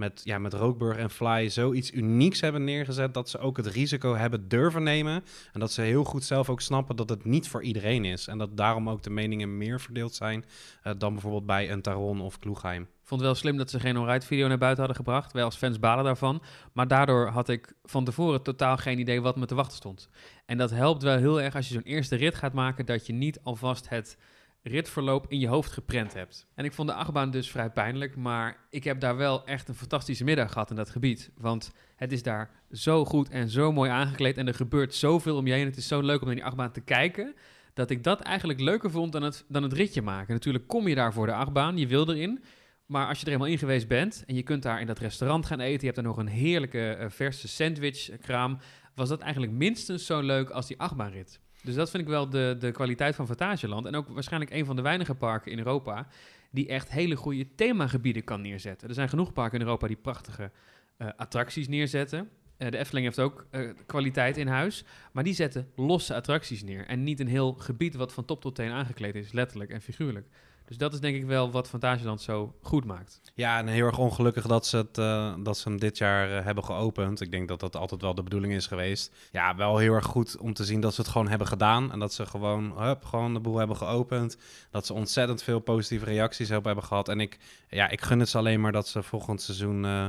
met, 0.00 0.20
ja, 0.24 0.38
met 0.38 0.52
Rookburg 0.52 0.96
en 0.96 1.10
Fly 1.10 1.48
zoiets 1.48 1.92
unieks 1.92 2.40
hebben 2.40 2.64
neergezet 2.64 3.14
dat 3.14 3.28
ze 3.28 3.38
ook 3.38 3.56
het 3.56 3.66
risico 3.66 4.16
hebben 4.16 4.48
durven 4.48 4.82
nemen. 4.82 5.24
En 5.52 5.60
dat 5.60 5.72
ze 5.72 5.82
heel 5.82 6.04
goed 6.04 6.24
zelf 6.24 6.48
ook 6.50 6.60
snappen 6.60 6.96
dat 6.96 7.08
het 7.08 7.24
niet 7.24 7.48
voor 7.48 7.62
iedereen 7.62 8.04
is. 8.04 8.26
En 8.26 8.38
dat 8.38 8.56
daarom 8.56 8.88
ook 8.88 9.02
de 9.02 9.10
meningen 9.10 9.58
meer 9.58 9.80
verdeeld 9.80 10.14
zijn 10.14 10.44
eh, 10.82 10.92
dan 10.98 11.12
bijvoorbeeld 11.12 11.46
bij 11.46 11.70
een 11.70 11.82
Taron 11.82 12.20
of 12.20 12.38
Kloegheim. 12.38 12.82
Ik 12.82 13.16
vond 13.16 13.20
het 13.20 13.30
wel 13.30 13.40
slim 13.40 13.56
dat 13.56 13.70
ze 13.70 13.80
geen 13.80 13.98
on-ride 13.98 14.26
video 14.26 14.48
naar 14.48 14.58
buiten 14.58 14.84
hadden 14.84 15.04
gebracht. 15.04 15.32
Wij 15.32 15.44
als 15.44 15.56
fans 15.56 15.78
balen 15.78 16.04
daarvan. 16.04 16.42
Maar 16.72 16.88
daardoor 16.88 17.28
had 17.28 17.48
ik 17.48 17.72
van 17.84 18.04
tevoren 18.04 18.42
totaal 18.42 18.76
geen 18.76 18.98
idee 18.98 19.20
wat 19.20 19.36
me 19.36 19.46
te 19.46 19.54
wachten 19.54 19.76
stond. 19.76 20.08
En 20.46 20.58
dat 20.58 20.70
helpt 20.70 21.02
wel 21.02 21.16
heel 21.16 21.40
erg 21.40 21.54
als 21.54 21.68
je 21.68 21.74
zo'n 21.74 21.82
eerste 21.82 22.16
rit 22.16 22.34
gaat 22.34 22.52
maken... 22.52 22.86
dat 22.86 23.06
je 23.06 23.12
niet 23.12 23.40
alvast 23.42 23.88
het 23.88 24.16
ritverloop 24.62 25.26
in 25.28 25.38
je 25.38 25.48
hoofd 25.48 25.72
geprent 25.72 26.14
hebt. 26.14 26.46
En 26.54 26.64
ik 26.64 26.72
vond 26.72 26.88
de 26.88 26.94
achtbaan 26.94 27.30
dus 27.30 27.50
vrij 27.50 27.70
pijnlijk... 27.70 28.16
maar 28.16 28.66
ik 28.70 28.84
heb 28.84 29.00
daar 29.00 29.16
wel 29.16 29.46
echt 29.46 29.68
een 29.68 29.74
fantastische 29.74 30.24
middag 30.24 30.52
gehad 30.52 30.70
in 30.70 30.76
dat 30.76 30.90
gebied. 30.90 31.30
Want 31.36 31.72
het 31.96 32.12
is 32.12 32.22
daar 32.22 32.50
zo 32.70 33.04
goed 33.04 33.28
en 33.28 33.48
zo 33.48 33.72
mooi 33.72 33.90
aangekleed... 33.90 34.36
en 34.36 34.46
er 34.46 34.54
gebeurt 34.54 34.94
zoveel 34.94 35.36
om 35.36 35.46
je 35.46 35.52
heen. 35.52 35.66
Het 35.66 35.76
is 35.76 35.88
zo 35.88 36.00
leuk 36.00 36.20
om 36.20 36.26
naar 36.26 36.36
die 36.36 36.44
achtbaan 36.44 36.72
te 36.72 36.80
kijken... 36.80 37.34
dat 37.74 37.90
ik 37.90 38.04
dat 38.04 38.20
eigenlijk 38.20 38.60
leuker 38.60 38.90
vond 38.90 39.12
dan 39.12 39.22
het, 39.22 39.44
dan 39.48 39.62
het 39.62 39.72
ritje 39.72 40.02
maken. 40.02 40.34
Natuurlijk 40.34 40.66
kom 40.66 40.88
je 40.88 40.94
daar 40.94 41.12
voor 41.12 41.26
de 41.26 41.34
achtbaan, 41.34 41.78
je 41.78 41.86
wil 41.86 42.10
erin... 42.10 42.44
Maar 42.90 43.06
als 43.06 43.20
je 43.20 43.26
er 43.26 43.32
eenmaal 43.32 43.46
in 43.46 43.58
geweest 43.58 43.88
bent 43.88 44.24
en 44.26 44.34
je 44.34 44.42
kunt 44.42 44.62
daar 44.62 44.80
in 44.80 44.86
dat 44.86 44.98
restaurant 44.98 45.46
gaan 45.46 45.60
eten, 45.60 45.80
je 45.80 45.86
hebt 45.86 45.96
er 45.96 46.02
nog 46.02 46.16
een 46.16 46.26
heerlijke 46.26 46.88
eh, 46.88 47.10
verse 47.10 47.48
sandwichkraam, 47.48 48.58
was 48.94 49.08
dat 49.08 49.20
eigenlijk 49.20 49.52
minstens 49.52 50.06
zo 50.06 50.20
leuk 50.20 50.50
als 50.50 50.66
die 50.66 50.78
achtbaanrit. 50.78 51.40
Dus 51.62 51.74
dat 51.74 51.90
vind 51.90 52.02
ik 52.02 52.08
wel 52.08 52.30
de, 52.30 52.56
de 52.58 52.70
kwaliteit 52.70 53.14
van 53.14 53.26
Fantasieland. 53.26 53.86
En 53.86 53.94
ook 53.94 54.08
waarschijnlijk 54.08 54.52
een 54.52 54.64
van 54.64 54.76
de 54.76 54.82
weinige 54.82 55.14
parken 55.14 55.52
in 55.52 55.58
Europa 55.58 56.06
die 56.50 56.68
echt 56.68 56.90
hele 56.90 57.16
goede 57.16 57.54
themagebieden 57.54 58.24
kan 58.24 58.40
neerzetten. 58.40 58.88
Er 58.88 58.94
zijn 58.94 59.08
genoeg 59.08 59.32
parken 59.32 59.58
in 59.58 59.64
Europa 59.64 59.86
die 59.86 59.96
prachtige 59.96 60.50
eh, 60.96 61.08
attracties 61.16 61.68
neerzetten. 61.68 62.30
Eh, 62.56 62.70
de 62.70 62.78
Efteling 62.78 63.06
heeft 63.06 63.20
ook 63.20 63.46
eh, 63.50 63.70
kwaliteit 63.86 64.36
in 64.36 64.46
huis, 64.46 64.84
maar 65.12 65.24
die 65.24 65.34
zetten 65.34 65.70
losse 65.76 66.14
attracties 66.14 66.62
neer. 66.62 66.86
En 66.86 67.02
niet 67.02 67.20
een 67.20 67.28
heel 67.28 67.52
gebied 67.52 67.94
wat 67.94 68.12
van 68.12 68.24
top 68.24 68.40
tot 68.40 68.54
teen 68.54 68.70
aangekleed 68.70 69.14
is, 69.14 69.32
letterlijk 69.32 69.70
en 69.70 69.80
figuurlijk. 69.80 70.26
Dus 70.70 70.78
dat 70.78 70.92
is 70.92 71.00
denk 71.00 71.16
ik 71.16 71.24
wel 71.24 71.50
wat 71.50 71.68
Fantasieland 71.68 72.20
zo 72.20 72.54
goed 72.62 72.84
maakt. 72.84 73.20
Ja, 73.34 73.58
en 73.58 73.66
heel 73.66 73.86
erg 73.86 73.98
ongelukkig 73.98 74.46
dat 74.46 74.66
ze, 74.66 74.76
het, 74.76 74.98
eh, 74.98 75.34
dat 75.38 75.58
ze 75.58 75.68
hem 75.68 75.78
dit 75.78 75.98
jaar 75.98 76.36
eh, 76.36 76.44
hebben 76.44 76.64
geopend. 76.64 77.20
Ik 77.20 77.30
denk 77.30 77.48
dat 77.48 77.60
dat 77.60 77.76
altijd 77.76 78.02
wel 78.02 78.14
de 78.14 78.22
bedoeling 78.22 78.52
is 78.52 78.66
geweest. 78.66 79.14
Ja, 79.32 79.56
wel 79.56 79.78
heel 79.78 79.94
erg 79.94 80.04
goed 80.04 80.36
om 80.38 80.52
te 80.54 80.64
zien 80.64 80.80
dat 80.80 80.94
ze 80.94 81.00
het 81.00 81.10
gewoon 81.10 81.28
hebben 81.28 81.46
gedaan. 81.46 81.92
En 81.92 81.98
dat 81.98 82.12
ze 82.12 82.26
gewoon, 82.26 82.82
hup, 82.82 83.04
gewoon 83.04 83.34
de 83.34 83.40
boel 83.40 83.56
hebben 83.56 83.76
geopend. 83.76 84.36
Dat 84.70 84.86
ze 84.86 84.94
ontzettend 84.94 85.42
veel 85.42 85.60
positieve 85.60 86.04
reacties 86.04 86.48
hebben 86.48 86.82
gehad. 86.82 87.08
En 87.08 87.20
ik, 87.20 87.38
ja, 87.68 87.88
ik 87.88 88.00
gun 88.00 88.20
het 88.20 88.28
ze 88.28 88.38
alleen 88.38 88.60
maar 88.60 88.72
dat 88.72 88.88
ze 88.88 89.02
volgend 89.02 89.42
seizoen... 89.42 89.84
eh, 89.84 90.06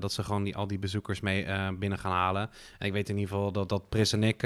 dat 0.00 0.12
ze 0.12 0.22
gewoon 0.24 0.44
die, 0.44 0.56
al 0.56 0.66
die 0.66 0.78
bezoekers 0.78 1.20
mee 1.20 1.46
binnen 1.78 1.98
gaan 1.98 2.12
halen. 2.12 2.50
En 2.78 2.86
ik 2.86 2.92
weet 2.92 3.08
in 3.08 3.18
ieder 3.18 3.34
geval 3.34 3.52
dat, 3.52 3.68
dat 3.68 3.88
Pris 3.88 4.12
en 4.12 4.22
ik, 4.22 4.40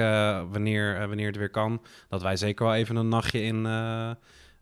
wanneer, 0.51 1.09
wanneer 1.09 1.27
het 1.27 1.37
weer 1.37 1.51
kan... 1.51 1.83
dat 2.09 2.23
wij 2.23 2.37
zeker 2.37 2.65
wel 2.65 2.75
even 2.75 2.97
een 2.97 3.09
nachtje 3.09 3.43
in, 3.43 3.67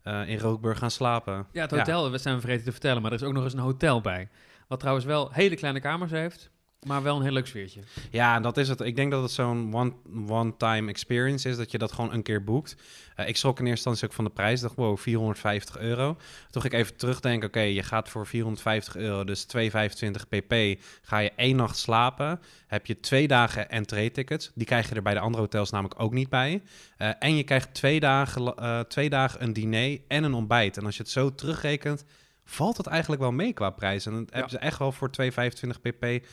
eh, 0.07 0.29
in 0.29 0.39
Rookburg 0.39 0.77
gaan 0.77 0.91
slapen. 0.91 1.47
Ja, 1.51 1.61
het 1.61 1.71
hotel, 1.71 2.11
we 2.11 2.17
zijn 2.17 2.39
vergeten 2.39 2.65
te 2.65 2.71
vertellen, 2.71 3.01
maar 3.01 3.11
er 3.11 3.17
is 3.17 3.23
ook 3.23 3.33
nog 3.33 3.43
eens 3.43 3.53
een 3.53 3.59
hotel 3.59 4.01
bij. 4.01 4.29
Wat 4.67 4.79
trouwens 4.79 5.05
wel 5.05 5.29
hele 5.31 5.55
kleine 5.55 5.79
kamers 5.79 6.11
heeft, 6.11 6.51
maar 6.85 7.03
wel 7.03 7.15
een 7.15 7.21
heel 7.21 7.31
leuk 7.31 7.47
sfeertje. 7.47 7.81
Ja, 8.11 8.35
en 8.35 8.41
dat 8.41 8.57
is 8.57 8.69
het. 8.69 8.79
Ik 8.81 8.95
denk 8.95 9.11
dat 9.11 9.21
het 9.21 9.31
zo'n 9.31 9.73
one- 9.73 9.93
one-time 10.27 10.89
experience 10.89 11.49
is, 11.49 11.57
dat 11.57 11.71
je 11.71 11.77
dat 11.77 11.91
gewoon 11.91 12.13
een 12.13 12.23
keer 12.23 12.43
boekt. 12.43 12.75
Eh, 13.15 13.27
ik 13.27 13.37
schrok 13.37 13.59
in 13.59 13.65
eerste 13.65 13.89
instantie 13.89 14.07
ook 14.07 14.13
van 14.13 14.23
de 14.23 14.29
prijs. 14.29 14.61
Dacht, 14.61 14.75
wow, 14.75 14.97
450 14.97 15.77
euro. 15.77 16.17
Toen 16.49 16.65
ik 16.65 16.73
even 16.73 16.95
terugdenken, 16.97 17.47
oké, 17.47 17.59
je 17.59 17.83
gaat 17.83 18.09
voor 18.09 18.27
450 18.27 18.95
euro, 18.95 19.23
dus 19.23 19.43
225 19.43 20.27
pp, 20.27 20.81
ga 21.01 21.17
je 21.17 21.31
één 21.35 21.55
nacht 21.55 21.77
slapen. 21.77 22.39
Heb 22.67 22.85
je 22.85 22.99
twee 22.99 23.27
dagen 23.27 23.69
entree-tickets. 23.69 24.51
Die 24.55 24.65
krijg 24.65 24.89
je 24.89 24.95
er 24.95 25.01
bij 25.01 25.13
de 25.13 25.19
andere 25.19 25.43
hotels 25.43 25.69
namelijk 25.69 25.99
ook 25.99 26.13
niet 26.13 26.29
bij. 26.29 26.61
Eh, 26.97 27.09
en 27.19 27.35
je 27.35 27.43
krijgt 27.43 27.73
twee 27.73 27.99
dagen, 27.99 28.55
eh, 28.55 28.79
twee 28.79 29.09
dagen 29.09 29.43
een 29.43 29.53
diner 29.53 29.99
en 30.07 30.23
een 30.23 30.33
ontbijt. 30.33 30.77
En 30.77 30.85
als 30.85 30.97
je 30.97 31.03
het 31.03 31.11
zo 31.11 31.35
terugrekent, 31.35 32.05
valt 32.45 32.77
het 32.77 32.87
eigenlijk 32.87 33.21
wel 33.21 33.31
mee 33.31 33.53
qua 33.53 33.69
prijs. 33.69 34.05
En 34.05 34.11
dan 34.11 34.27
hebben 34.31 34.51
ze 34.51 34.57
echt 34.57 34.79
wel 34.79 34.91
voor 34.91 35.11
225 35.11 35.81
pp 35.81 36.25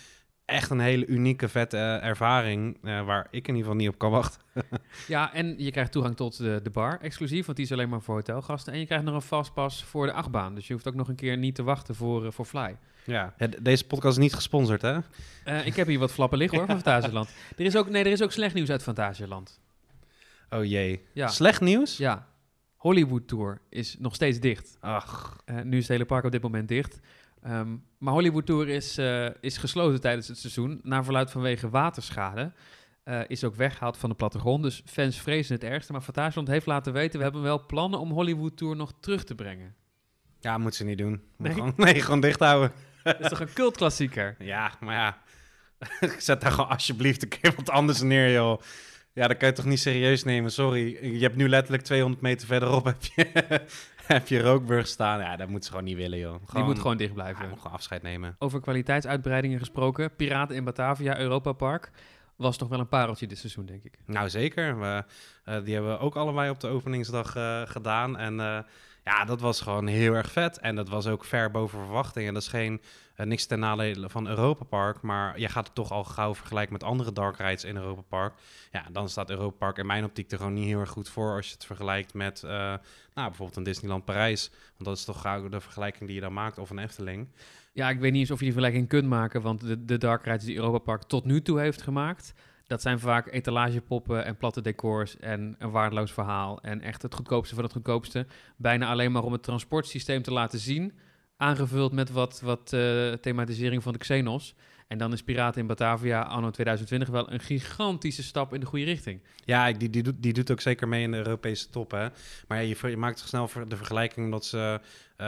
echt 0.45 0.71
een 0.71 0.81
hele 0.81 1.07
unieke, 1.07 1.49
vette 1.49 1.77
eh, 1.77 2.05
ervaring. 2.05 2.79
eh, 2.83 3.05
waar 3.05 3.27
ik 3.31 3.49
in 3.49 3.55
ieder 3.55 3.61
geval 3.71 3.75
niet 3.75 3.89
op 3.89 3.99
kan 3.99 4.11
wachten. 4.11 4.41
Ja, 5.07 5.35
en 5.35 5.55
je 5.59 5.71
krijgt 5.71 5.93
toegang 5.93 6.17
tot 6.17 6.37
de, 6.39 6.61
de 6.63 6.71
bar 6.71 7.01
exclusief, 7.01 7.45
want 7.45 7.57
die 7.57 7.67
is 7.67 7.73
alleen 7.73 7.89
maar 7.89 8.01
voor 8.03 8.15
hotelgasten. 8.15 8.73
En 8.73 8.79
je 8.79 8.87
krijgt 8.87 9.05
nog 9.05 9.15
een 9.15 9.23
vastpas 9.23 9.85
voor 9.85 10.07
de 10.07 10.13
achtbaan. 10.13 10.55
Dus 10.55 10.67
je 10.67 10.73
hoeft 10.73 10.89
ook 10.89 10.95
nog 10.95 11.09
een 11.09 11.15
keer 11.15 11.37
niet 11.37 11.55
te 11.55 11.63
wachten 11.63 11.95
voor, 11.95 12.25
eh, 12.27 12.31
voor 12.33 12.45
Fly. 12.45 12.77
Ja. 13.05 13.35
deze 13.61 13.87
podcast 13.87 14.17
is 14.17 14.23
niet 14.23 14.35
gesponsord, 14.35 14.83
hè? 14.83 14.99
Eh, 15.45 15.67
ik 15.67 15.77
heb 15.77 15.87
hier 15.87 15.99
wat 15.99 16.13
flappen 16.13 16.39
liggen 16.39 16.59
hoor, 16.59 16.67
van 16.67 16.81
Fantasieland. 16.83 17.29
Er 17.57 17.65
is 17.65 17.77
ook, 17.77 17.89
nee, 17.89 18.05
er 18.05 18.13
is 18.13 18.23
ook 18.23 18.33
slecht 18.33 18.55
nieuws 18.55 18.71
uit 18.71 18.83
Fantasieland. 18.83 19.61
Oh 20.51 20.65
jee. 20.65 21.03
Ja. 21.13 21.29
Slecht 21.29 21.61
nieuws? 21.61 21.97
Ja, 21.97 22.27
Hollywood 22.77 23.29
Tour 23.29 23.61
is 23.69 23.97
nog 23.99 24.15
steeds 24.15 24.41
dicht. 24.41 24.77
Ach, 24.81 25.37
Eh, 25.45 25.61
nu 25.61 25.77
is 25.77 25.83
het 25.83 25.93
hele 25.93 26.05
park 26.05 26.25
op 26.25 26.31
dit 26.33 26.43
moment 26.43 26.69
dicht. 26.69 27.01
Ehm, 27.45 27.77
maar 27.99 28.13
Hollywood 28.13 28.47
Tour 28.47 28.69
is, 28.69 28.99
eh, 28.99 29.27
is 29.41 29.57
gesloten 29.57 30.01
tijdens 30.01 30.29
het 30.29 30.39
seizoen. 30.39 30.81
Naar 30.83 31.05
verluid 31.05 31.31
vanwege 31.31 31.69
waterschade. 31.69 32.53
Eh, 33.03 33.21
is 33.27 33.45
ook 33.45 33.55
weggehaald 33.55 33.97
van 33.97 34.09
de 34.09 34.17
plattegrond. 34.17 34.63
Dus 34.63 34.83
fans 34.87 35.21
vrezen 35.21 35.55
het 35.55 35.65
ergste. 35.65 35.93
Maar 35.93 36.01
Fantasieland 36.01 36.49
heeft 36.49 36.67
laten 36.67 36.93
weten... 36.93 37.19
we 37.19 37.25
hebben 37.25 37.43
wel 37.43 37.67
plannen 37.67 38.01
om 38.01 38.11
Hollywood 38.11 38.57
Tour 38.57 38.77
nog 38.77 38.93
terug 39.01 39.25
te 39.25 39.35
brengen. 39.35 39.75
ja, 40.41 40.59
moet 40.59 40.75
ze 40.75 40.85
niet 40.85 40.99
doen. 40.99 41.11
Moet 41.11 41.47
Nee? 41.47 41.53
Gewoon, 41.53 41.73
nee, 41.77 42.03
gewoon 42.03 42.21
dicht 42.21 42.41
houden. 42.41 42.73
Dat 43.03 43.21
is 43.21 43.29
toch 43.29 43.41
een 43.41 43.53
cultklassieker? 43.53 44.37
Ja, 44.55 44.73
maar 44.81 44.95
ja. 44.95 45.19
Zet 46.19 46.41
daar 46.41 46.53
gewoon 46.53 46.71
alsjeblieft 46.71 47.23
een 47.23 47.29
keer 47.29 47.53
wat 47.57 47.71
anders 47.71 48.01
neer, 48.01 48.33
joh. 48.33 48.61
Ja, 49.13 49.29
dat 49.29 49.37
kan 49.37 49.49
je 49.49 49.55
toch 49.55 49.65
niet 49.65 49.81
serieus 49.81 50.25
nemen, 50.25 50.53
sorry. 50.53 51.15
Je 51.15 51.23
hebt 51.23 51.37
nu 51.37 51.49
letterlijk 51.49 51.83
200 51.83 52.23
meter 52.23 52.47
verderop 52.47 52.85
heb 52.85 53.03
je, 53.03 53.61
heb 54.15 54.29
je 54.29 54.41
Rookburg 54.41 54.87
staan. 54.87 55.21
Ja, 55.21 55.37
dat 55.37 55.49
moet 55.49 55.65
ze 55.65 55.71
gewoon 55.71 55.85
niet 55.85 55.97
willen, 55.97 56.19
joh. 56.19 56.35
Die 56.53 56.63
moet 56.63 56.79
gewoon 56.79 56.97
dicht 56.97 57.15
ja, 57.15 57.15
blijven. 57.15 57.49
moet 57.49 57.59
gewoon 57.61 57.77
afscheid 57.77 58.03
nemen. 58.03 58.37
Over 58.39 58.61
kwaliteitsuitbreidingen 58.61 59.59
gesproken. 59.59 60.17
Piraten 60.17 60.57
in 60.57 60.65
Batavia, 60.65 61.19
Europa 61.19 61.53
Park... 61.53 61.91
was 62.37 62.57
toch 62.57 62.69
wel 62.69 62.79
een 62.79 62.89
pareltje 62.89 63.27
dit 63.27 63.39
seizoen, 63.39 63.67
denk 63.67 63.85
ik. 63.85 63.99
Nou, 64.07 64.29
zeker. 64.29 64.81
We, 64.81 65.05
eh, 65.45 65.65
die 65.65 65.75
hebben 65.75 65.93
we 65.93 65.99
ook 65.99 66.17
allebei 66.17 66.51
op 66.51 66.61
de 66.61 66.69
openingsdag 66.69 67.37
eh, 67.37 67.63
gedaan. 67.65 68.17
En 68.17 68.41
eh, 68.41 68.59
ja, 69.05 69.25
dat 69.25 69.41
was 69.41 69.61
gewoon 69.61 69.87
heel 69.87 70.15
erg 70.15 70.31
vet. 70.33 70.59
En 70.59 70.77
dat 70.77 70.89
was 70.89 71.07
ook 71.07 71.25
ver 71.25 71.51
boven 71.51 71.79
verwachting. 71.79 72.27
En 72.27 72.35
dat 72.35 72.43
is 72.43 72.49
geen, 72.49 72.81
eh, 73.15 73.27
niks 73.27 73.47
ten 73.47 73.59
nadele 73.59 74.11
van 74.11 74.29
Europa 74.29 74.65
Park. 74.65 75.03
Maar 75.03 75.41
je 75.41 75.49
gaat 75.49 75.67
het 75.67 75.75
toch 75.75 75.91
al 75.91 76.05
gauw 76.05 76.35
vergelijken 76.35 76.73
met 76.73 76.83
andere 76.83 77.13
dark 77.13 77.37
rides 77.37 77.65
in 77.65 77.77
Europa 77.77 78.03
Park. 78.03 78.35
Ja, 78.71 78.85
dan 78.93 79.09
staat 79.09 79.31
Europa 79.31 79.57
Park 79.57 79.79
in 79.79 79.87
mijn 79.87 80.05
optiek 80.05 80.31
er 80.31 80.39
gewoon 80.39 80.53
niet 80.53 80.67
heel 80.67 80.81
erg 80.81 80.91
goed 80.91 81.09
voor... 81.09 81.35
als 81.35 81.47
je 81.47 81.53
het 81.53 81.65
vergelijkt 81.65 82.15
met 82.15 82.43
eh, 82.43 82.51
nou, 82.51 82.79
bijvoorbeeld 83.15 83.57
een 83.57 83.63
Disneyland 83.63 84.05
Parijs. 84.05 84.51
Want 84.51 84.85
dat 84.85 84.97
is 84.97 85.05
toch 85.05 85.21
gauw 85.21 85.49
de 85.49 85.61
vergelijking 85.61 86.07
die 86.07 86.15
je 86.15 86.21
dan 86.21 86.33
maakt. 86.33 86.59
Of 86.59 86.71
een 86.71 86.79
Efteling. 86.79 87.29
Ja, 87.73 87.91
ik 87.91 87.99
weet 87.99 88.13
niet 88.13 88.21
eens 88.21 88.31
of 88.31 88.39
je 88.39 88.45
die 88.45 88.53
vergelijking 88.53 88.89
kunt 88.89 89.09
maken, 89.09 89.43
want 89.43 89.61
de, 89.61 89.85
de 89.85 89.99
dark 89.99 90.25
rides 90.25 90.45
die 90.45 90.57
Europa 90.57 90.79
Park 90.79 91.03
tot 91.03 91.25
nu 91.25 91.43
toe 91.43 91.61
heeft 91.61 91.83
gemaakt, 91.83 92.35
dat 92.67 92.83
zijn 92.83 92.99
vaak 92.99 93.33
etalagepoppen 93.33 94.25
en 94.25 94.37
platte 94.37 94.61
decors 94.61 95.17
en 95.17 95.55
een 95.59 95.71
waardeloos 95.71 96.13
verhaal 96.13 96.61
en 96.63 96.81
echt 96.81 97.03
het 97.03 97.15
goedkoopste 97.15 97.55
van 97.55 97.65
het 97.65 97.73
goedkoopste. 97.73 98.27
Bijna 98.57 98.89
alleen 98.89 99.13
maar 99.13 99.23
om 99.23 99.33
het 99.33 99.43
transportsysteem 99.43 100.23
te 100.23 100.33
laten 100.33 100.59
zien, 100.59 100.93
aangevuld 101.37 101.93
met 101.93 102.11
wat, 102.11 102.41
wat 102.41 102.73
eh, 102.73 103.13
thematisering 103.13 103.83
van 103.83 103.93
de 103.93 103.99
Xenos. 103.99 104.55
En 104.95 105.01
dan 105.01 105.13
is 105.13 105.23
Piraten 105.23 105.61
in 105.61 105.67
Batavia 105.67 106.23
anno 106.23 106.51
2020 106.51 107.09
wel 107.09 107.33
een 107.33 107.41
gigantische 107.41 108.23
stap 108.23 108.55
in 108.55 108.61
de 108.61 108.67
goede 108.67 108.85
richting. 108.85 109.21
Ja, 109.45 109.73
die, 109.73 109.91
die, 109.91 110.03
doet, 110.03 110.15
die 110.17 110.33
doet 110.33 110.51
ook 110.51 110.61
zeker 110.61 110.89
mee 110.89 111.03
in 111.03 111.11
de 111.11 111.17
Europese 111.17 111.71
top. 111.71 111.91
Hè? 111.91 112.09
Maar 112.49 112.63
ja, 112.63 112.75
je, 112.81 112.89
je 112.89 112.97
maakt 112.97 113.19
snel 113.19 113.51
de 113.69 113.77
vergelijking 113.77 114.25
omdat 114.25 114.45
ze 114.45 114.81
eh, 115.17 115.27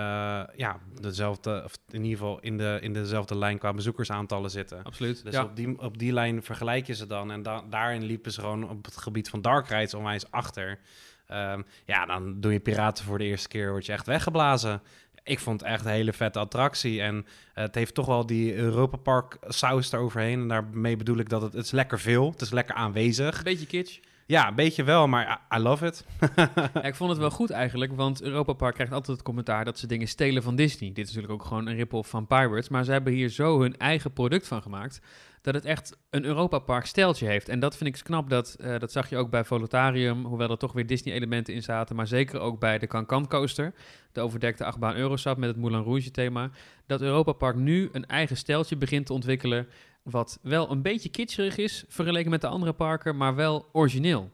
ja, 0.56 0.78
dezelfde, 1.00 1.62
of 1.64 1.78
in 1.90 2.02
ieder 2.04 2.18
geval 2.18 2.40
in, 2.40 2.58
de, 2.58 2.78
in 2.80 2.92
dezelfde 2.92 3.36
lijn 3.36 3.58
qua 3.58 3.72
bezoekersaantallen 3.72 4.50
zitten. 4.50 4.82
Absoluut. 4.82 5.24
Dus 5.24 5.34
ja. 5.34 5.42
op, 5.42 5.56
die, 5.56 5.80
op 5.80 5.98
die 5.98 6.12
lijn 6.12 6.42
vergelijk 6.42 6.86
je 6.86 6.94
ze 6.94 7.06
dan. 7.06 7.30
En 7.30 7.42
da- 7.42 7.64
daarin 7.70 8.02
liepen 8.02 8.32
ze 8.32 8.40
gewoon 8.40 8.70
op 8.70 8.84
het 8.84 8.96
gebied 8.96 9.28
van 9.28 9.40
dark 9.40 9.68
rides 9.68 9.94
onwijs 9.94 10.30
achter. 10.30 10.78
Ehm, 11.26 11.62
ja, 11.84 12.06
dan 12.06 12.40
doe 12.40 12.52
je 12.52 12.60
piraten 12.60 13.04
voor 13.04 13.18
de 13.18 13.24
eerste 13.24 13.48
keer, 13.48 13.70
word 13.70 13.86
je 13.86 13.92
echt 13.92 14.06
weggeblazen. 14.06 14.82
Ik 15.26 15.38
vond 15.38 15.60
het 15.60 15.70
echt 15.70 15.84
een 15.84 15.90
hele 15.90 16.12
vette 16.12 16.38
attractie. 16.38 17.02
En 17.02 17.26
het 17.54 17.74
heeft 17.74 17.94
toch 17.94 18.06
wel 18.06 18.26
die 18.26 18.54
Europa 18.54 18.96
Park 18.96 19.36
saus 19.48 19.92
eroverheen. 19.92 20.40
En 20.40 20.48
daarmee 20.48 20.96
bedoel 20.96 21.18
ik 21.18 21.28
dat 21.28 21.42
het, 21.42 21.52
het 21.52 21.64
is 21.64 21.70
lekker 21.70 22.00
veel. 22.00 22.30
Het 22.30 22.40
is 22.40 22.50
lekker 22.50 22.74
aanwezig. 22.74 23.42
Beetje 23.42 23.66
kitsch. 23.66 23.98
Ja, 24.26 24.48
een 24.48 24.54
beetje 24.54 24.84
wel, 24.84 25.08
maar 25.08 25.40
I, 25.52 25.56
I 25.56 25.58
love 25.58 25.86
it. 25.86 26.04
Ja, 26.74 26.82
ik 26.82 26.94
vond 26.94 27.10
het 27.10 27.18
wel 27.18 27.30
goed 27.30 27.50
eigenlijk, 27.50 27.96
want 27.96 28.22
Europa 28.22 28.52
Park 28.52 28.74
krijgt 28.74 28.92
altijd 28.92 29.16
het 29.16 29.26
commentaar 29.26 29.64
dat 29.64 29.78
ze 29.78 29.86
dingen 29.86 30.08
stelen 30.08 30.42
van 30.42 30.56
Disney. 30.56 30.92
Dit 30.92 31.08
is 31.08 31.14
natuurlijk 31.14 31.40
ook 31.40 31.48
gewoon 31.48 31.66
een 31.66 31.76
rip-off 31.76 32.10
van 32.10 32.26
Pirates, 32.26 32.68
maar 32.68 32.84
ze 32.84 32.92
hebben 32.92 33.12
hier 33.12 33.28
zo 33.28 33.60
hun 33.60 33.76
eigen 33.76 34.12
product 34.12 34.48
van 34.48 34.62
gemaakt 34.62 35.00
dat 35.46 35.54
het 35.54 35.64
echt 35.64 35.96
een 36.10 36.24
Europa 36.24 36.58
Park 36.58 36.86
steltje 36.86 37.26
heeft. 37.26 37.48
En 37.48 37.60
dat 37.60 37.76
vind 37.76 37.96
ik 37.96 38.04
knap, 38.04 38.30
dat, 38.30 38.56
eh, 38.60 38.78
dat 38.78 38.92
zag 38.92 39.10
je 39.10 39.16
ook 39.16 39.30
bij 39.30 39.44
Volutarium, 39.44 40.24
hoewel 40.24 40.50
er 40.50 40.58
toch 40.58 40.72
weer 40.72 40.86
Disney-elementen 40.86 41.54
in 41.54 41.62
zaten, 41.62 41.96
maar 41.96 42.06
zeker 42.06 42.40
ook 42.40 42.60
bij 42.60 42.78
de 42.78 42.86
Cancan 42.86 43.28
Coaster, 43.28 43.72
de 44.12 44.20
overdekte 44.20 44.64
achtbaan 44.64 44.94
Eurosap 44.96 45.36
met 45.36 45.48
het 45.48 45.58
Moulin 45.58 45.82
Rouge 45.82 46.10
thema, 46.10 46.50
dat 46.86 47.00
Europa 47.00 47.32
Park 47.32 47.56
nu 47.56 47.88
een 47.92 48.06
eigen 48.06 48.36
steltje 48.36 48.76
begint 48.76 49.06
te 49.06 49.12
ontwikkelen, 49.12 49.68
wat 50.02 50.38
wel 50.42 50.70
een 50.70 50.82
beetje 50.82 51.08
kitscherig 51.08 51.56
is 51.56 51.84
vergeleken 51.88 52.30
met 52.30 52.40
de 52.40 52.46
andere 52.46 52.72
parken, 52.72 53.16
maar 53.16 53.34
wel 53.34 53.68
origineel. 53.72 54.30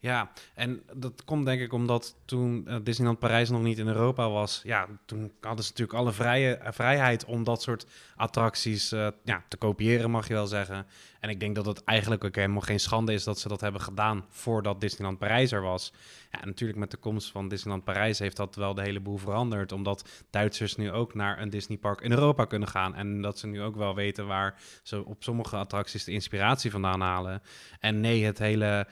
Ja, 0.00 0.30
en 0.54 0.82
dat 0.92 1.24
komt 1.24 1.46
denk 1.46 1.60
ik 1.60 1.72
omdat 1.72 2.16
toen 2.24 2.66
eh, 2.66 2.76
Disneyland 2.82 3.18
Parijs 3.18 3.50
nog 3.50 3.62
niet 3.62 3.78
in 3.78 3.86
Europa 3.86 4.30
was, 4.30 4.60
ja, 4.64 4.88
toen 5.06 5.32
hadden 5.40 5.64
ze 5.64 5.70
natuurlijk 5.70 5.98
alle 5.98 6.12
vrije, 6.12 6.54
eh, 6.54 6.72
vrijheid 6.72 7.24
om 7.24 7.44
dat 7.44 7.62
soort 7.62 7.86
attracties 8.16 8.92
eh, 8.92 9.08
ja, 9.24 9.44
te 9.48 9.56
kopiëren, 9.56 10.10
mag 10.10 10.28
je 10.28 10.34
wel 10.34 10.46
zeggen. 10.46 10.86
En 11.20 11.30
ik 11.30 11.40
denk 11.40 11.54
dat 11.54 11.66
het 11.66 11.84
eigenlijk 11.84 12.24
ook 12.24 12.34
helemaal 12.34 12.60
geen 12.60 12.80
schande 12.80 13.12
is 13.12 13.24
dat 13.24 13.38
ze 13.38 13.48
dat 13.48 13.60
hebben 13.60 13.80
gedaan 13.80 14.24
voordat 14.28 14.80
Disneyland 14.80 15.18
Parijs 15.18 15.52
er 15.52 15.62
was. 15.62 15.92
Ja, 16.30 16.44
natuurlijk 16.44 16.78
met 16.78 16.90
de 16.90 16.96
komst 16.96 17.30
van 17.30 17.48
Disneyland 17.48 17.84
Parijs 17.84 18.18
heeft 18.18 18.36
dat 18.36 18.54
wel 18.54 18.74
de 18.74 18.82
hele 18.82 19.00
boel 19.00 19.16
veranderd, 19.16 19.72
omdat 19.72 20.24
Duitsers 20.30 20.76
nu 20.76 20.92
ook 20.92 21.14
naar 21.14 21.40
een 21.40 21.50
Disneypark 21.50 22.00
in 22.00 22.10
Europa 22.10 22.44
kunnen 22.44 22.68
gaan. 22.68 22.94
En 22.94 23.22
dat 23.22 23.38
ze 23.38 23.46
nu 23.46 23.62
ook 23.62 23.76
wel 23.76 23.94
weten 23.94 24.26
waar 24.26 24.60
ze 24.82 25.04
op 25.04 25.22
sommige 25.22 25.56
attracties 25.56 26.04
de 26.04 26.12
inspiratie 26.12 26.70
vandaan 26.70 27.00
halen. 27.00 27.42
En 27.80 28.00
nee, 28.00 28.24
het 28.24 28.38
hele 28.38 28.86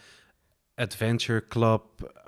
Adventure 0.77 1.47
Club 1.49 1.83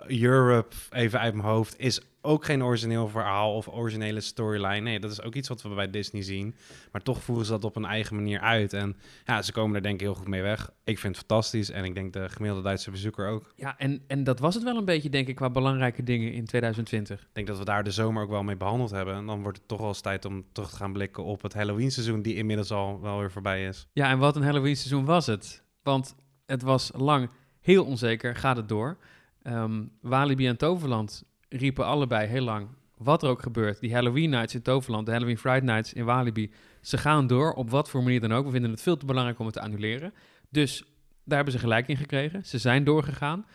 Europe, 0.06 0.76
even 0.90 1.20
uit 1.20 1.34
mijn 1.34 1.46
hoofd, 1.46 1.78
is 1.78 2.00
ook 2.20 2.44
geen 2.44 2.64
origineel 2.64 3.08
verhaal 3.08 3.54
of 3.54 3.68
originele 3.68 4.20
storyline. 4.20 4.80
Nee, 4.80 5.00
dat 5.00 5.11
is 5.11 5.22
ook 5.22 5.34
iets 5.34 5.48
wat 5.48 5.62
we 5.62 5.68
bij 5.68 5.90
Disney 5.90 6.22
zien. 6.22 6.54
Maar 6.92 7.02
toch 7.02 7.22
voeren 7.22 7.44
ze 7.44 7.50
dat 7.52 7.64
op 7.64 7.76
een 7.76 7.84
eigen 7.84 8.16
manier 8.16 8.40
uit. 8.40 8.72
En 8.72 8.96
ja, 9.24 9.42
ze 9.42 9.52
komen 9.52 9.76
er 9.76 9.82
denk 9.82 9.94
ik 9.94 10.00
heel 10.00 10.14
goed 10.14 10.28
mee 10.28 10.42
weg. 10.42 10.70
Ik 10.84 10.98
vind 10.98 11.16
het 11.16 11.26
fantastisch 11.26 11.70
en 11.70 11.84
ik 11.84 11.94
denk 11.94 12.12
de 12.12 12.28
gemiddelde 12.28 12.64
Duitse 12.64 12.90
bezoeker 12.90 13.28
ook. 13.28 13.52
Ja, 13.56 13.78
en, 13.78 14.02
en 14.06 14.24
dat 14.24 14.38
was 14.38 14.54
het 14.54 14.64
wel 14.64 14.76
een 14.76 14.84
beetje, 14.84 15.11
denk 15.11 15.28
ik, 15.28 15.37
qua 15.37 15.50
belangrijke 15.50 16.02
dingen 16.02 16.32
in 16.32 16.44
2020. 16.44 17.20
Ik 17.20 17.28
denk 17.32 17.46
dat 17.46 17.58
we 17.58 17.64
daar 17.64 17.84
de 17.84 17.90
zomer 17.90 18.22
ook 18.22 18.30
wel 18.30 18.42
mee 18.42 18.56
behandeld 18.56 18.90
hebben. 18.90 19.14
En 19.14 19.26
dan 19.26 19.42
wordt 19.42 19.58
het 19.58 19.68
toch 19.68 19.78
wel 19.78 19.88
eens 19.88 20.00
tijd 20.00 20.24
om 20.24 20.44
terug 20.52 20.70
te 20.70 20.76
gaan 20.76 20.92
blikken 20.92 21.24
op 21.24 21.42
het 21.42 21.54
Halloween 21.54 21.90
seizoen, 21.90 22.22
die 22.22 22.34
inmiddels 22.34 22.70
al 22.70 23.00
wel 23.00 23.18
weer 23.18 23.30
voorbij 23.30 23.66
is. 23.66 23.87
Ja, 23.92 24.11
en 24.11 24.18
wat 24.18 24.37
een 24.37 24.42
Halloween 24.42 24.76
seizoen 24.76 25.04
was 25.04 25.26
het. 25.26 25.62
Want 25.82 26.14
het 26.46 26.62
was 26.62 26.90
lang 26.94 27.28
heel 27.68 27.85
onzeker, 27.85 28.37
gaat 28.37 28.57
het 28.57 28.68
door. 28.68 28.96
Ehm 29.42 29.85
Walibi 30.00 30.46
en 30.46 30.57
Toverland 30.57 31.24
riepen 31.48 31.85
allebei 31.85 32.26
heel 32.26 32.42
lang 32.42 32.68
wat 32.96 33.22
er 33.22 33.28
ook 33.28 33.42
gebeurt, 33.42 33.81
die 33.81 33.94
Halloween 33.94 34.31
Nights 34.31 34.54
in 34.54 34.62
Toverland, 34.62 35.07
de 35.07 35.12
Halloween 35.12 35.38
Friday 35.38 35.61
Nights 35.61 35.92
in 35.92 36.04
Walibi, 36.04 36.52
ze 36.81 36.98
gaan 36.98 37.26
door 37.26 37.52
op 37.52 37.70
wat 37.70 37.90
voor 37.90 38.02
manier 38.02 38.20
dan 38.20 38.33
ook. 38.33 38.44
We 38.44 38.50
vinden 38.50 38.70
het 38.70 38.83
veel 38.83 38.96
te 38.96 39.07
belangrijk 39.07 39.38
om 39.38 39.46
het 39.46 39.54
te 39.54 39.61
annuleren. 39.61 40.12
Dus 40.48 40.85
daar 41.24 41.37
hebben 41.37 41.54
ze 41.54 41.59
gelijk 41.59 41.88
in 41.88 41.96
gekregen. 41.96 42.44
Ze 42.44 42.59
zijn 42.59 42.85
doorgegaan, 42.85 43.46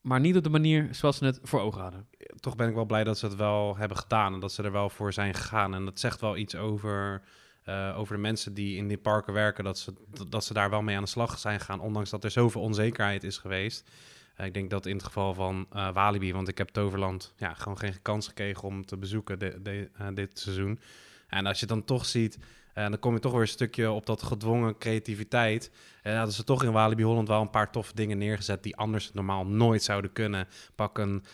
maar 0.00 0.20
niet 0.20 0.36
op 0.36 0.42
de 0.42 0.50
manier 0.50 0.88
zoals 0.90 1.16
ze 1.16 1.24
het 1.24 1.40
voor 1.42 1.60
ogen 1.60 1.80
hadden. 1.80 2.06
Toch 2.40 2.56
ben 2.56 2.68
ik 2.68 2.74
wel 2.74 2.84
blij 2.84 3.04
dat 3.04 3.18
ze 3.18 3.26
het 3.26 3.36
wel 3.36 3.76
hebben 3.76 3.96
gedaan 3.96 4.34
en 4.34 4.40
dat 4.40 4.52
ze 4.52 4.62
er 4.62 4.72
wel 4.72 4.90
voor 4.90 5.12
zijn 5.12 5.34
gegaan. 5.34 5.74
En 5.74 5.84
dat 5.84 6.00
zegt 6.00 6.20
wel 6.20 6.36
iets 6.36 6.56
over, 6.56 7.22
eh, 7.66 7.98
over 7.98 8.14
de 8.14 8.20
mensen 8.20 8.54
die 8.54 8.76
in 8.76 8.88
die 8.88 8.98
parken 8.98 9.32
werken, 9.32 9.64
dat 9.64 9.78
ze, 9.78 9.92
dat 10.28 10.44
ze 10.44 10.52
daar 10.52 10.70
wel 10.70 10.82
mee 10.82 10.96
aan 10.96 11.02
de 11.02 11.08
slag 11.08 11.38
zijn 11.38 11.60
gegaan, 11.60 11.80
ondanks 11.80 12.10
dat 12.10 12.24
er 12.24 12.30
zoveel 12.30 12.60
onzekerheid 12.60 13.24
is 13.24 13.38
geweest. 13.38 13.90
Eh, 14.34 14.46
ik 14.46 14.54
denk 14.54 14.70
dat 14.70 14.86
in 14.86 14.96
het 14.96 15.04
geval 15.04 15.34
van 15.34 15.66
uh, 15.72 15.92
Walibi, 15.92 16.32
want 16.32 16.48
ik 16.48 16.58
heb 16.58 16.68
Toverland 16.68 17.32
ja, 17.36 17.54
gewoon 17.54 17.78
geen 17.78 18.02
kans 18.02 18.28
gekregen 18.28 18.62
om 18.62 18.86
te 18.86 18.96
bezoeken 18.96 19.38
de, 19.38 19.62
de, 19.62 19.90
dit 20.14 20.38
seizoen. 20.38 20.80
En 21.28 21.46
als 21.46 21.60
je 21.60 21.66
dan 21.66 21.84
toch 21.84 22.06
ziet 22.06 22.38
dan 22.74 22.98
kom 22.98 23.14
je 23.14 23.20
toch 23.20 23.32
weer 23.32 23.40
een 23.40 23.48
stukje 23.48 23.90
op 23.90 24.06
dat 24.06 24.22
gedwongen 24.22 24.78
creativiteit. 24.78 25.70
En 26.02 26.16
hadden 26.16 26.34
ze 26.34 26.44
toch 26.44 26.62
in 26.62 26.72
Walibi 26.72 27.02
Holland 27.02 27.28
wel 27.28 27.40
een 27.40 27.50
paar 27.50 27.70
toffe 27.70 27.94
dingen 27.94 28.18
neergezet 28.18 28.62
die 28.62 28.76
anders 28.76 29.12
normaal 29.12 29.46
nooit 29.46 29.82
zouden 29.82 30.12
kunnen. 30.12 30.48
Pak 30.74 30.98
een 30.98 31.24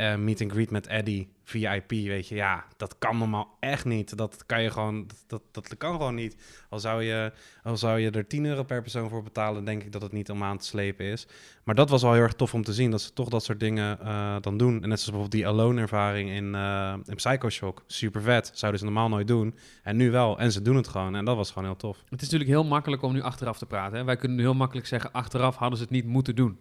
uh, 0.00 0.16
meet 0.16 0.40
and 0.42 0.52
greet 0.52 0.70
met 0.70 0.86
Eddie, 0.86 1.32
VIP, 1.44 1.90
weet 1.90 2.28
je. 2.28 2.34
Ja, 2.34 2.64
dat 2.76 2.98
kan 2.98 3.18
normaal 3.18 3.56
echt 3.60 3.84
niet. 3.84 4.16
Dat 4.16 4.46
kan 4.46 4.62
je 4.62 4.70
gewoon, 4.70 5.06
dat, 5.26 5.42
dat, 5.52 5.68
dat 5.68 5.76
kan 5.78 5.92
gewoon 5.92 6.14
niet. 6.14 6.36
Al 6.68 6.78
zou, 6.78 7.02
je, 7.02 7.32
al 7.62 7.76
zou 7.76 7.98
je 7.98 8.10
er 8.10 8.26
10 8.26 8.44
euro 8.44 8.62
per 8.62 8.82
persoon 8.82 9.08
voor 9.08 9.22
betalen, 9.22 9.64
denk 9.64 9.82
ik 9.82 9.92
dat 9.92 10.02
het 10.02 10.12
niet 10.12 10.30
om 10.30 10.42
aan 10.42 10.58
te 10.58 10.66
slepen 10.66 11.04
is. 11.04 11.26
Maar 11.64 11.74
dat 11.74 11.90
was 11.90 12.02
wel 12.02 12.12
heel 12.12 12.22
erg 12.22 12.32
tof 12.32 12.54
om 12.54 12.62
te 12.62 12.72
zien, 12.72 12.90
dat 12.90 13.00
ze 13.00 13.12
toch 13.12 13.28
dat 13.28 13.44
soort 13.44 13.60
dingen 13.60 13.98
uh, 14.02 14.36
dan 14.40 14.56
doen. 14.56 14.82
En 14.82 14.88
net 14.88 15.00
zoals 15.00 15.04
bijvoorbeeld 15.04 15.32
die 15.32 15.46
Alone-ervaring 15.46 16.30
in, 16.30 16.54
uh, 16.54 16.94
in 17.04 17.16
Psycho 17.16 17.48
Shock. 17.48 17.82
Super 17.86 18.22
vet. 18.22 18.50
Zouden 18.54 18.80
ze 18.80 18.86
normaal 18.86 19.08
nooit 19.08 19.28
doen. 19.28 19.54
En 19.82 19.96
nu 19.96 20.10
wel. 20.10 20.38
En 20.38 20.52
ze 20.52 20.62
doen 20.62 20.76
het 20.76 20.88
gewoon. 20.88 21.14
En 21.14 21.24
dat 21.24 21.36
was 21.36 21.48
gewoon 21.48 21.64
heel 21.64 21.76
tof. 21.76 21.96
Het 22.08 22.22
is 22.22 22.28
natuurlijk 22.30 22.50
heel 22.50 22.64
makkelijk 22.64 23.02
om 23.02 23.12
nu 23.12 23.22
achteraf 23.22 23.58
te 23.58 23.66
praten. 23.66 23.98
Hè? 23.98 24.04
Wij 24.04 24.16
kunnen 24.16 24.38
heel 24.38 24.54
makkelijk 24.54 24.86
zeggen, 24.86 25.12
achteraf 25.12 25.56
hadden 25.56 25.78
ze 25.78 25.84
het 25.84 25.92
niet 25.92 26.06
moeten 26.06 26.34
doen. 26.34 26.60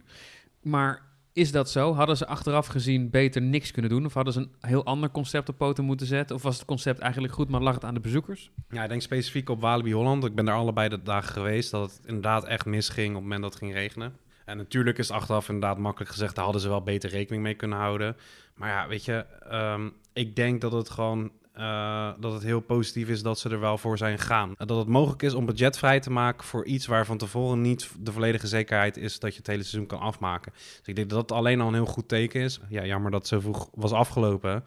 Maar 0.61 1.08
is 1.33 1.51
dat 1.51 1.69
zo? 1.69 1.93
Hadden 1.93 2.17
ze 2.17 2.27
achteraf 2.27 2.67
gezien 2.67 3.09
beter 3.09 3.41
niks 3.41 3.71
kunnen 3.71 3.91
doen? 3.91 4.05
Of 4.05 4.13
hadden 4.13 4.33
ze 4.33 4.39
een 4.39 4.49
heel 4.59 4.85
ander 4.85 5.11
concept 5.11 5.49
op 5.49 5.57
poten 5.57 5.83
moeten 5.83 6.07
zetten? 6.07 6.35
Of 6.35 6.41
was 6.41 6.55
het 6.55 6.65
concept 6.65 6.99
eigenlijk 6.99 7.33
goed, 7.33 7.49
maar 7.49 7.61
lag 7.61 7.73
het 7.73 7.83
aan 7.83 7.93
de 7.93 7.99
bezoekers? 7.99 8.51
Ja, 8.69 8.83
ik 8.83 8.89
denk 8.89 9.01
specifiek 9.01 9.49
op 9.49 9.61
Walibi 9.61 9.93
Holland. 9.93 10.25
Ik 10.25 10.35
ben 10.35 10.47
er 10.47 10.53
allebei 10.53 10.89
de 10.89 11.03
dagen 11.03 11.33
geweest 11.33 11.71
dat 11.71 11.91
het 11.91 12.01
inderdaad 12.05 12.45
echt 12.45 12.65
misging 12.65 13.09
op 13.09 13.13
het 13.13 13.23
moment 13.23 13.41
dat 13.41 13.53
het 13.53 13.61
ging 13.61 13.73
regenen. 13.73 14.17
En 14.45 14.57
natuurlijk 14.57 14.97
is 14.97 15.11
achteraf 15.11 15.49
inderdaad 15.49 15.77
makkelijk 15.77 16.11
gezegd, 16.11 16.35
daar 16.35 16.43
hadden 16.43 16.61
ze 16.61 16.69
wel 16.69 16.81
beter 16.81 17.09
rekening 17.09 17.43
mee 17.43 17.53
kunnen 17.53 17.77
houden. 17.77 18.15
Maar 18.55 18.69
ja, 18.69 18.87
weet 18.87 19.05
je, 19.05 19.25
um, 19.51 19.93
ik 20.13 20.35
denk 20.35 20.61
dat 20.61 20.71
het 20.71 20.89
gewoon 20.89 21.31
uh, 21.59 22.09
dat 22.19 22.33
het 22.33 22.43
heel 22.43 22.59
positief 22.59 23.09
is 23.09 23.21
dat 23.21 23.39
ze 23.39 23.49
er 23.49 23.59
wel 23.59 23.77
voor 23.77 23.97
zijn 23.97 24.19
gegaan. 24.19 24.53
Dat 24.57 24.77
het 24.77 24.87
mogelijk 24.87 25.21
is 25.21 25.33
om 25.33 25.45
budget 25.45 25.77
vrij 25.77 25.99
te 25.99 26.11
maken 26.11 26.43
voor 26.43 26.65
iets 26.65 26.85
waar 26.85 27.05
van 27.05 27.17
tevoren 27.17 27.61
niet 27.61 27.89
de 27.99 28.11
volledige 28.11 28.47
zekerheid 28.47 28.97
is 28.97 29.19
dat 29.19 29.31
je 29.31 29.37
het 29.37 29.47
hele 29.47 29.63
seizoen 29.63 29.87
kan 29.87 29.99
afmaken. 29.99 30.51
Dus 30.55 30.81
ik 30.85 30.95
denk 30.95 31.09
dat 31.09 31.27
dat 31.27 31.37
alleen 31.37 31.61
al 31.61 31.67
een 31.67 31.73
heel 31.73 31.85
goed 31.85 32.07
teken 32.07 32.41
is. 32.41 32.59
Ja, 32.69 32.85
jammer 32.85 33.11
dat 33.11 33.27
zo 33.27 33.39
vroeg 33.39 33.69
was 33.73 33.91
afgelopen. 33.91 34.63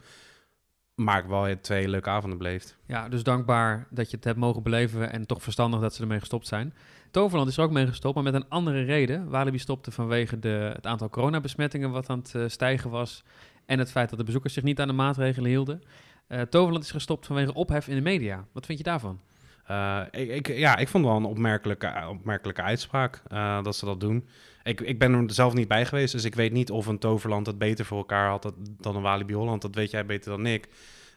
Maar 0.95 1.19
ik 1.19 1.25
wel 1.25 1.59
twee 1.61 1.87
leuke 1.87 2.09
avonden 2.09 2.37
bleef. 2.37 2.75
Ja, 2.87 3.09
dus 3.09 3.23
dankbaar 3.23 3.87
dat 3.89 4.09
je 4.09 4.15
het 4.15 4.25
hebt 4.25 4.37
mogen 4.37 4.63
beleven 4.63 5.11
en 5.11 5.25
toch 5.25 5.43
verstandig 5.43 5.79
dat 5.79 5.93
ze 5.93 6.01
ermee 6.01 6.19
gestopt 6.19 6.47
zijn. 6.47 6.73
Toverland 7.11 7.49
is 7.49 7.57
er 7.57 7.63
ook 7.63 7.71
mee 7.71 7.87
gestopt, 7.87 8.15
maar 8.15 8.23
met 8.23 8.33
een 8.33 8.49
andere 8.49 8.81
reden. 8.81 9.29
Walibi 9.29 9.57
stopte 9.57 9.91
vanwege 9.91 10.39
de, 10.39 10.71
het 10.73 10.85
aantal 10.85 11.09
coronabesmettingen 11.09 11.91
wat 11.91 12.09
aan 12.09 12.17
het 12.17 12.33
uh, 12.35 12.43
stijgen 12.47 12.89
was. 12.89 13.23
En 13.65 13.79
het 13.79 13.91
feit 13.91 14.09
dat 14.09 14.19
de 14.19 14.25
bezoekers 14.25 14.53
zich 14.53 14.63
niet 14.63 14.79
aan 14.79 14.87
de 14.87 14.93
maatregelen 14.93 15.49
hielden. 15.49 15.81
Uh, 16.27 16.41
Toverland 16.41 16.83
is 16.83 16.91
gestopt 16.91 17.25
vanwege 17.25 17.53
ophef 17.53 17.87
in 17.87 17.95
de 17.95 18.01
media. 18.01 18.45
Wat 18.51 18.65
vind 18.65 18.77
je 18.77 18.83
daarvan? 18.83 19.19
Uh, 19.71 20.01
ik, 20.11 20.29
ik, 20.29 20.47
ja, 20.47 20.77
ik 20.77 20.87
vond 20.87 21.05
wel 21.05 21.15
een 21.15 21.25
opmerkelijke, 21.25 22.07
opmerkelijke 22.09 22.61
uitspraak 22.61 23.21
uh, 23.31 23.63
dat 23.63 23.75
ze 23.75 23.85
dat 23.85 23.99
doen. 23.99 24.27
Ik, 24.63 24.81
ik 24.81 24.99
ben 24.99 25.13
er 25.13 25.33
zelf 25.33 25.53
niet 25.53 25.67
bij 25.67 25.85
geweest, 25.85 26.11
dus 26.11 26.23
ik 26.23 26.35
weet 26.35 26.51
niet 26.51 26.71
of 26.71 26.85
een 26.85 26.99
Toverland 26.99 27.45
het 27.45 27.57
beter 27.57 27.85
voor 27.85 27.97
elkaar 27.97 28.29
had 28.29 28.53
dan 28.77 28.95
een 28.95 29.01
Walibi 29.01 29.33
Holland. 29.33 29.61
Dat 29.61 29.75
weet 29.75 29.91
jij 29.91 30.05
beter 30.05 30.31
dan 30.31 30.45
ik. 30.45 30.69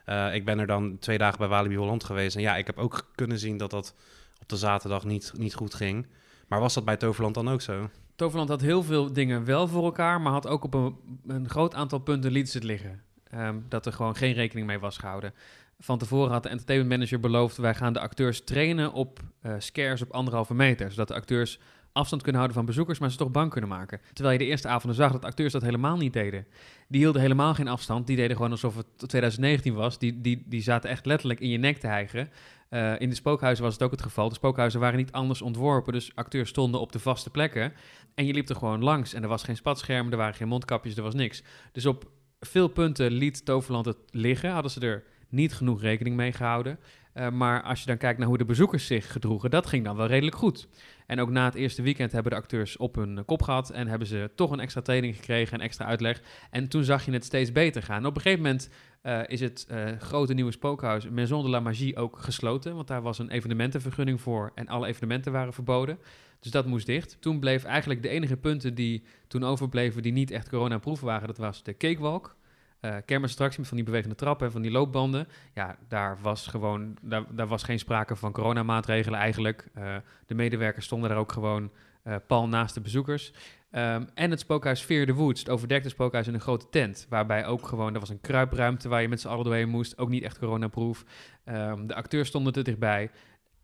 Uh, 0.05 0.35
ik 0.35 0.45
ben 0.45 0.59
er 0.59 0.67
dan 0.67 0.99
twee 0.99 1.17
dagen 1.17 1.37
bij 1.37 1.47
Walibi 1.47 1.75
Holland 1.75 2.03
geweest. 2.03 2.35
En 2.35 2.41
ja, 2.41 2.55
ik 2.55 2.65
heb 2.65 2.77
ook 2.77 3.11
kunnen 3.15 3.39
zien 3.39 3.57
dat 3.57 3.71
dat 3.71 3.95
op 4.41 4.49
de 4.49 4.57
zaterdag 4.57 5.05
niet, 5.05 5.33
niet 5.37 5.55
goed 5.55 5.73
ging. 5.73 6.07
Maar 6.47 6.59
was 6.59 6.73
dat 6.73 6.85
bij 6.85 6.97
Toverland 6.97 7.35
dan 7.35 7.49
ook 7.49 7.61
zo? 7.61 7.89
Toverland 8.15 8.49
had 8.49 8.61
heel 8.61 8.83
veel 8.83 9.13
dingen 9.13 9.45
wel 9.45 9.67
voor 9.67 9.83
elkaar, 9.83 10.21
maar 10.21 10.31
had 10.31 10.47
ook 10.47 10.63
op 10.63 10.73
een, 10.73 10.95
een 11.27 11.49
groot 11.49 11.73
aantal 11.73 11.99
punten 11.99 12.31
liet 12.31 12.49
ze 12.49 12.57
het 12.57 12.65
liggen. 12.65 13.01
Um, 13.35 13.65
dat 13.69 13.85
er 13.85 13.93
gewoon 13.93 14.15
geen 14.15 14.33
rekening 14.33 14.67
mee 14.67 14.79
was 14.79 14.97
gehouden. 14.97 15.33
Van 15.79 15.97
tevoren 15.97 16.31
had 16.31 16.43
de 16.43 16.49
entertainment 16.49 16.89
manager 16.91 17.19
beloofd: 17.19 17.57
wij 17.57 17.75
gaan 17.75 17.93
de 17.93 17.99
acteurs 17.99 18.43
trainen 18.43 18.93
op 18.93 19.19
uh, 19.41 19.53
scares 19.57 20.01
op 20.01 20.11
anderhalve 20.11 20.53
meter. 20.53 20.91
Zodat 20.91 21.07
de 21.07 21.13
acteurs 21.13 21.59
afstand 21.97 22.21
kunnen 22.21 22.41
houden 22.41 22.59
van 22.59 22.67
bezoekers, 22.67 22.99
maar 22.99 23.11
ze 23.11 23.17
toch 23.17 23.31
bang 23.31 23.51
kunnen 23.51 23.69
maken. 23.69 24.01
Terwijl 24.13 24.37
je 24.37 24.43
de 24.43 24.49
eerste 24.51 24.67
avonden 24.67 24.95
zag 24.97 25.11
dat 25.11 25.25
acteurs 25.25 25.51
dat 25.51 25.61
helemaal 25.61 25.97
niet 25.97 26.13
deden. 26.13 26.47
Die 26.87 26.99
hielden 26.99 27.21
helemaal 27.21 27.53
geen 27.53 27.67
afstand. 27.67 28.07
Die 28.07 28.15
deden 28.15 28.35
gewoon 28.35 28.51
alsof 28.51 28.75
het 28.75 28.87
2019 28.97 29.73
was. 29.73 29.99
Die, 29.99 30.21
die, 30.21 30.43
die 30.45 30.61
zaten 30.61 30.89
echt 30.89 31.05
letterlijk 31.05 31.39
in 31.39 31.49
je 31.49 31.57
nek 31.57 31.77
te 31.77 31.87
hijgen. 31.87 32.29
Uh, 32.69 32.99
in 32.99 33.09
de 33.09 33.15
spookhuizen 33.15 33.63
was 33.63 33.73
het 33.73 33.83
ook 33.83 33.91
het 33.91 34.01
geval. 34.01 34.29
De 34.29 34.35
spookhuizen 34.35 34.79
waren 34.79 34.97
niet 34.97 35.11
anders 35.11 35.41
ontworpen. 35.41 35.93
Dus 35.93 36.11
acteurs 36.15 36.49
stonden 36.49 36.81
op 36.81 36.91
de 36.91 36.99
vaste 36.99 37.29
plekken. 37.29 37.73
En 38.15 38.25
je 38.25 38.33
liep 38.33 38.49
er 38.49 38.55
gewoon 38.55 38.83
langs. 38.83 39.13
En 39.13 39.23
er 39.23 39.29
was 39.29 39.43
geen 39.43 39.55
spatscherm, 39.55 40.11
er 40.11 40.17
waren 40.17 40.33
geen 40.33 40.47
mondkapjes, 40.47 40.97
er 40.97 41.03
was 41.03 41.13
niks. 41.13 41.43
Dus 41.71 41.85
op 41.85 42.09
veel 42.39 42.67
punten 42.67 43.11
liet 43.11 43.45
Toverland 43.45 43.85
het 43.85 43.97
liggen. 44.11 44.51
Hadden 44.51 44.71
ze 44.71 44.79
er 44.79 45.03
niet 45.29 45.53
genoeg 45.53 45.81
rekening 45.81 46.15
mee 46.15 46.31
gehouden. 46.31 46.79
Uh, 47.13 47.29
maar 47.29 47.63
als 47.63 47.79
je 47.79 47.85
dan 47.85 47.97
kijkt 47.97 48.19
naar 48.19 48.27
hoe 48.27 48.37
de 48.37 48.45
bezoekers 48.45 48.85
zich 48.85 49.11
gedroegen, 49.11 49.49
dat 49.49 49.67
ging 49.67 49.85
dan 49.85 49.95
wel 49.95 50.07
redelijk 50.07 50.35
goed. 50.35 50.67
En 51.07 51.19
ook 51.19 51.29
na 51.29 51.45
het 51.45 51.55
eerste 51.55 51.81
weekend 51.81 52.11
hebben 52.11 52.31
de 52.31 52.37
acteurs 52.37 52.77
op 52.77 52.95
hun 52.95 53.25
kop 53.25 53.41
gehad 53.41 53.69
en 53.69 53.87
hebben 53.87 54.07
ze 54.07 54.31
toch 54.35 54.51
een 54.51 54.59
extra 54.59 54.81
training 54.81 55.15
gekregen 55.15 55.53
en 55.53 55.63
extra 55.63 55.85
uitleg. 55.85 56.21
En 56.51 56.67
toen 56.67 56.83
zag 56.83 57.05
je 57.05 57.11
het 57.11 57.25
steeds 57.25 57.51
beter 57.51 57.83
gaan. 57.83 58.05
op 58.05 58.15
een 58.15 58.21
gegeven 58.21 58.43
moment 58.43 58.69
uh, 59.03 59.21
is 59.27 59.39
het 59.39 59.67
uh, 59.71 59.85
grote 59.99 60.33
nieuwe 60.33 60.51
spookhuis 60.51 61.09
Maison 61.09 61.43
de 61.43 61.49
la 61.49 61.59
Magie 61.59 61.97
ook 61.97 62.19
gesloten, 62.19 62.75
want 62.75 62.87
daar 62.87 63.01
was 63.01 63.19
een 63.19 63.29
evenementenvergunning 63.29 64.21
voor 64.21 64.51
en 64.55 64.67
alle 64.67 64.87
evenementen 64.87 65.31
waren 65.31 65.53
verboden. 65.53 65.99
Dus 66.39 66.51
dat 66.51 66.65
moest 66.65 66.85
dicht. 66.85 67.17
Toen 67.19 67.39
bleef 67.39 67.63
eigenlijk 67.63 68.01
de 68.01 68.09
enige 68.09 68.37
punten 68.37 68.75
die 68.75 69.03
toen 69.27 69.43
overbleven 69.43 70.01
die 70.01 70.11
niet 70.11 70.31
echt 70.31 70.49
coronaproof 70.49 71.01
waren, 71.01 71.27
dat 71.27 71.37
was 71.37 71.63
de 71.63 71.77
cakewalk. 71.77 72.36
Uh, 72.81 73.19
met 73.19 73.35
van 73.61 73.75
die 73.75 73.83
bewegende 73.83 74.15
trappen 74.15 74.45
en 74.45 74.51
van 74.51 74.61
die 74.61 74.71
loopbanden. 74.71 75.27
Ja, 75.53 75.77
daar 75.87 76.17
was 76.21 76.47
gewoon 76.47 76.97
daar, 77.01 77.23
daar 77.35 77.47
was 77.47 77.63
geen 77.63 77.79
sprake 77.79 78.15
van 78.15 78.31
coronamaatregelen 78.31 79.19
eigenlijk. 79.19 79.67
Uh, 79.77 79.95
de 80.25 80.35
medewerkers 80.35 80.85
stonden 80.85 81.09
daar 81.09 81.17
ook 81.17 81.31
gewoon 81.31 81.71
uh, 82.03 82.15
pal 82.27 82.47
naast 82.47 82.73
de 82.73 82.81
bezoekers. 82.81 83.33
Um, 83.71 84.07
en 84.13 84.31
het 84.31 84.39
spookhuis 84.39 84.81
Fear 84.81 85.05
the 85.05 85.13
Woods, 85.13 85.39
het 85.39 85.49
overdekte 85.49 85.89
spookhuis 85.89 86.27
in 86.27 86.33
een 86.33 86.39
grote 86.39 86.69
tent. 86.69 87.05
Waarbij 87.09 87.45
ook 87.45 87.67
gewoon, 87.67 87.93
er 87.93 87.99
was 87.99 88.09
een 88.09 88.21
kruipruimte 88.21 88.89
waar 88.89 89.01
je 89.01 89.09
met 89.09 89.21
z'n 89.21 89.27
allen 89.27 89.43
doorheen 89.43 89.69
moest. 89.69 89.97
Ook 89.97 90.09
niet 90.09 90.23
echt 90.23 90.39
coronaproof. 90.39 91.05
Um, 91.45 91.87
de 91.87 91.95
acteurs 91.95 92.27
stonden 92.27 92.53
er 92.53 92.63
dichtbij. 92.63 93.11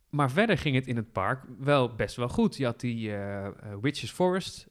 Maar 0.09 0.31
verder 0.31 0.57
ging 0.57 0.75
het 0.75 0.87
in 0.87 0.95
het 0.95 1.11
park 1.11 1.43
wel 1.59 1.95
best 1.95 2.15
wel 2.15 2.29
goed. 2.29 2.57
Je 2.57 2.65
had 2.65 2.79
die 2.79 3.11
Witches 3.81 4.11
Forest 4.11 4.67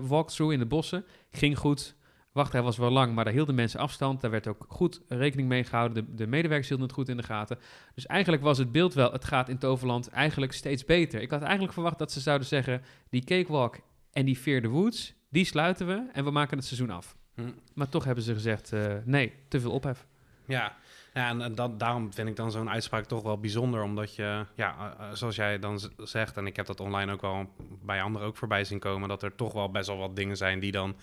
walkthrough 0.00 0.52
in 0.52 0.58
de 0.58 0.66
bossen. 0.66 1.04
Ging 1.30 1.58
goed. 1.58 1.96
Wachtrij 2.36 2.62
was 2.62 2.76
wel 2.76 2.90
lang, 2.90 3.14
maar 3.14 3.24
daar 3.24 3.32
hielden 3.32 3.54
mensen 3.54 3.80
afstand. 3.80 4.20
Daar 4.20 4.30
werd 4.30 4.46
ook 4.46 4.64
goed 4.68 5.00
rekening 5.08 5.48
mee 5.48 5.64
gehouden. 5.64 6.04
De, 6.04 6.14
de 6.14 6.26
medewerkers 6.26 6.68
hielden 6.68 6.86
het 6.86 6.96
goed 6.96 7.08
in 7.08 7.16
de 7.16 7.22
gaten. 7.22 7.58
Dus 7.94 8.06
eigenlijk 8.06 8.42
was 8.42 8.58
het 8.58 8.72
beeld 8.72 8.94
wel, 8.94 9.12
het 9.12 9.24
gaat 9.24 9.48
in 9.48 9.58
Toverland 9.58 10.08
eigenlijk 10.08 10.52
steeds 10.52 10.84
beter. 10.84 11.20
Ik 11.20 11.30
had 11.30 11.42
eigenlijk 11.42 11.72
verwacht 11.72 11.98
dat 11.98 12.12
ze 12.12 12.20
zouden 12.20 12.46
zeggen, 12.46 12.82
die 13.10 13.24
Cakewalk 13.24 13.78
en 14.12 14.24
die 14.24 14.36
Fear 14.36 14.60
the 14.60 14.68
Woods, 14.68 15.14
die 15.28 15.44
sluiten 15.44 15.86
we 15.86 16.08
en 16.12 16.24
we 16.24 16.30
maken 16.30 16.56
het 16.56 16.66
seizoen 16.66 16.90
af. 16.90 17.16
Hm. 17.34 17.42
Maar 17.74 17.88
toch 17.88 18.04
hebben 18.04 18.24
ze 18.24 18.34
gezegd, 18.34 18.72
uh, 18.72 18.94
nee, 19.04 19.32
te 19.48 19.60
veel 19.60 19.70
ophef. 19.70 20.06
Ja, 20.46 20.76
ja, 21.14 21.28
en 21.28 21.54
dat, 21.54 21.78
daarom 21.78 22.12
vind 22.12 22.28
ik 22.28 22.36
dan 22.36 22.50
zo'n 22.50 22.70
uitspraak 22.70 23.04
toch 23.04 23.22
wel 23.22 23.38
bijzonder. 23.38 23.82
Omdat 23.82 24.14
je, 24.14 24.46
ja, 24.54 24.96
uh, 25.00 25.12
zoals 25.12 25.36
jij 25.36 25.58
dan 25.58 25.80
zegt, 25.96 26.36
en 26.36 26.46
ik 26.46 26.56
heb 26.56 26.66
dat 26.66 26.80
online 26.80 27.12
ook 27.12 27.20
wel 27.20 27.52
bij 27.82 28.02
anderen 28.02 28.26
ook 28.26 28.36
voorbij 28.36 28.64
zien 28.64 28.78
komen, 28.78 29.08
dat 29.08 29.22
er 29.22 29.34
toch 29.34 29.52
wel 29.52 29.70
best 29.70 29.86
wel 29.86 29.96
wat 29.96 30.16
dingen 30.16 30.36
zijn 30.36 30.60
die 30.60 30.72
dan 30.72 30.96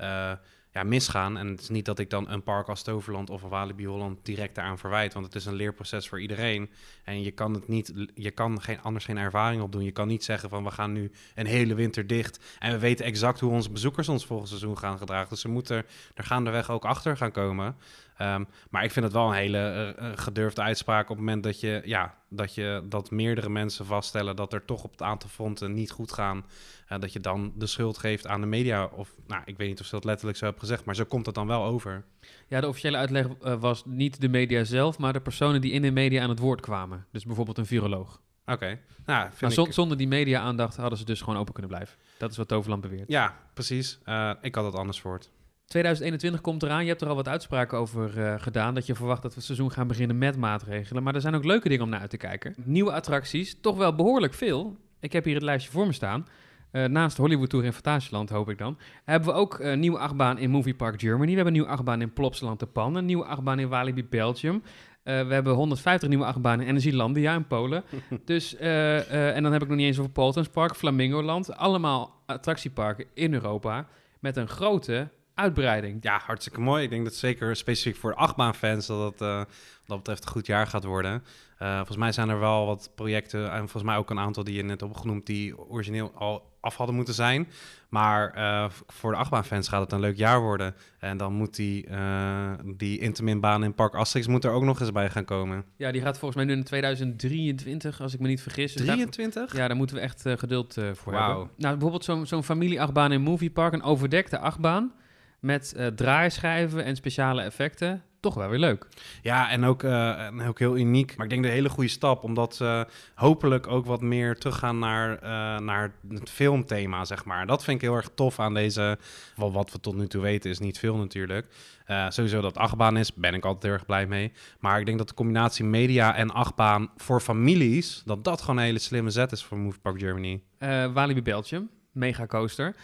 uh, 0.00 0.32
ja, 0.72 0.82
misgaan. 0.82 1.36
En 1.36 1.46
het 1.46 1.60
is 1.60 1.68
niet 1.68 1.84
dat 1.84 1.98
ik 1.98 2.10
dan 2.10 2.28
een 2.30 2.42
park 2.42 2.68
als 2.68 2.82
Toverland 2.82 3.30
of 3.30 3.42
een 3.42 3.48
Walibi 3.48 3.86
Holland 3.86 4.18
direct 4.22 4.54
daaraan 4.54 4.78
verwijt. 4.78 5.12
Want 5.12 5.26
het 5.26 5.34
is 5.34 5.44
een 5.46 5.54
leerproces 5.54 6.08
voor 6.08 6.20
iedereen. 6.20 6.70
En 7.04 7.22
je 7.22 7.30
kan 7.30 7.54
het 7.54 7.68
niet, 7.68 7.92
je 8.14 8.30
kan 8.30 8.60
geen, 8.60 8.82
anders 8.82 9.04
geen 9.04 9.18
ervaring 9.18 9.62
opdoen. 9.62 9.84
Je 9.84 9.92
kan 9.92 10.08
niet 10.08 10.24
zeggen 10.24 10.48
van 10.48 10.64
we 10.64 10.70
gaan 10.70 10.92
nu 10.92 11.10
een 11.34 11.46
hele 11.46 11.74
winter 11.74 12.06
dicht. 12.06 12.56
En 12.58 12.72
we 12.72 12.78
weten 12.78 13.04
exact 13.04 13.40
hoe 13.40 13.52
onze 13.52 13.70
bezoekers 13.70 14.08
ons 14.08 14.26
volgend 14.26 14.48
seizoen 14.48 14.78
gaan 14.78 14.98
gedragen. 14.98 15.28
Dus 15.28 15.40
ze 15.40 15.48
moeten 15.48 15.86
er 16.14 16.24
gaandeweg 16.24 16.70
ook 16.70 16.84
achter 16.84 17.16
gaan 17.16 17.32
komen. 17.32 17.76
Ehm, 18.18 18.44
maar 18.70 18.84
ik 18.84 18.90
vind 18.90 19.04
het 19.04 19.14
wel 19.14 19.26
een 19.28 19.34
hele 19.34 19.94
eh, 19.98 20.10
gedurfde 20.14 20.62
uitspraak 20.62 21.02
op 21.02 21.08
het 21.16 21.18
moment 21.18 21.42
dat 21.42 21.60
je, 21.60 21.82
ja, 21.84 22.14
dat 22.28 22.54
je 22.54 22.82
dat 22.88 23.10
meerdere 23.10 23.48
mensen 23.48 23.86
vaststellen 23.86 24.36
dat 24.36 24.52
er 24.52 24.64
toch 24.64 24.84
op 24.84 24.90
het 24.90 25.02
aantal 25.02 25.28
fronten 25.28 25.72
niet 25.74 25.90
goed 25.90 26.12
gaan. 26.12 26.44
eh, 26.88 26.98
dat 27.00 27.12
je 27.12 27.20
dan 27.20 27.52
de 27.56 27.66
schuld 27.66 27.98
geeft 27.98 28.26
aan 28.26 28.40
de 28.40 28.46
media. 28.46 28.84
Of 28.84 29.14
nou, 29.26 29.42
ik 29.44 29.56
weet 29.56 29.68
niet 29.68 29.80
of 29.80 29.86
ze 29.86 29.94
dat 29.94 30.04
letterlijk 30.04 30.38
zo 30.38 30.44
hebben 30.44 30.62
gezegd, 30.62 30.84
maar 30.84 30.94
zo 30.94 31.04
komt 31.04 31.26
het 31.26 31.34
dan 31.34 31.46
wel 31.46 31.64
over. 31.64 32.04
Ja, 32.48 32.60
de 32.60 32.68
officiële 32.68 32.96
uitleg 32.96 33.26
was 33.58 33.82
niet 33.84 34.20
de 34.20 34.28
media 34.28 34.64
zelf, 34.64 34.98
maar 34.98 35.12
de 35.12 35.20
personen 35.20 35.60
die 35.60 35.72
in 35.72 35.82
de 35.82 35.90
media 35.90 36.22
aan 36.22 36.28
het 36.28 36.38
woord 36.38 36.60
kwamen. 36.60 37.06
Dus 37.12 37.24
bijvoorbeeld 37.24 37.58
een 37.58 37.66
viroloog. 37.66 38.20
Oké. 38.46 38.66
Nou, 38.66 38.78
Maar 39.06 39.32
vind 39.34 39.52
zon- 39.52 39.66
ik... 39.66 39.72
zonder 39.72 39.96
die 39.96 40.08
media-aandacht 40.08 40.76
hadden 40.76 40.98
ze 40.98 41.04
dus 41.04 41.20
gewoon 41.20 41.38
open 41.38 41.52
kunnen 41.52 41.70
blijven. 41.72 41.96
Dat 42.18 42.30
is 42.30 42.36
wat 42.36 42.48
Toverland 42.48 42.80
beweert. 42.82 43.08
Ja, 43.08 43.36
precies. 43.54 43.98
Ik 44.42 44.54
had 44.54 44.64
het 44.64 44.74
anders 44.74 45.00
voor. 45.00 45.20
2021 45.68 46.40
komt 46.40 46.62
eraan. 46.62 46.82
Je 46.82 46.88
hebt 46.88 47.00
er 47.00 47.08
al 47.08 47.14
wat 47.14 47.28
uitspraken 47.28 47.78
over 47.78 48.24
eh, 48.24 48.34
gedaan. 48.38 48.74
Dat 48.74 48.86
je 48.86 48.94
verwacht 48.94 49.22
dat 49.22 49.30
we 49.30 49.36
het 49.36 49.46
seizoen 49.46 49.72
gaan 49.72 49.86
beginnen 49.86 50.18
met 50.18 50.36
maatregelen. 50.36 51.02
Maar 51.02 51.14
er 51.14 51.20
zijn 51.20 51.34
ook 51.34 51.44
leuke 51.44 51.68
dingen 51.68 51.84
om 51.84 51.90
naar 51.90 52.00
uit 52.00 52.10
te 52.10 52.16
kijken. 52.16 52.54
Nieuwe 52.64 52.92
attracties, 52.92 53.60
toch 53.60 53.76
wel 53.76 53.94
behoorlijk 53.94 54.34
veel. 54.34 54.76
Ik 55.00 55.12
heb 55.12 55.24
hier 55.24 55.34
het 55.34 55.42
lijstje 55.42 55.70
voor 55.70 55.86
me 55.86 55.92
staan. 55.92 56.26
Eh, 56.70 56.84
naast 56.84 57.16
Hollywood 57.16 57.50
Tour 57.50 57.64
in 57.64 57.72
Fantasieland, 57.72 58.30
hoop 58.30 58.50
ik 58.50 58.58
dan. 58.58 58.78
Hebben 59.04 59.28
we 59.28 59.34
ook 59.34 59.58
een 59.58 59.80
nieuwe 59.80 59.98
achtbaan 59.98 60.38
in 60.38 60.50
Movie 60.50 60.74
Park 60.74 61.00
Germany. 61.00 61.30
We 61.30 61.34
hebben 61.34 61.46
een 61.46 61.60
nieuwe 61.60 61.68
achtbaan 61.68 62.00
in 62.00 62.12
Plopsaland 62.12 62.60
Japan. 62.60 62.94
Een 62.94 63.04
nieuwe 63.04 63.24
achtbaan 63.24 63.58
in 63.58 63.68
Walibi 63.68 64.04
Belgium. 64.04 64.62
Eh, 65.08 65.26
we 65.26 65.34
hebben 65.34 65.54
150 65.54 66.08
nieuwe 66.08 66.24
achtbanen 66.24 66.60
in 66.60 66.68
Energielandia 66.68 67.34
in 67.34 67.46
Polen. 67.46 67.84
dus, 68.24 68.56
eh, 68.56 68.98
eh, 68.98 69.36
en 69.36 69.42
dan 69.42 69.52
heb 69.52 69.62
ik 69.62 69.68
nog 69.68 69.76
niet 69.76 69.86
eens 69.86 69.98
over 69.98 70.10
Poltons 70.10 70.48
Park, 70.48 70.76
Flamingoland. 70.76 71.56
Allemaal 71.56 72.22
attractieparken 72.26 73.06
in 73.14 73.34
Europa. 73.34 73.86
Met 74.20 74.36
een 74.36 74.48
grote 74.48 75.08
uitbreiding. 75.38 75.98
Ja, 76.00 76.20
hartstikke 76.26 76.60
mooi. 76.60 76.82
Ik 76.84 76.90
denk 76.90 77.04
dat 77.04 77.14
zeker 77.14 77.56
specifiek 77.56 77.96
voor 77.96 78.10
de 78.10 78.16
achtbaanfans 78.16 78.86
dat 78.86 79.12
het 79.12 79.20
eh, 79.20 79.36
wat 79.38 79.46
dat 79.86 79.96
betreft 79.98 80.24
een 80.24 80.30
goed 80.30 80.46
jaar 80.46 80.66
gaat 80.66 80.84
worden. 80.84 81.22
Eh, 81.58 81.76
volgens 81.76 81.96
mij 81.96 82.12
zijn 82.12 82.28
er 82.28 82.38
wel 82.38 82.66
wat 82.66 82.90
projecten 82.94 83.50
en 83.52 83.58
volgens 83.58 83.82
mij 83.82 83.96
ook 83.96 84.10
een 84.10 84.18
aantal 84.18 84.44
die 84.44 84.54
je 84.54 84.62
net 84.62 84.82
opgenoemd 84.82 85.26
die 85.26 85.58
origineel 85.58 86.12
al 86.14 86.56
af 86.60 86.76
hadden 86.76 86.94
moeten 86.96 87.14
zijn. 87.14 87.48
Maar 87.88 88.30
eh, 88.30 88.70
voor 88.86 89.10
de 89.12 89.16
achtbaanfans 89.18 89.68
gaat 89.68 89.80
het 89.80 89.92
een 89.92 90.00
leuk 90.00 90.16
jaar 90.16 90.40
worden. 90.40 90.74
En 90.98 91.16
dan 91.16 91.32
moet 91.32 91.56
die, 91.56 91.86
eh 91.86 92.50
die 92.76 92.98
interminbaan 92.98 93.64
in 93.64 93.74
Park 93.74 93.94
Asterix 93.94 94.26
moet 94.26 94.44
er 94.44 94.50
ook 94.50 94.62
nog 94.62 94.80
eens 94.80 94.92
bij 94.92 95.10
gaan 95.10 95.24
komen. 95.24 95.64
Ja, 95.76 95.92
die 95.92 96.00
gaat 96.00 96.18
volgens 96.18 96.44
mij 96.44 96.54
nu 96.54 96.60
in 96.60 96.64
2023, 96.64 98.00
als 98.00 98.14
ik 98.14 98.20
me 98.20 98.28
niet 98.28 98.42
vergis. 98.42 98.72
Dus 98.72 98.86
daar- 98.86 98.94
23? 98.96 99.56
ja, 99.56 99.66
daar 99.68 99.76
moeten 99.76 99.96
we 99.96 100.02
echt 100.02 100.26
eh, 100.26 100.36
geduld 100.36 100.76
eh, 100.76 100.84
voor 100.92 101.12
hebben. 101.14 101.50
Nou, 101.56 101.72
bijvoorbeeld 101.72 102.04
zo'n 102.04 102.26
zo'n 102.26 102.44
familieachtbaan 102.44 103.12
in 103.12 103.20
Movie 103.22 103.50
Park, 103.50 103.72
een 103.72 103.82
overdekte 103.82 104.38
achtbaan 104.38 104.92
met 105.40 105.72
eh, 105.72 105.86
draaischijven 105.86 106.84
en 106.84 106.96
speciale 106.96 107.42
effecten. 107.42 108.02
Toch 108.20 108.34
wel 108.34 108.48
weer 108.48 108.58
leuk. 108.58 108.86
Ja, 109.22 109.50
en 109.50 109.64
ook, 109.64 109.82
eh, 109.82 110.26
en 110.26 110.42
ook 110.42 110.58
heel 110.58 110.76
uniek. 110.76 111.16
Maar 111.16 111.24
ik 111.24 111.30
denk 111.30 111.42
de 111.42 111.48
hele 111.48 111.68
goede 111.68 111.90
stap, 111.90 112.22
omdat 112.22 112.54
ze 112.54 112.86
hopelijk 113.14 113.66
ook 113.66 113.86
wat 113.86 114.00
meer 114.00 114.38
teruggaan 114.38 114.78
naar, 114.78 115.18
eh, 115.18 115.58
naar 115.58 115.92
het 116.08 116.30
filmthema, 116.30 117.04
zeg 117.04 117.24
maar. 117.24 117.46
Dat 117.46 117.64
vind 117.64 117.76
ik 117.76 117.88
heel 117.88 117.96
erg 117.96 118.10
tof 118.14 118.40
aan 118.40 118.54
deze. 118.54 118.98
Wel, 119.36 119.52
wat 119.52 119.72
we 119.72 119.80
tot 119.80 119.96
nu 119.96 120.06
toe 120.06 120.22
weten 120.22 120.50
is 120.50 120.58
niet 120.58 120.78
veel 120.78 120.96
natuurlijk. 120.96 121.46
Eh, 121.84 122.06
sowieso 122.08 122.40
dat 122.40 122.56
achtbaan 122.56 122.96
is, 122.96 123.14
ben 123.14 123.34
ik 123.34 123.44
altijd 123.44 123.62
heel 123.62 123.72
erg 123.72 123.86
blij 123.86 124.06
mee. 124.06 124.32
Maar 124.60 124.80
ik 124.80 124.86
denk 124.86 124.98
dat 124.98 125.08
de 125.08 125.14
combinatie 125.14 125.64
media 125.64 126.14
en 126.14 126.30
achtbaan 126.30 126.90
voor 126.96 127.20
families, 127.20 128.02
dat 128.04 128.24
dat 128.24 128.40
gewoon 128.40 128.56
een 128.56 128.64
hele 128.64 128.78
slimme 128.78 129.10
zet 129.10 129.32
is 129.32 129.44
voor 129.44 129.58
Move 129.58 129.78
Park 129.78 129.98
Germany. 129.98 130.42
Eh 130.58 130.92
Walibi 130.92 131.22
Belgium, 131.22 131.70
mega 131.92 132.26
coaster. 132.26 132.74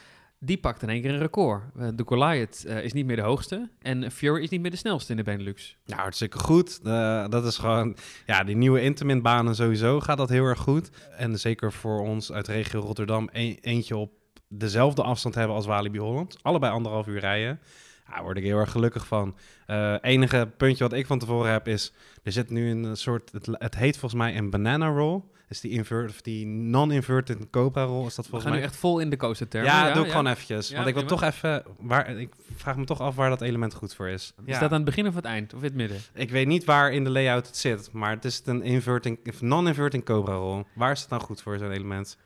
Die 0.45 0.57
pakt 0.59 0.83
in 0.83 0.89
één 0.89 1.03
keer 1.03 1.11
een 1.13 1.19
record. 1.19 1.63
Eh, 1.79 1.89
de 1.95 2.03
Goliath 2.07 2.65
eh, 2.65 2.85
is 2.85 2.93
niet 2.93 3.07
meer 3.07 3.17
de 3.17 3.23
hoogste. 3.23 3.69
En 3.83 4.11
Fury 4.11 4.43
is 4.43 4.49
niet 4.49 4.61
meer 4.61 4.71
de 4.71 4.77
snelste 4.77 5.11
in 5.11 5.17
de 5.17 5.23
Benelux. 5.23 5.77
Ja, 5.85 5.97
hartstikke 5.97 6.39
goed. 6.39 6.81
Eh, 6.85 7.29
dat 7.29 7.45
is 7.45 7.59
gewoon, 7.59 7.97
ja, 8.27 8.45
die 8.45 8.57
nieuwe 8.57 8.81
Intamin-banen 8.83 9.55
sowieso 9.55 10.01
gaat 10.01 10.17
dat 10.19 10.29
heel 10.29 10.45
erg 10.45 10.59
goed. 10.59 10.91
En 11.17 11.39
zeker 11.39 11.73
voor 11.73 12.01
ons 12.01 12.33
uit 12.33 12.49
regio 12.49 12.81
Rotterdam, 12.81 13.29
een- 13.33 13.59
eentje 13.61 13.97
op 13.97 14.13
dezelfde 14.49 15.03
afstand 15.03 15.35
hebben 15.35 15.57
als 15.57 15.67
Walibi 15.67 15.99
Holland. 15.99 16.37
Allebei 16.43 16.73
anderhalf 16.73 17.07
uur 17.07 17.21
rijden. 17.21 17.61
Ja, 18.07 18.15
daar 18.15 18.23
word 18.23 18.37
ik 18.37 18.43
heel 18.45 18.59
erg 18.59 18.71
gelukkig 18.71 19.07
van. 19.07 19.37
Eh 19.67 19.95
enige 20.01 20.49
puntje 20.57 20.85
wat 20.85 20.93
ik 20.93 21.07
van 21.07 21.19
tevoren 21.19 21.53
heb 21.53 21.69
is, 21.69 21.93
er 22.23 22.33
zit 22.33 22.51
nu 22.51 22.71
een 22.71 22.97
soort, 22.97 23.33
het, 23.33 23.49
het 23.53 23.75
heet 23.77 23.99
volgens 23.99 24.21
mij 24.21 24.37
een 24.37 24.51
banana 24.51 24.89
roll. 24.89 25.23
Is 25.49 25.61
die, 25.61 25.71
invert, 25.71 26.11
of 26.11 26.21
die 26.23 26.47
non-inverted 26.47 27.51
cobra 27.51 27.83
roll, 27.85 28.07
is 28.07 28.15
dat 28.15 28.25
We 28.25 28.31
volgens 28.31 28.43
gaan 28.43 28.51
mij? 28.53 28.61
nu 28.61 28.67
echt 28.67 28.77
vol 28.77 28.99
in 28.99 29.11
de 29.11 29.17
coaster 29.17 29.49
termen. 29.49 29.71
ja, 29.71 29.93
doe 29.93 30.05
ik 30.05 30.11
gewoon 30.11 30.27
eventjes. 30.27 30.69
Ja, 30.69 30.75
want 30.75 30.89
ik 30.89 30.95
wil 30.95 31.05
toch 31.05 31.23
even, 31.23 31.63
waar, 31.79 32.09
ik 32.09 32.33
vraag 32.57 32.77
me 32.77 32.85
toch 32.85 33.01
af 33.01 33.15
waar 33.15 33.29
dat 33.29 33.41
element 33.41 33.75
goed 33.75 33.95
voor 33.95 34.09
is. 34.09 34.33
Is 34.45 34.59
dat 34.59 34.71
aan 34.71 34.77
het 34.77 34.85
begin 34.85 35.07
of 35.07 35.15
het 35.15 35.25
eind? 35.25 35.55
Of 35.55 35.59
in 35.59 35.65
het 35.67 35.75
midden? 35.75 35.99
Ik 36.15 36.31
weet 36.31 36.47
niet 36.47 36.65
waar 36.65 36.93
in 36.93 37.05
de 37.05 37.11
layout 37.11 37.47
het 37.47 37.57
zit, 37.57 37.93
maar 37.93 38.11
het 38.11 38.25
is 38.25 38.43
een 38.45 38.63
inverting, 38.63 39.19
of 39.29 39.41
non-inverting 39.41 40.05
cobra 40.05 40.35
roll. 40.35 40.65
Waar 40.75 40.93
is 40.93 41.01
het 41.01 41.11
nou 41.11 41.23
goed 41.23 41.43
voor, 41.43 41.59
zo'n 41.59 41.71
element? 41.71 42.19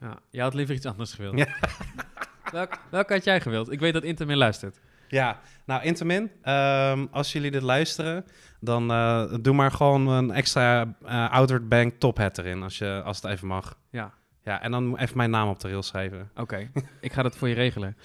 Ja, 0.00 0.18
je 0.30 0.40
had 0.40 0.54
liever 0.54 0.74
iets 0.74 0.86
anders 0.86 1.12
gewild. 1.12 1.38
Ja. 1.38 1.46
Welk, 2.52 2.78
welke 2.90 3.12
had 3.12 3.24
jij 3.24 3.40
gewild? 3.40 3.72
Ik 3.72 3.80
weet 3.80 3.92
dat 3.92 4.02
Intermin 4.02 4.36
luistert. 4.36 4.80
Ja, 5.08 5.40
nou 5.64 5.82
Intamin, 5.82 6.30
ehm, 6.42 7.06
als 7.10 7.32
jullie 7.32 7.50
dit 7.50 7.62
luisteren, 7.62 8.24
dan 8.60 8.90
eh, 8.90 9.34
doe 9.40 9.54
maar 9.54 9.70
gewoon 9.70 10.08
een 10.08 10.30
extra 10.30 10.94
eh 11.04 11.30
Outward 11.30 11.68
Bank 11.68 11.92
top 11.98 12.18
hat 12.18 12.38
erin, 12.38 12.62
als, 12.62 12.78
je, 12.78 13.02
als 13.04 13.22
het 13.22 13.30
even 13.30 13.46
mag. 13.48 13.78
Ja, 13.90 14.12
Ja, 14.42 14.62
en 14.62 14.70
dan 14.70 14.98
even 14.98 15.16
mijn 15.16 15.30
naam 15.30 15.48
op 15.48 15.60
de 15.60 15.68
rail 15.68 15.82
schrijven. 15.82 16.30
oké. 16.36 16.70
ik 17.00 17.12
ga 17.12 17.22
dat 17.22 17.36
voor 17.36 17.48
je 17.48 17.54
regelen. 17.54 17.96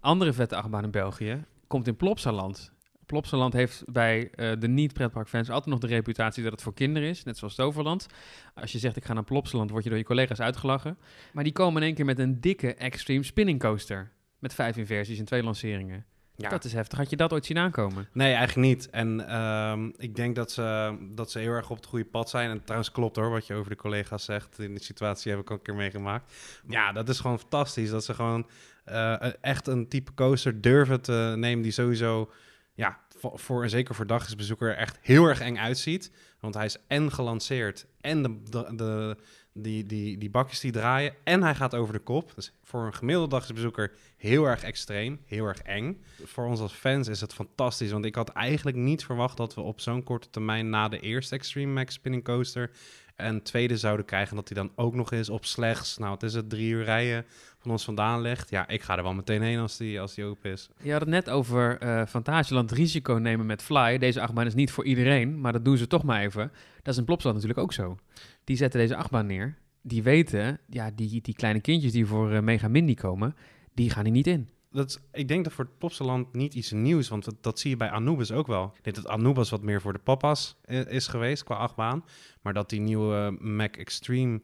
Andere 0.00 0.32
vette 0.32 0.56
achtbaan 0.56 0.84
in 0.84 0.90
België 0.90 1.44
komt 1.66 1.86
in 1.86 1.96
Plopsaland. 1.96 2.72
Plopsaland 3.06 3.52
heeft 3.52 3.82
bij 3.86 4.30
eh, 4.30 4.52
de 4.58 4.68
niet-pretparkfans 4.68 5.50
altijd 5.50 5.70
nog 5.70 5.78
de 5.78 5.86
reputatie 5.86 6.42
dat 6.42 6.52
het 6.52 6.62
voor 6.62 6.74
kinderen 6.74 7.08
is, 7.08 7.24
net 7.24 7.38
zoals 7.38 7.54
Toverland. 7.54 8.06
Als 8.54 8.72
je 8.72 8.78
zegt 8.78 8.96
ik 8.96 9.04
ga 9.04 9.12
naar 9.12 9.24
Plopsaland, 9.24 9.70
word 9.70 9.82
je 9.84 9.88
door 9.88 9.98
je 9.98 10.04
collega's 10.04 10.40
uitgelachen. 10.40 10.98
Maar 11.32 11.44
die 11.44 11.52
komen 11.52 11.80
in 11.80 11.86
één 11.86 11.96
keer 11.96 12.04
met 12.04 12.18
een 12.18 12.40
dikke 12.40 12.74
Extreme 12.74 13.22
Spinning 13.22 13.60
Coaster. 13.60 14.12
Met 14.38 14.54
vijf 14.54 14.76
inversies 14.76 15.18
en 15.18 15.24
twee 15.24 15.42
lanceringen. 15.42 16.04
Ja. 16.40 16.48
Dat 16.48 16.64
is 16.64 16.72
heftig. 16.72 16.98
Had 16.98 17.10
je 17.10 17.16
dat 17.16 17.32
ooit 17.32 17.46
zien 17.46 17.58
aankomen? 17.58 18.08
Nee, 18.12 18.32
eigenlijk 18.34 18.68
niet. 18.68 18.90
En 18.90 19.28
ehm, 19.28 19.90
ik 19.96 20.16
denk 20.16 20.36
dat 20.36 20.50
ze, 20.52 20.96
dat 21.14 21.30
ze 21.30 21.38
heel 21.38 21.52
erg 21.52 21.70
op 21.70 21.76
het 21.76 21.86
goede 21.86 22.04
pad 22.04 22.30
zijn. 22.30 22.50
En 22.50 22.60
trouwens 22.64 22.90
klopt 22.90 23.16
hoor, 23.16 23.30
wat 23.30 23.46
je 23.46 23.54
over 23.54 23.70
de 23.70 23.76
collega's 23.76 24.24
zegt. 24.24 24.58
In 24.58 24.70
die 24.74 24.82
situatie 24.82 25.30
heb 25.30 25.40
ik 25.40 25.50
al 25.50 25.56
een 25.56 25.62
keer 25.62 25.74
meegemaakt. 25.74 26.32
Ja, 26.68 26.92
dat 26.92 27.08
is 27.08 27.20
gewoon 27.20 27.38
fantastisch. 27.38 27.90
Dat 27.90 28.04
ze 28.04 28.14
gewoon 28.14 28.46
eh, 28.84 29.16
echt 29.40 29.66
een 29.66 29.88
type 29.88 30.14
coaster 30.14 30.60
durven 30.60 31.00
te 31.00 31.32
nemen 31.36 31.62
die 31.62 31.72
sowieso... 31.72 32.30
Ja, 32.74 32.98
voor, 33.18 33.38
voor 33.38 33.62
een 33.62 33.70
zeker 33.70 33.94
voor 33.94 34.06
dagsbezoeker 34.06 34.76
echt 34.76 34.98
heel 35.02 35.24
erg 35.24 35.40
eng 35.40 35.56
uitziet. 35.56 36.12
Want 36.40 36.54
hij 36.54 36.64
is 36.64 36.76
en 36.86 37.12
gelanceerd 37.12 37.86
en 38.00 38.22
de, 38.22 38.42
de, 38.50 38.76
de- 38.76 39.16
die, 39.62 39.86
die, 39.86 40.18
die 40.18 40.30
bakjes 40.30 40.60
die 40.60 40.72
draaien 40.72 41.14
en 41.24 41.42
hij 41.42 41.54
gaat 41.54 41.74
over 41.74 41.92
de 41.92 41.98
kop. 41.98 42.32
Dus 42.34 42.52
voor 42.62 42.86
een 42.86 42.94
gemiddelde 42.94 43.30
dagsbezoeker 43.30 43.92
heel 44.16 44.44
erg 44.44 44.62
extreem, 44.62 45.20
heel 45.24 45.44
erg 45.44 45.62
eng. 45.62 46.02
Voor 46.24 46.46
ons 46.46 46.60
als 46.60 46.72
fans 46.72 47.08
is 47.08 47.20
het 47.20 47.34
fantastisch, 47.34 47.90
want 47.90 48.04
ik 48.04 48.14
had 48.14 48.28
eigenlijk 48.28 48.76
niet 48.76 49.04
verwacht 49.04 49.36
dat 49.36 49.54
we 49.54 49.60
op 49.60 49.80
zo'n 49.80 50.02
korte 50.02 50.30
termijn 50.30 50.70
na 50.70 50.88
de 50.88 51.00
eerste 51.00 51.34
Extreme 51.34 51.72
Max 51.72 51.94
Spinning 51.94 52.24
Coaster 52.24 52.70
een 53.18 53.42
tweede 53.42 53.76
zouden 53.76 54.06
krijgen. 54.06 54.36
Dat 54.36 54.46
die 54.46 54.56
dan 54.56 54.70
ook 54.74 54.94
nog 54.94 55.12
eens 55.12 55.28
op 55.28 55.44
slechts, 55.44 55.98
nou 55.98 56.12
het 56.12 56.22
is 56.22 56.34
het 56.34 56.50
drie 56.50 56.70
uur 56.70 56.84
rijden 56.84 57.24
van 57.58 57.70
ons 57.70 57.84
vandaan 57.84 58.20
ligt. 58.20 58.50
Ja, 58.50 58.68
ik 58.68 58.82
ga 58.82 58.96
er 58.96 59.02
wel 59.02 59.14
meteen 59.14 59.42
heen 59.42 59.58
als 59.58 59.76
die, 59.76 60.00
als 60.00 60.14
die 60.14 60.24
open 60.24 60.50
is. 60.50 60.68
Je 60.82 60.90
had 60.92 61.00
het 61.00 61.08
net 61.10 61.30
over 61.30 61.78
eh 61.78 62.06
Fantasieland 62.06 62.70
risico 62.70 63.14
nemen 63.14 63.46
met 63.46 63.62
Fly. 63.62 63.98
Deze 63.98 64.20
achtbaan 64.20 64.46
is 64.46 64.54
niet 64.54 64.70
voor 64.70 64.84
iedereen, 64.84 65.40
maar 65.40 65.52
dat 65.52 65.64
doen 65.64 65.76
ze 65.76 65.86
toch 65.86 66.02
maar 66.02 66.22
even. 66.22 66.52
Dat 66.82 66.92
is 66.92 66.98
in 66.98 67.04
Plopsaland 67.04 67.40
natuurlijk 67.40 67.64
ook 67.64 67.72
zo. 67.72 67.98
Die 68.44 68.56
zetten 68.56 68.80
deze 68.80 68.96
achtbaan 68.96 69.26
neer. 69.26 69.56
Die 69.82 70.02
weten, 70.02 70.58
ja, 70.68 70.90
die, 70.94 71.20
die 71.20 71.34
kleine 71.34 71.60
kindjes 71.60 71.92
die 71.92 72.06
voor 72.06 72.32
eh, 72.32 72.40
Mega 72.40 72.68
Mindy 72.68 72.94
komen, 72.94 73.34
die 73.74 73.90
gaan 73.90 74.04
hier 74.04 74.12
niet 74.12 74.26
in. 74.26 74.48
Dat 74.70 74.88
is, 74.88 74.98
ik 75.12 75.28
denk 75.28 75.44
dat 75.44 75.52
voor 75.52 75.64
het 75.64 75.78
Plopsaland 75.78 76.32
niet 76.34 76.54
iets 76.54 76.70
nieuws, 76.72 77.08
want 77.08 77.24
dat, 77.24 77.34
dat 77.40 77.58
zie 77.58 77.70
je 77.70 77.76
bij 77.76 77.90
Anubis 77.90 78.32
ook 78.32 78.46
wel. 78.46 78.72
Ik 78.76 78.84
denk 78.84 78.96
dat 78.96 79.06
Anubis 79.08 79.50
wat 79.50 79.62
meer 79.62 79.80
voor 79.80 79.92
de 79.92 79.98
papa's 79.98 80.56
i- 80.70 80.74
is 80.88 81.06
geweest 81.06 81.44
qua 81.44 81.54
achtbaan. 81.54 82.04
Maar 82.42 82.52
dat 82.52 82.68
die 82.70 82.80
nieuwe 82.80 83.36
Mac 83.40 83.76
Extreme 83.76 84.40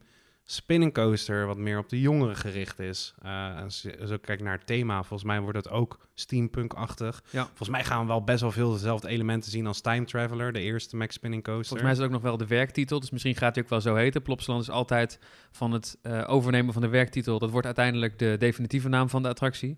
spinning 0.47 0.95
coaster 0.95 1.47
wat 1.47 1.57
meer 1.57 1.79
op 1.79 1.89
de 1.89 2.01
jongeren 2.01 2.37
gericht 2.37 2.79
is. 2.79 3.15
Eh, 3.23 3.63
als 3.63 3.83
je 3.83 3.99
zo 4.07 4.17
kijkt 4.19 4.43
naar 4.43 4.57
het 4.57 4.67
thema, 4.67 4.99
volgens 5.03 5.25
mij 5.29 5.41
wordt 5.41 5.57
het 5.57 5.71
ook 5.71 5.99
steampunk-achtig. 6.15 7.23
Ja. 7.31 7.45
Volgens 7.47 7.69
mij 7.69 7.85
gaan 7.85 8.01
we 8.01 8.07
wel 8.07 8.25
best 8.25 8.41
wel 8.41 8.51
veel 8.53 8.73
dezelfde 8.73 9.09
elementen 9.09 9.51
zien 9.51 9.67
als 9.67 9.81
Time 9.81 10.05
Traveler, 10.05 10.53
de 10.53 10.61
eerste 10.61 10.97
Mac 10.97 11.11
Spinning 11.11 11.43
Coaster. 11.45 11.65
Volgens 11.67 11.83
mij 11.83 11.91
is 11.93 11.97
het 11.99 12.07
ook 12.07 12.13
nog 12.13 12.23
wel 12.23 12.37
de 12.37 12.47
werktitel, 12.47 13.01
dus 13.01 13.11
misschien 13.11 13.35
gaat 13.37 13.55
hij 13.55 13.65
ook 13.65 13.71
wel 13.71 13.81
zo 13.81 13.95
heten. 13.95 14.23
Plopsaland 14.23 14.63
is 14.63 14.71
altijd 14.71 15.19
van 15.51 15.73
het 15.73 15.99
eh, 16.03 16.25
overnemen 16.27 16.73
van 16.73 16.83
de 16.83 16.89
werktitel. 16.89 17.39
Dat 17.39 17.51
wordt 17.51 17.67
uiteindelijk 17.67 18.19
de 18.19 18.37
definitieve 18.39 18.89
naam 18.89 19.09
van 19.09 19.23
de 19.23 19.29
attractie. 19.29 19.77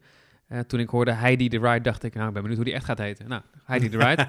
Eh, 0.49 0.59
toen 0.59 0.81
ik 0.81 0.89
hoorde 0.89 1.13
Heidi 1.13 1.49
the 1.49 1.59
Ride, 1.59 1.81
dacht 1.81 2.03
ik, 2.03 2.15
nou, 2.15 2.27
ik 2.27 2.33
ben 2.33 2.43
benieuwd 2.43 2.59
hoe 2.59 2.69
die 2.69 2.75
echt 2.75 2.85
gaat 2.85 2.99
heten. 2.99 3.29
Nou, 3.29 3.43
Heidi 3.65 3.89
the 3.89 3.99
Ride. 3.99 4.29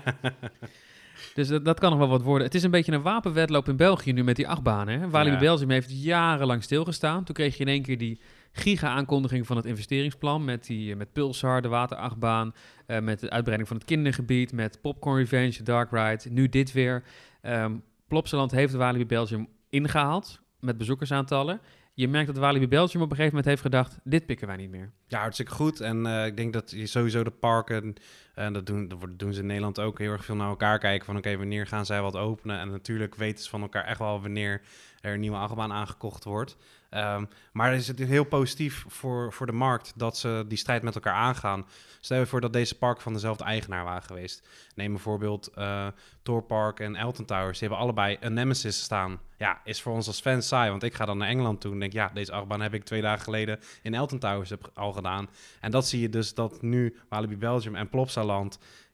dus 1.35 1.47
dat, 1.47 1.65
dat 1.65 1.79
kan 1.79 1.89
nog 1.89 1.99
wel 1.99 2.07
wat 2.07 2.21
worden. 2.21 2.47
Het 2.47 2.55
is 2.55 2.63
een 2.63 2.71
beetje 2.71 2.91
een 2.91 3.01
wapenwedloop 3.01 3.67
in 3.67 3.75
België 3.75 4.13
nu 4.13 4.23
met 4.23 4.35
die 4.35 4.47
achtbanen. 4.47 4.99
Hè? 4.99 5.09
Walibi 5.09 5.35
Ja. 5.35 5.41
Belgium 5.41 5.69
heeft 5.69 6.03
jarenlang 6.03 6.63
stilgestaan. 6.63 7.23
Toen 7.23 7.35
kreeg 7.35 7.57
je 7.57 7.63
in 7.63 7.69
één 7.69 7.81
keer 7.81 7.97
die 7.97 8.21
giga-aankondiging 8.51 9.47
van 9.47 9.57
het 9.57 9.65
investeringsplan 9.65 10.45
met, 10.45 10.65
die, 10.65 10.95
met 10.95 11.13
Pulsar, 11.13 11.61
de 11.61 11.67
waterachtbaan, 11.67 12.53
uh, 12.87 12.99
met 12.99 13.19
de 13.19 13.29
uitbreiding 13.29 13.69
van 13.69 13.77
het 13.77 13.85
kindergebied, 13.85 14.51
met 14.51 14.81
Popcorn 14.81 15.17
Revenge, 15.17 15.63
Dark 15.63 15.91
Ride, 15.91 16.29
nu 16.29 16.49
dit 16.49 16.71
weer. 16.71 17.03
Um, 17.41 17.83
Plopsaland 18.07 18.51
heeft 18.51 18.73
Walibi 18.73 19.05
Belgium 19.05 19.47
ingehaald 19.69 20.41
met 20.59 20.77
bezoekersaantallen 20.77 21.61
je 21.97 22.07
merkt 22.07 22.27
dat 22.27 22.37
Walibi 22.37 22.67
Belgium 22.67 23.01
op 23.03 23.09
een 23.09 23.15
gegeven 23.15 23.35
moment 23.37 23.45
heeft 23.45 23.61
gedacht, 23.61 23.99
dit 24.03 24.25
pikken 24.25 24.47
wij 24.47 24.55
niet 24.55 24.69
meer. 24.69 24.91
Ja, 25.07 25.19
hartstikke 25.19 25.51
goed. 25.51 25.79
En 25.79 26.05
uh, 26.05 26.25
ik 26.25 26.37
denk 26.37 26.53
dat 26.53 26.71
je 26.71 26.85
sowieso 26.85 27.23
de 27.23 27.31
parken, 27.31 27.93
en 28.37 28.53
dat, 28.53 28.65
doen, 28.65 28.87
dat 28.87 28.99
doen 29.19 29.33
ze 29.33 29.39
in 29.39 29.45
Nederland 29.45 29.79
ook 29.79 29.99
heel 29.99 30.11
erg 30.11 30.25
veel 30.25 30.35
naar 30.35 30.49
elkaar 30.49 30.79
kijken. 30.79 31.05
Van 31.05 31.17
oké, 31.17 31.37
wanneer 31.37 31.67
gaan 31.67 31.85
zij 31.85 32.01
wat 32.01 32.15
openen? 32.15 32.59
En 32.59 32.71
natuurlijk 32.71 33.15
weten 33.15 33.43
ze 33.43 33.49
van 33.49 33.61
elkaar 33.61 33.83
echt 33.83 33.99
wel 33.99 34.21
wanneer 34.21 34.61
er 35.01 35.13
een 35.13 35.19
nieuwe 35.19 35.37
achtbaan 35.37 35.71
aangekocht 35.71 36.23
wordt. 36.23 36.57
Um, 36.91 37.27
maar 37.51 37.73
is 37.73 37.87
het 37.87 37.99
heel 37.99 38.23
positief 38.23 38.85
voor, 38.87 39.33
voor 39.33 39.45
de 39.45 39.51
markt 39.51 39.93
dat 39.95 40.17
ze 40.17 40.45
die 40.47 40.57
strijd 40.57 40.81
met 40.81 40.95
elkaar 40.95 41.13
aangaan. 41.13 41.65
Stel 41.99 42.19
je 42.19 42.25
voor 42.25 42.41
dat 42.41 42.53
deze 42.53 42.77
park 42.77 43.01
van 43.01 43.13
dezelfde 43.13 43.43
eigenaar 43.43 43.83
waren 43.83 44.03
geweest. 44.03 44.47
Neem 44.75 44.91
bijvoorbeeld 44.91 45.51
uh, 45.57 45.87
Park 46.47 46.79
en 46.79 46.95
Elton 46.95 47.25
Towers. 47.25 47.59
Die 47.59 47.67
hebben 47.67 47.85
allebei 47.85 48.17
een 48.19 48.33
Nemesis 48.33 48.81
staan. 48.81 49.19
Ja, 49.37 49.61
is 49.63 49.81
voor 49.81 49.93
ons 49.93 50.07
als 50.07 50.21
fans 50.21 50.47
saai, 50.47 50.69
want 50.69 50.83
ik 50.83 50.93
ga 50.93 51.05
dan 51.05 51.17
naar 51.17 51.27
Engeland 51.27 51.61
toe 51.61 51.71
en 51.71 51.79
denk... 51.79 51.93
ja, 51.93 52.11
deze 52.13 52.31
achtbaan 52.31 52.61
heb 52.61 52.73
ik 52.73 52.83
twee 52.83 53.01
dagen 53.01 53.23
geleden 53.23 53.59
in 53.81 53.93
Elton 53.93 54.19
Towers 54.19 54.51
al 54.73 54.93
gedaan. 54.93 55.29
En 55.61 55.71
dat 55.71 55.87
zie 55.87 56.01
je 56.01 56.09
dus 56.09 56.33
dat 56.33 56.61
nu 56.61 56.97
Walibi 57.09 57.37
Belgium 57.37 57.75
en 57.75 57.89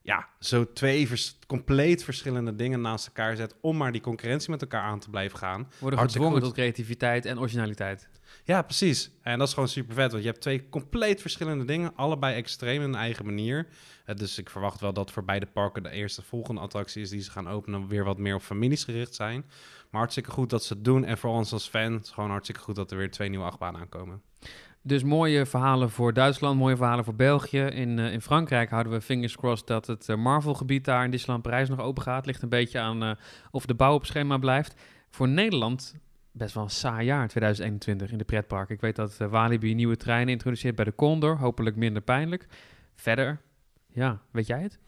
Ja, 0.01 0.27
zo 0.39 0.73
twee 0.73 1.09
compleet 1.47 2.03
verschillende 2.03 2.55
dingen 2.55 2.81
naast 2.81 3.07
elkaar 3.07 3.35
zet 3.35 3.55
om 3.61 3.77
maar 3.77 3.91
die 3.91 4.01
concurrentie 4.01 4.49
met 4.49 4.61
elkaar 4.61 4.81
aan 4.81 4.99
te 4.99 5.09
blijven 5.09 5.37
gaan. 5.37 5.71
Worden 5.79 5.99
gedwongen 5.99 6.41
tot 6.41 6.53
creativiteit 6.53 7.25
en 7.25 7.39
originaliteit. 7.39 8.09
Ja, 8.43 8.61
precies. 8.61 9.11
En 9.21 9.37
dat 9.37 9.47
is 9.47 9.53
gewoon 9.53 9.69
super 9.69 9.95
vet, 9.95 10.11
want 10.11 10.23
je 10.23 10.29
hebt 10.29 10.41
twee 10.41 10.69
compleet 10.69 11.21
verschillende 11.21 11.65
dingen, 11.65 11.95
allebei 11.95 12.35
extreem 12.35 12.75
in 12.75 12.81
hun 12.81 12.95
eigen 12.95 13.25
manier. 13.25 13.67
Uh, 14.05 14.15
dus 14.15 14.37
ik 14.37 14.49
verwacht 14.49 14.79
wel 14.79 14.93
dat 14.93 15.11
voor 15.11 15.25
beide 15.25 15.45
parken 15.45 15.83
de 15.83 15.89
eerste 15.89 16.21
volgende 16.21 16.61
attractie 16.61 17.01
is 17.01 17.09
die 17.09 17.21
ze 17.21 17.31
gaan 17.31 17.49
openen 17.49 17.87
weer 17.87 18.03
wat 18.03 18.17
meer 18.17 18.35
op 18.35 18.41
families 18.41 18.83
gericht 18.83 19.15
zijn. 19.15 19.45
Maar 19.89 20.01
hartstikke 20.01 20.31
goed 20.31 20.49
dat 20.49 20.63
ze 20.63 20.73
het 20.73 20.83
doen 20.83 21.05
en 21.05 21.17
voor 21.17 21.31
ons 21.31 21.53
als 21.53 21.67
fans 21.67 22.11
gewoon 22.11 22.29
hartstikke 22.29 22.61
goed 22.61 22.75
dat 22.75 22.91
er 22.91 22.97
weer 22.97 23.11
twee 23.11 23.29
nieuwe 23.29 23.45
achtbanen 23.45 23.81
aankomen. 23.81 24.21
Dus 24.85 25.03
mooie 25.03 25.45
verhalen 25.45 25.89
voor 25.89 26.13
Duitsland, 26.13 26.59
mooie 26.59 26.75
verhalen 26.75 27.03
voor 27.03 27.15
België. 27.15 27.61
In, 27.61 27.97
uh, 27.97 28.13
in 28.13 28.21
Frankrijk 28.21 28.69
houden 28.69 28.91
we 28.91 29.01
fingers 29.01 29.35
crossed 29.35 29.67
dat 29.67 29.87
het 29.87 30.07
uh, 30.09 30.15
Marvel-gebied 30.15 30.85
daar 30.85 31.03
in 31.03 31.11
Disneyland 31.11 31.43
Parijs 31.43 31.69
nog 31.69 31.79
open 31.79 32.03
gaat. 32.03 32.25
Ligt 32.25 32.41
een 32.41 32.49
beetje 32.49 32.79
aan 32.79 33.03
uh, 33.03 33.11
of 33.51 33.65
de 33.65 33.73
bouw 33.73 33.93
op 33.93 34.05
schema 34.05 34.37
blijft. 34.37 34.81
Voor 35.09 35.27
Nederland 35.27 35.95
best 36.31 36.53
wel 36.53 36.63
een 36.63 36.69
saai 36.69 37.05
jaar 37.05 37.27
2021 37.27 38.11
in 38.11 38.17
de 38.17 38.23
pretpark. 38.23 38.69
Ik 38.69 38.81
weet 38.81 38.95
dat 38.95 39.17
Walibi 39.17 39.73
nieuwe 39.73 39.97
treinen 39.97 40.33
introduceert 40.33 40.75
bij 40.75 40.85
de 40.85 40.95
Condor. 40.95 41.37
Hopelijk 41.37 41.75
minder 41.75 42.01
pijnlijk. 42.01 42.47
Verder, 42.95 43.41
ja, 43.87 44.21
weet 44.31 44.47
jij 44.47 44.61
het? 44.61 44.79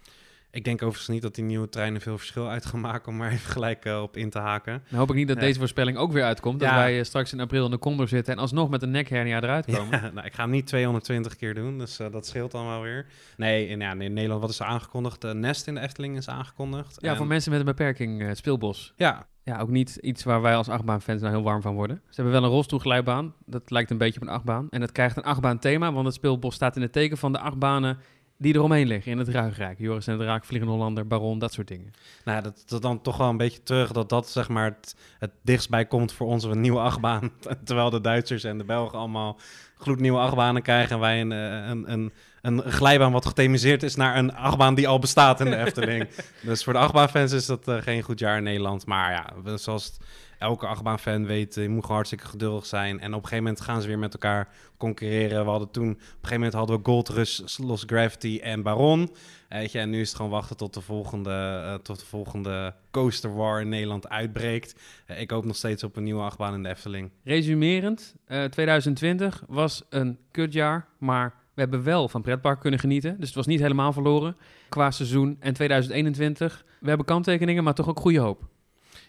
Ik 0.55 0.63
denk 0.63 0.81
overigens 0.81 1.07
niet 1.07 1.21
dat 1.21 1.35
die 1.35 1.43
nieuwe 1.43 1.69
treinen 1.69 2.01
veel 2.01 2.17
verschil 2.17 2.49
uit 2.49 2.65
gaan 2.65 2.79
maken, 2.79 3.11
om 3.11 3.17
maar 3.17 3.31
even 3.31 3.51
gelijk 3.51 3.85
uh, 3.85 4.01
op 4.01 4.17
in 4.17 4.29
te 4.29 4.39
haken. 4.39 4.83
Dan 4.89 4.99
hoop 4.99 5.09
ik 5.09 5.15
niet 5.15 5.27
dat 5.27 5.39
deze 5.39 5.59
voorspelling 5.59 5.97
ook 5.97 6.11
weer 6.11 6.23
uitkomt. 6.23 6.59
Dat 6.59 6.69
wij 6.69 6.97
uh, 6.97 7.03
straks 7.03 7.33
in 7.33 7.39
april 7.39 7.65
in 7.65 7.71
de 7.71 7.79
Condor 7.79 8.07
zitten 8.07 8.33
en 8.33 8.39
alsnog 8.39 8.69
met 8.69 8.81
een 8.81 8.91
nekhernia 8.91 9.41
eruit 9.41 9.65
komen. 9.65 10.01
Ja, 10.01 10.11
nou, 10.13 10.25
ik 10.25 10.33
ga 10.33 10.41
hem 10.41 10.51
niet 10.51 10.67
220 10.67 11.35
keer 11.35 11.53
doen, 11.53 11.77
dus 11.77 11.99
uh, 11.99 12.11
dat 12.11 12.27
scheelt 12.27 12.51
dan 12.51 12.67
wel 12.67 12.81
weer. 12.81 13.05
Nee, 13.37 13.67
in, 13.67 13.79
ja, 13.79 13.91
in 13.91 14.13
Nederland, 14.13 14.41
wat 14.41 14.49
is 14.49 14.59
er 14.59 14.65
aangekondigd? 14.65 15.21
De 15.21 15.33
Nest 15.33 15.67
in 15.67 15.75
de 15.75 15.81
Efteling 15.81 16.17
is 16.17 16.29
aangekondigd. 16.29 16.97
Ja, 17.01 17.09
en... 17.09 17.17
voor 17.17 17.27
mensen 17.27 17.51
met 17.51 17.59
een 17.59 17.65
beperking, 17.65 18.37
speelbos. 18.37 18.93
Ja. 18.95 19.27
Ja, 19.43 19.59
ook 19.59 19.69
niet 19.69 19.95
iets 19.95 20.23
waar 20.23 20.41
wij 20.41 20.55
als 20.55 20.69
achtbaanfans 20.69 21.21
nou 21.21 21.33
heel 21.33 21.43
warm 21.43 21.61
van 21.61 21.75
worden. 21.75 22.01
Ze 22.09 22.15
hebben 22.15 22.33
wel 22.33 22.43
een 22.43 22.49
rolstoelglijbaan, 22.49 23.33
dat 23.45 23.71
lijkt 23.71 23.91
een 23.91 23.97
beetje 23.97 24.19
op 24.21 24.27
een 24.27 24.33
achtbaan. 24.33 24.67
En 24.69 24.79
dat 24.79 24.91
krijgt 24.91 25.17
een 25.17 25.23
achtbaan-thema, 25.23 25.93
want 25.93 26.05
het 26.05 26.15
speelbos 26.15 26.55
staat 26.55 26.75
in 26.75 26.81
het 26.81 26.91
teken 26.91 27.17
van 27.17 27.31
de 27.31 27.39
achtbanen 27.39 27.97
die 28.37 28.55
eromheen 28.55 28.87
liggen 28.87 29.11
in 29.11 29.17
het 29.17 29.27
Ruigrijk. 29.27 29.79
Joris 29.79 30.07
en 30.07 30.17
de 30.17 30.25
Raak, 30.25 30.45
Vliegende 30.45 30.73
Hollander, 30.73 31.07
Baron, 31.07 31.39
dat 31.39 31.53
soort 31.53 31.67
dingen. 31.67 31.93
Nou, 32.25 32.41
dat, 32.41 32.63
dat 32.67 32.81
dan 32.81 33.01
toch 33.01 33.17
wel 33.17 33.29
een 33.29 33.37
beetje 33.37 33.63
terug 33.63 33.91
dat 33.91 34.09
dat 34.09 34.29
zeg 34.29 34.49
maar 34.49 34.65
het, 34.65 34.95
het 35.19 35.31
dichtstbij 35.41 35.85
komt 35.85 36.13
voor 36.13 36.27
onze 36.27 36.55
nieuwe 36.55 36.79
achtbaan. 36.79 37.31
Terwijl 37.65 37.89
de 37.89 38.01
Duitsers 38.01 38.43
en 38.43 38.57
de 38.57 38.63
Belgen 38.63 38.97
allemaal 38.97 39.39
gloednieuwe 39.77 40.19
achtbanen 40.19 40.61
krijgen 40.61 40.95
en 40.95 40.99
wij 40.99 41.21
een, 41.21 41.31
eh, 41.31 41.67
een, 41.69 41.91
een, 41.91 42.11
een 42.41 42.71
glijbaan 42.71 43.11
wat 43.11 43.25
gethemiseerd 43.25 43.83
is 43.83 43.95
naar 43.95 44.17
een 44.17 44.35
achtbaan 44.35 44.75
die 44.75 44.87
al 44.87 44.99
bestaat 44.99 45.39
in 45.39 45.49
de 45.49 45.57
Efteling. 45.65 46.07
dus 46.41 46.63
voor 46.63 46.73
de 46.73 46.79
achtbaanfans 46.79 47.31
is 47.31 47.45
dat 47.45 47.67
uh, 47.67 47.81
geen 47.81 48.01
goed 48.01 48.19
jaar 48.19 48.37
in 48.37 48.43
Nederland. 48.43 48.85
Maar 48.85 49.11
ja, 49.11 49.57
zoals 49.57 49.85
het 49.85 49.99
elke 50.39 50.67
achtbaanfan 50.67 51.25
weet, 51.25 51.55
je 51.55 51.69
moet 51.69 51.81
gewoon 51.81 51.95
hartstikke 51.95 52.25
geduldig 52.27 52.65
zijn. 52.65 52.99
En 52.99 53.13
op 53.13 53.21
een 53.21 53.27
gegeven 53.27 53.43
moment 53.43 53.61
gaan 53.61 53.81
ze 53.81 53.87
weer 53.87 53.99
met 53.99 54.13
elkaar 54.13 54.49
concurreren. 54.77 55.43
We 55.43 55.49
hadden 55.49 55.71
toen, 55.71 55.89
op 55.89 55.97
een 55.97 56.05
gegeven 56.11 56.35
moment 56.35 56.53
hadden 56.53 56.77
we 56.77 56.85
Gold 56.85 57.09
Rush, 57.09 57.39
Lost 57.57 57.83
Gravity 57.87 58.39
en 58.43 58.61
Baron. 58.61 59.09
Weet 59.49 59.71
je, 59.71 59.79
en 59.79 59.89
nu 59.89 59.99
is 59.99 60.07
het 60.07 60.15
gewoon 60.15 60.31
wachten 60.31 60.57
tot 60.57 60.73
de 60.73 60.81
volgende, 60.81 61.61
uh, 61.65 61.73
tot 61.73 61.99
de 61.99 62.05
volgende 62.05 62.73
Coaster 62.91 63.35
War 63.35 63.61
in 63.61 63.69
Nederland 63.69 64.09
uitbreekt. 64.09 64.75
Uh, 65.07 65.21
ik 65.21 65.31
hoop 65.31 65.45
nog 65.45 65.55
steeds 65.55 65.83
op 65.83 65.95
een 65.95 66.03
nieuwe 66.03 66.21
achtbaan 66.21 66.53
in 66.53 66.63
de 66.63 66.69
Efteling. 66.69 67.11
Resumerend, 67.23 68.15
uh, 68.27 68.43
eh, 68.43 68.51
2020 68.51 69.43
was 69.47 69.83
een 69.89 70.17
kutjaar, 70.31 70.87
maar 70.97 71.33
we 71.53 71.61
hebben 71.61 71.83
wel 71.83 72.09
van 72.09 72.21
pretpark 72.21 72.59
kunnen 72.59 72.79
genieten. 72.79 73.15
Dus 73.17 73.27
het 73.27 73.35
was 73.35 73.45
niet 73.45 73.59
helemaal 73.59 73.93
verloren 73.93 74.37
qua 74.69 74.91
seizoen. 74.91 75.37
En 75.39 75.53
2021, 75.53 76.65
we 76.79 76.87
hebben 76.87 77.05
kanttekeningen, 77.05 77.63
maar 77.63 77.73
toch 77.73 77.89
ook 77.89 77.99
goede 77.99 78.19
hoop. 78.19 78.47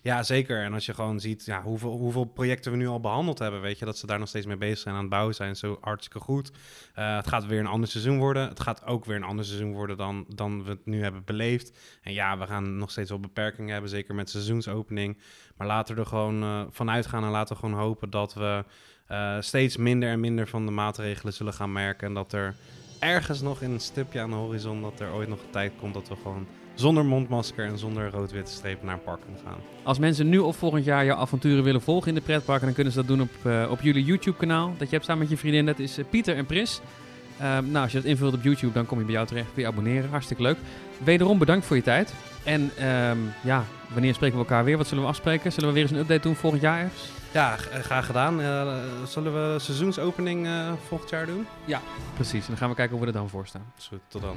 Ja, 0.07 0.23
zeker. 0.23 0.63
En 0.63 0.73
als 0.73 0.87
je 0.87 0.95
gewoon 0.95 1.21
ziet 1.21 1.45
ja, 1.45 1.63
hoeveel, 1.63 1.91
hoeveel 1.91 2.25
projecten 2.25 2.71
we 2.71 2.77
nu 2.77 2.87
al 2.87 3.01
behandeld 3.01 3.39
hebben, 3.39 3.61
weet 3.61 3.79
je, 3.79 3.85
dat 3.85 3.99
ze 3.99 4.07
daar 4.07 4.19
nog 4.19 4.29
steeds 4.29 4.47
mee 4.47 4.57
bezig 4.57 4.79
zijn 4.79 4.95
aan 4.95 5.01
het 5.01 5.11
bouwen 5.11 5.35
zijn, 5.35 5.57
zo 5.57 5.79
hartstikke 5.81 6.21
goed. 6.21 6.51
Uh, 6.99 7.17
het 7.17 7.27
gaat 7.27 7.47
weer 7.47 7.61
een 7.61 7.67
ander 7.67 7.89
seizoen 7.89 8.19
worden. 8.19 8.49
Het 8.49 8.61
gaat 8.61 8.85
ook 8.85 9.05
weer 9.05 9.17
een 9.17 9.23
ander 9.23 9.45
seizoen 9.45 9.73
worden 9.73 9.97
dan, 9.97 10.25
dan 10.29 10.65
we 10.65 10.71
het 10.71 10.87
nu 10.87 11.03
hebben 11.03 11.23
beleefd. 11.25 11.79
En 12.03 12.13
ja, 12.13 12.39
we 12.39 12.47
gaan 12.47 12.77
nog 12.77 12.91
steeds 12.91 13.11
wel 13.11 13.21
beperkingen 13.21 13.73
hebben, 13.73 13.91
zeker 13.91 14.15
met 14.15 14.31
seizoensopening. 14.31 15.19
Maar 15.57 15.67
laten 15.67 15.95
we 15.95 16.01
er 16.01 16.07
gewoon 16.07 16.43
uh, 16.43 16.63
vanuit 16.71 17.07
gaan 17.07 17.25
en 17.25 17.31
laten 17.31 17.55
we 17.55 17.61
gewoon 17.61 17.79
hopen 17.79 18.11
dat 18.11 18.35
we 18.35 18.65
uh, 19.11 19.37
steeds 19.41 19.77
minder 19.77 20.09
en 20.09 20.21
minder 20.21 20.49
van 20.49 20.67
de 20.67 20.73
maatregelen 20.73 21.33
zullen 21.33 21.55
gaan 21.55 21.73
merken. 21.73 22.09
En 22.09 22.15
dat 22.15 22.33
er 22.33 22.55
ergens 22.99 23.41
nog 23.41 23.63
in 23.63 23.71
een 23.71 23.81
stipje 23.81 24.21
aan 24.21 24.31
de 24.31 24.37
horizon, 24.37 24.83
dat 24.83 25.01
er 25.01 25.13
ooit 25.13 25.29
nog 25.29 25.43
een 25.43 25.51
tijd 25.51 25.73
komt 25.79 25.95
dat 25.95 26.09
we 26.09 26.17
gewoon 26.23 26.47
zonder 26.77 27.05
mondmasker 27.05 27.67
en 27.67 27.79
zonder 27.79 28.11
rood-witte 28.11 28.53
strepen 28.53 28.87
naar 28.87 28.95
een 28.95 29.03
park 29.03 29.21
kunnen 29.21 29.41
gaan. 29.45 29.59
Als 29.83 29.99
mensen 29.99 30.29
nu 30.29 30.39
of 30.39 30.57
volgend 30.57 30.85
jaar 30.85 31.05
jouw 31.05 31.17
avonturen 31.17 31.65
willen 31.65 31.83
volgen 31.83 32.09
in 32.09 32.15
de 32.15 32.21
pretparken, 32.21 32.65
dan 32.65 32.75
kunnen 32.75 32.93
ze 32.93 32.99
dat 32.99 33.09
doen 33.09 33.21
op, 33.21 33.31
uh, 33.47 33.71
op 33.71 33.81
jullie 33.81 34.05
YouTube-kanaal. 34.05 34.75
Dat 34.79 34.89
je 34.89 34.95
hebt 34.95 35.05
samen 35.05 35.23
met 35.23 35.31
je 35.31 35.37
vriendin, 35.37 35.67
dat 35.67 35.79
is 35.79 35.99
uh, 35.99 36.05
Pieter 36.11 36.37
en 36.37 36.47
Pris. 36.47 36.81
Um, 37.43 37.71
nou, 37.71 37.83
als 37.83 37.93
je 37.93 37.99
dat 37.99 38.07
invult 38.07 38.35
op 38.35 38.43
YouTube, 38.43 38.73
dan 38.73 38.87
kom 38.87 38.99
je 38.99 39.05
bij 39.05 39.15
jou 39.15 39.27
terecht. 39.27 39.53
Kun 39.53 39.63
je 39.63 39.69
abonneren, 39.69 40.11
hartstikke 40.11 40.43
leuk. 40.43 40.57
Wederom 41.05 41.39
bedankt 41.39 41.67
voor 41.67 41.77
je 41.77 41.83
tijd. 41.83 42.15
En 42.45 42.61
um, 42.87 43.33
ja, 43.43 43.65
wanneer 43.93 44.15
spreken 44.15 44.37
we 44.37 44.43
elkaar 44.43 44.65
weer? 44.65 44.77
Wat 44.77 44.87
zullen 44.87 45.03
we 45.03 45.11
afspreken? 45.11 45.53
Zullen 45.53 45.69
we 45.69 45.75
weer 45.75 45.83
eens 45.83 45.93
een 45.93 45.99
update 45.99 46.21
doen 46.21 46.35
volgend 46.35 46.63
jaar 46.63 46.81
ergens? 46.81 47.09
Ja, 47.33 47.57
graag 47.57 48.07
gedaan. 48.07 48.41
Zullen 49.07 49.33
we 49.33 49.59
seizoensopening 49.59 50.49
volgend 50.89 51.11
jaar 51.11 51.27
doen? 51.27 51.47
Ja, 51.65 51.81
precies. 52.15 52.41
En 52.41 52.47
dan 52.47 52.57
gaan 52.57 52.69
we 52.69 52.75
kijken 52.75 52.97
hoe 52.97 53.07
we 53.07 53.13
er 53.13 53.19
dan 53.19 53.29
voor 53.29 53.47
staan. 53.47 53.73
Goed, 53.89 54.01
tot 54.09 54.23
dan. 54.23 54.37